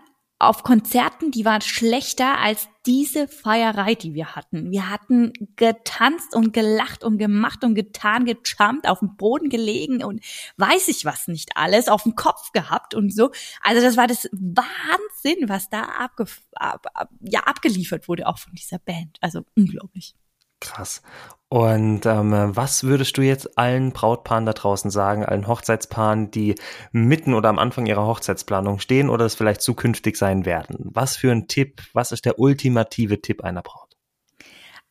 auf 0.48 0.64
Konzerten, 0.64 1.32
die 1.32 1.46
waren 1.46 1.62
schlechter 1.62 2.38
als 2.40 2.68
diese 2.86 3.28
Feierei, 3.28 3.96
die 3.96 4.14
wir 4.14 4.36
hatten. 4.36 4.72
Wir 4.72 4.90
hatten 4.90 5.34
getanzt 5.56 6.36
und 6.36 6.54
gelacht 6.54 7.04
und 7.04 7.18
gemacht 7.18 7.64
und 7.64 7.76
getan, 7.76 8.26
gejumpt, 8.26 8.88
auf 8.88 9.00
dem 9.00 9.18
Boden 9.18 9.50
gelegen 9.50 10.04
und 10.04 10.24
weiß 10.58 10.88
ich 10.88 11.06
was 11.06 11.28
nicht 11.28 11.58
alles, 11.58 11.88
auf 11.88 12.04
dem 12.04 12.16
Kopf 12.16 12.52
gehabt 12.52 12.94
und 12.94 13.14
so. 13.14 13.32
Also 13.62 13.82
das 13.82 13.98
war 13.98 14.08
das 14.08 14.30
Wahnsinn, 14.32 15.50
was 15.50 15.70
da 15.70 15.84
abge 15.84 16.26
ab, 16.54 16.86
ab, 16.94 17.10
ja, 17.22 17.42
abgeliefert 17.42 18.08
wurde, 18.08 18.28
auch 18.28 18.38
von 18.38 18.54
dieser 18.54 18.80
Band. 18.80 19.18
Also 19.22 19.44
unglaublich. 19.56 20.16
Krass. 20.60 21.02
Und 21.48 22.06
ähm, 22.06 22.32
was 22.56 22.84
würdest 22.84 23.18
du 23.18 23.22
jetzt 23.22 23.58
allen 23.58 23.92
Brautpaaren 23.92 24.46
da 24.46 24.54
draußen 24.54 24.90
sagen, 24.90 25.24
allen 25.24 25.48
Hochzeitspaaren, 25.48 26.32
die 26.32 26.56
mitten 26.92 27.34
oder 27.34 27.50
am 27.50 27.60
Anfang 27.60 27.86
ihrer 27.86 28.06
Hochzeitsplanung 28.06 28.80
stehen 28.80 29.10
oder 29.10 29.26
es 29.26 29.36
vielleicht 29.36 29.62
zukünftig 29.62 30.18
sein 30.18 30.46
werden? 30.46 30.78
Was 30.80 31.16
für 31.16 31.32
ein 31.32 31.48
Tipp, 31.48 31.84
was 31.94 32.12
ist 32.12 32.26
der 32.26 32.40
ultimative 32.40 33.22
Tipp 33.22 33.44
einer 33.44 33.62
Braut? 33.62 33.96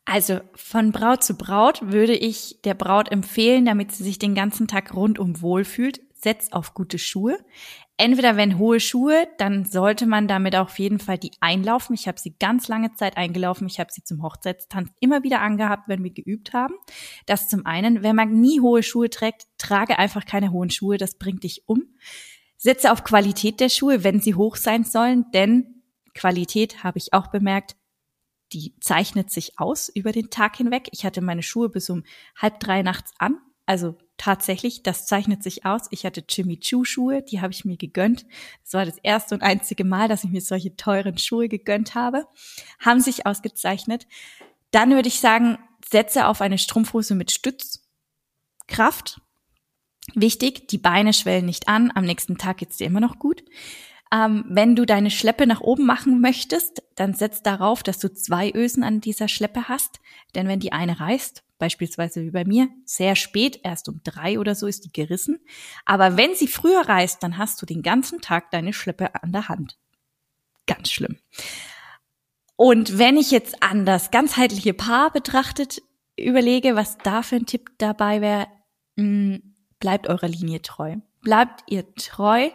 Also 0.04 0.40
von 0.54 0.92
Braut 0.92 1.24
zu 1.24 1.34
Braut 1.34 1.80
würde 1.82 2.14
ich 2.14 2.60
der 2.62 2.74
Braut 2.74 3.10
empfehlen, 3.10 3.64
damit 3.64 3.92
sie 3.92 4.04
sich 4.04 4.18
den 4.18 4.34
ganzen 4.34 4.68
Tag 4.68 4.94
rundum 4.94 5.40
wohlfühlt, 5.40 6.00
setzt 6.14 6.52
auf 6.52 6.74
gute 6.74 6.98
Schuhe 6.98 7.38
entweder 7.96 8.36
wenn 8.36 8.58
hohe 8.58 8.80
Schuhe, 8.80 9.28
dann 9.38 9.64
sollte 9.64 10.06
man 10.06 10.28
damit 10.28 10.56
auf 10.56 10.78
jeden 10.78 10.98
Fall 10.98 11.18
die 11.18 11.32
einlaufen. 11.40 11.94
Ich 11.94 12.08
habe 12.08 12.20
sie 12.20 12.36
ganz 12.38 12.68
lange 12.68 12.92
Zeit 12.94 13.16
eingelaufen. 13.16 13.66
Ich 13.66 13.80
habe 13.80 13.92
sie 13.92 14.02
zum 14.02 14.22
Hochzeitstanz 14.22 14.90
immer 15.00 15.22
wieder 15.22 15.40
angehabt, 15.40 15.88
wenn 15.88 16.02
wir 16.02 16.12
geübt 16.12 16.52
haben. 16.52 16.74
Das 17.26 17.48
zum 17.48 17.66
einen. 17.66 18.02
Wenn 18.02 18.16
man 18.16 18.40
nie 18.40 18.60
hohe 18.60 18.82
Schuhe 18.82 19.10
trägt, 19.10 19.46
trage 19.58 19.98
einfach 19.98 20.24
keine 20.26 20.52
hohen 20.52 20.70
Schuhe. 20.70 20.98
Das 20.98 21.18
bringt 21.18 21.44
dich 21.44 21.62
um. 21.66 21.82
Setze 22.56 22.90
auf 22.90 23.04
Qualität 23.04 23.60
der 23.60 23.68
Schuhe, 23.68 24.04
wenn 24.04 24.20
sie 24.20 24.34
hoch 24.34 24.56
sein 24.56 24.84
sollen, 24.84 25.26
denn 25.34 25.82
Qualität 26.14 26.82
habe 26.82 26.98
ich 26.98 27.12
auch 27.12 27.26
bemerkt, 27.26 27.76
die 28.52 28.74
zeichnet 28.80 29.30
sich 29.30 29.58
aus 29.58 29.88
über 29.88 30.12
den 30.12 30.30
Tag 30.30 30.56
hinweg. 30.56 30.88
Ich 30.92 31.04
hatte 31.04 31.20
meine 31.20 31.42
Schuhe 31.42 31.68
bis 31.68 31.90
um 31.90 32.04
halb 32.36 32.60
drei 32.60 32.82
nachts 32.82 33.12
an. 33.18 33.38
Also 33.66 33.96
tatsächlich, 34.16 34.82
das 34.82 35.06
zeichnet 35.06 35.42
sich 35.42 35.64
aus. 35.64 35.82
Ich 35.90 36.04
hatte 36.06 36.24
Jimmy 36.28 36.58
Choo 36.58 36.84
Schuhe, 36.84 37.22
die 37.22 37.40
habe 37.40 37.52
ich 37.52 37.64
mir 37.64 37.76
gegönnt. 37.76 38.26
Das 38.62 38.74
war 38.74 38.84
das 38.84 38.98
erste 38.98 39.34
und 39.34 39.42
einzige 39.42 39.84
Mal, 39.84 40.08
dass 40.08 40.24
ich 40.24 40.30
mir 40.30 40.40
solche 40.40 40.76
teuren 40.76 41.18
Schuhe 41.18 41.48
gegönnt 41.48 41.94
habe. 41.94 42.26
Haben 42.78 43.00
sich 43.00 43.26
ausgezeichnet. 43.26 44.06
Dann 44.70 44.90
würde 44.90 45.08
ich 45.08 45.20
sagen, 45.20 45.58
setze 45.88 46.26
auf 46.26 46.40
eine 46.40 46.58
Strumpfhose 46.58 47.14
mit 47.14 47.30
Stützkraft. 47.30 49.20
Wichtig, 50.14 50.68
die 50.68 50.78
Beine 50.78 51.12
schwellen 51.12 51.46
nicht 51.46 51.68
an. 51.68 51.92
Am 51.94 52.04
nächsten 52.04 52.36
Tag 52.38 52.58
geht's 52.58 52.76
dir 52.76 52.86
immer 52.86 53.00
noch 53.00 53.18
gut. 53.18 53.42
Ähm, 54.12 54.44
wenn 54.48 54.76
du 54.76 54.84
deine 54.84 55.10
Schleppe 55.10 55.46
nach 55.46 55.60
oben 55.60 55.86
machen 55.86 56.20
möchtest, 56.20 56.82
dann 56.94 57.14
setz 57.14 57.42
darauf, 57.42 57.82
dass 57.82 57.98
du 57.98 58.12
zwei 58.12 58.52
Ösen 58.54 58.84
an 58.84 59.00
dieser 59.00 59.28
Schleppe 59.28 59.68
hast. 59.68 60.00
Denn 60.34 60.46
wenn 60.46 60.60
die 60.60 60.72
eine 60.72 61.00
reißt, 61.00 61.42
beispielsweise 61.58 62.22
wie 62.22 62.30
bei 62.30 62.44
mir, 62.44 62.68
sehr 62.84 63.16
spät, 63.16 63.60
erst 63.62 63.88
um 63.88 64.00
drei 64.04 64.38
oder 64.38 64.54
so 64.54 64.66
ist 64.66 64.84
die 64.84 64.92
gerissen. 64.92 65.38
Aber 65.84 66.16
wenn 66.16 66.34
sie 66.34 66.48
früher 66.48 66.88
reißt, 66.88 67.22
dann 67.22 67.38
hast 67.38 67.60
du 67.62 67.66
den 67.66 67.82
ganzen 67.82 68.20
Tag 68.20 68.50
deine 68.50 68.72
Schleppe 68.72 69.14
an 69.22 69.32
der 69.32 69.48
Hand. 69.48 69.78
Ganz 70.66 70.90
schlimm. 70.90 71.18
Und 72.56 72.98
wenn 72.98 73.16
ich 73.16 73.30
jetzt 73.30 73.62
an 73.62 73.84
das 73.84 74.10
ganzheitliche 74.10 74.74
Paar 74.74 75.10
betrachtet 75.12 75.82
überlege, 76.16 76.76
was 76.76 76.98
da 76.98 77.22
für 77.22 77.36
ein 77.36 77.46
Tipp 77.46 77.70
dabei 77.78 78.20
wäre, 78.20 78.46
mm, 78.96 79.36
bleibt 79.80 80.08
eurer 80.08 80.28
Linie 80.28 80.62
treu. 80.62 80.96
Bleibt 81.20 81.64
ihr 81.68 81.94
treu, 81.94 82.50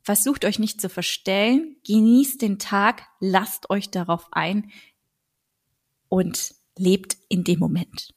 versucht 0.00 0.44
euch 0.44 0.58
nicht 0.58 0.80
zu 0.80 0.88
verstellen, 0.88 1.76
genießt 1.86 2.42
den 2.42 2.58
Tag, 2.58 3.02
lasst 3.20 3.70
euch 3.70 3.90
darauf 3.90 4.28
ein 4.32 4.70
und 6.08 6.54
lebt 6.76 7.16
in 7.28 7.44
dem 7.44 7.60
Moment. 7.60 8.14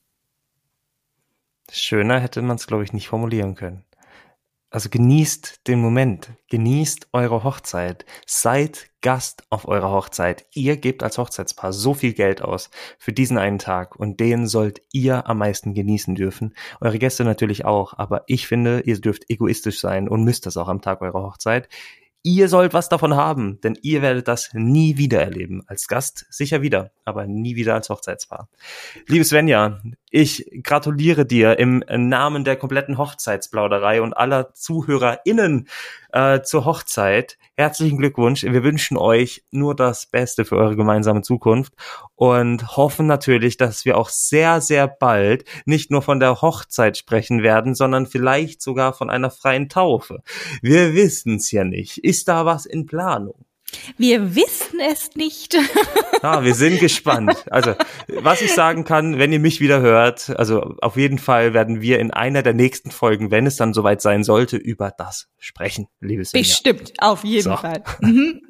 Schöner 1.72 2.20
hätte 2.20 2.42
man 2.42 2.56
es, 2.56 2.68
glaube 2.68 2.84
ich, 2.84 2.94
nicht 2.94 3.08
formulieren 3.08 3.56
können. 3.56 3.84
Also 4.70 4.90
genießt 4.90 5.66
den 5.68 5.80
Moment, 5.80 6.30
genießt 6.50 7.08
eure 7.14 7.46
Hochzeit, 7.46 8.06
seid 8.26 8.90
Gast 9.00 9.44
auf 9.50 9.66
eurer 9.66 9.92
Hochzeit. 9.92 10.46
Ihr 10.54 10.76
gebt 10.76 11.04
als 11.04 11.18
Hochzeitspaar 11.18 11.72
so 11.72 11.94
viel 11.94 12.12
Geld 12.12 12.42
aus 12.42 12.70
für 13.00 13.14
diesen 13.14 13.38
einen 13.38 13.60
Tag 13.60 13.96
und 13.96 14.20
den 14.20 14.46
sollt 14.46 14.82
ihr 14.92 15.30
am 15.30 15.38
meisten 15.38 15.74
genießen 15.74 16.16
dürfen. 16.16 16.54
Eure 16.82 17.00
Gäste 17.00 17.24
natürlich 17.24 17.64
auch, 17.64 17.94
aber 17.98 18.24
ich 18.28 18.46
finde, 18.46 18.82
ihr 18.82 19.00
dürft 19.00 19.30
egoistisch 19.30 19.80
sein 19.80 20.10
und 20.10 20.26
müsst 20.26 20.46
das 20.46 20.58
auch 20.58 20.68
am 20.68 20.82
Tag 20.82 21.02
eurer 21.02 21.24
Hochzeit. 21.24 21.70
Ihr 22.30 22.50
sollt 22.50 22.74
was 22.74 22.90
davon 22.90 23.16
haben, 23.16 23.62
denn 23.62 23.78
ihr 23.84 24.02
werdet 24.02 24.28
das 24.28 24.50
nie 24.52 24.98
wieder 24.98 25.22
erleben. 25.22 25.64
Als 25.66 25.88
Gast 25.88 26.26
sicher 26.30 26.62
wieder, 26.62 26.92
aber 27.06 27.26
nie 27.26 27.56
wieder 27.56 27.74
als 27.74 27.88
Hochzeitspaar. 27.88 28.50
Liebe 29.08 29.24
Svenja, 29.24 29.80
ich 30.10 30.46
gratuliere 30.62 31.26
dir 31.26 31.58
im 31.58 31.86
Namen 31.88 32.44
der 32.44 32.58
kompletten 32.58 32.98
Hochzeitsplauderei 32.98 34.02
und 34.02 34.12
aller 34.12 34.54
ZuhörerInnen 34.54 35.70
äh, 36.12 36.42
zur 36.42 36.66
Hochzeit. 36.66 37.38
Herzlichen 37.56 37.98
Glückwunsch. 37.98 38.44
Wir 38.44 38.64
wünschen 38.64 38.98
euch 38.98 39.44
nur 39.52 39.76
das 39.76 40.06
Beste 40.06 40.46
für 40.46 40.58
eure 40.58 40.76
gemeinsame 40.76 41.22
Zukunft 41.22 41.74
und 42.16 42.78
hoffen 42.78 43.08
natürlich, 43.08 43.58
dass 43.58 43.86
wir 43.86 43.98
auch 43.98 44.10
sehr, 44.10 44.62
sehr 44.62 44.88
bald 44.88 45.46
nicht 45.66 45.90
nur 45.90 46.02
von 46.02 46.20
der 46.20 46.42
Hochzeit 46.42 46.98
sprechen 46.98 47.42
werden, 47.42 47.74
sondern 47.74 48.06
vielleicht 48.06 48.62
sogar 48.62 48.94
von 48.94 49.10
einer 49.10 49.32
freien 49.32 49.70
Taufe. 49.70 50.22
Wir 50.62 50.94
wissen 50.94 51.38
es 51.38 51.52
ja 51.52 51.64
nicht. 51.64 51.98
Ist 52.00 52.28
da 52.28 52.46
was 52.46 52.66
in 52.66 52.86
Planung? 52.86 53.47
Wir 53.98 54.36
wissen 54.36 54.80
es 54.80 55.16
nicht. 55.16 55.56
ah, 56.22 56.44
wir 56.44 56.56
sind 56.56 56.80
gespannt. 56.80 57.46
Also, 57.50 57.76
was 58.08 58.42
ich 58.42 58.54
sagen 58.54 58.86
kann, 58.86 59.20
wenn 59.20 59.34
ihr 59.34 59.40
mich 59.40 59.60
wieder 59.60 59.82
hört, 59.82 60.30
also 60.38 60.76
auf 60.82 60.96
jeden 60.96 61.20
Fall 61.20 61.54
werden 61.54 61.82
wir 61.82 62.00
in 62.00 62.12
einer 62.12 62.44
der 62.44 62.54
nächsten 62.54 62.92
Folgen, 62.92 63.30
wenn 63.30 63.46
es 63.46 63.58
dann 63.58 63.74
soweit 63.74 64.02
sein 64.02 64.24
sollte, 64.24 64.58
über 64.58 64.92
das 64.98 65.28
sprechen, 65.38 65.88
liebes 66.00 66.32
Bestimmt, 66.32 66.94
auf 67.00 67.24
jeden 67.24 67.44
so. 67.44 67.58
Fall. 67.58 67.84
Mhm. 68.02 68.42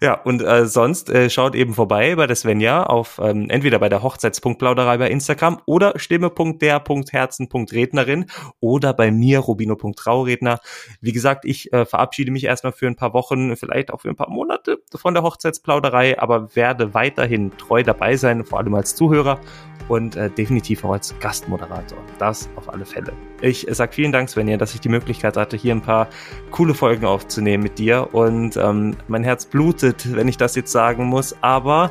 Ja, 0.00 0.14
und 0.14 0.42
äh, 0.42 0.66
sonst 0.66 1.10
äh, 1.10 1.30
schaut 1.30 1.54
eben 1.54 1.74
vorbei 1.74 2.16
bei 2.16 2.26
der 2.26 2.34
Svenja 2.36 2.84
auf 2.84 3.20
ähm, 3.22 3.50
entweder 3.50 3.78
bei 3.78 3.88
der 3.88 4.02
Hochzeitspunktplauderei 4.02 4.98
bei 4.98 5.08
Instagram 5.10 5.60
oder 5.66 5.98
stimme.der.herzen.rednerin 5.98 8.26
oder 8.60 8.94
bei 8.94 9.10
mir 9.10 9.40
rubino.trauredner. 9.40 10.60
Wie 11.00 11.12
gesagt, 11.12 11.44
ich 11.44 11.72
äh, 11.72 11.84
verabschiede 11.84 12.30
mich 12.30 12.44
erstmal 12.44 12.72
für 12.72 12.86
ein 12.86 12.96
paar 12.96 13.14
Wochen, 13.14 13.56
vielleicht 13.56 13.92
auch 13.92 14.02
für 14.02 14.08
ein 14.08 14.16
paar 14.16 14.30
Monate 14.30 14.78
von 14.94 15.14
der 15.14 15.22
Hochzeitsplauderei, 15.22 16.20
aber 16.20 16.54
werde 16.54 16.94
weiterhin 16.94 17.56
treu 17.56 17.82
dabei 17.82 18.16
sein, 18.16 18.44
vor 18.44 18.58
allem 18.58 18.74
als 18.74 18.94
Zuhörer 18.94 19.40
und 19.88 20.16
äh, 20.16 20.30
definitiv 20.30 20.84
auch 20.84 20.92
als 20.92 21.14
Gastmoderator. 21.20 21.98
Das 22.18 22.48
auf 22.56 22.72
alle 22.72 22.84
Fälle. 22.84 23.12
Ich 23.40 23.66
sag 23.70 23.94
vielen 23.94 24.12
Dank, 24.12 24.28
Svenja, 24.28 24.56
dass 24.56 24.74
ich 24.74 24.80
die 24.80 24.88
Möglichkeit 24.88 25.36
hatte, 25.36 25.56
hier 25.56 25.74
ein 25.74 25.82
paar 25.82 26.08
coole 26.50 26.74
Folgen 26.74 27.04
aufzunehmen 27.04 27.62
mit 27.62 27.78
dir 27.78 28.08
und 28.12 28.56
ähm, 28.56 28.96
mein 29.08 29.24
Herz 29.24 29.46
blutet, 29.46 30.14
wenn 30.14 30.28
ich 30.28 30.36
das 30.36 30.54
jetzt 30.54 30.72
sagen 30.72 31.06
muss, 31.06 31.36
aber 31.40 31.90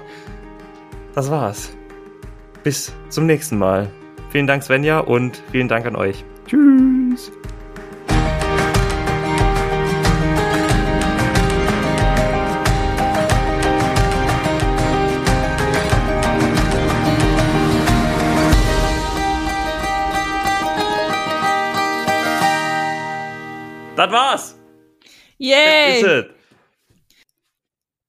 das 1.16 1.32
war's. 1.32 1.76
Bis 2.64 2.94
zum 3.10 3.26
nächsten 3.26 3.58
Mal. 3.58 3.90
Vielen 4.30 4.46
Dank, 4.46 4.62
Svenja, 4.62 5.00
und 5.00 5.42
vielen 5.52 5.68
Dank 5.68 5.86
an 5.86 5.96
euch. 5.96 6.26
Tschüss. 6.46 7.32
Das 23.98 24.12
war's. 24.12 24.56
Yay! 25.40 26.37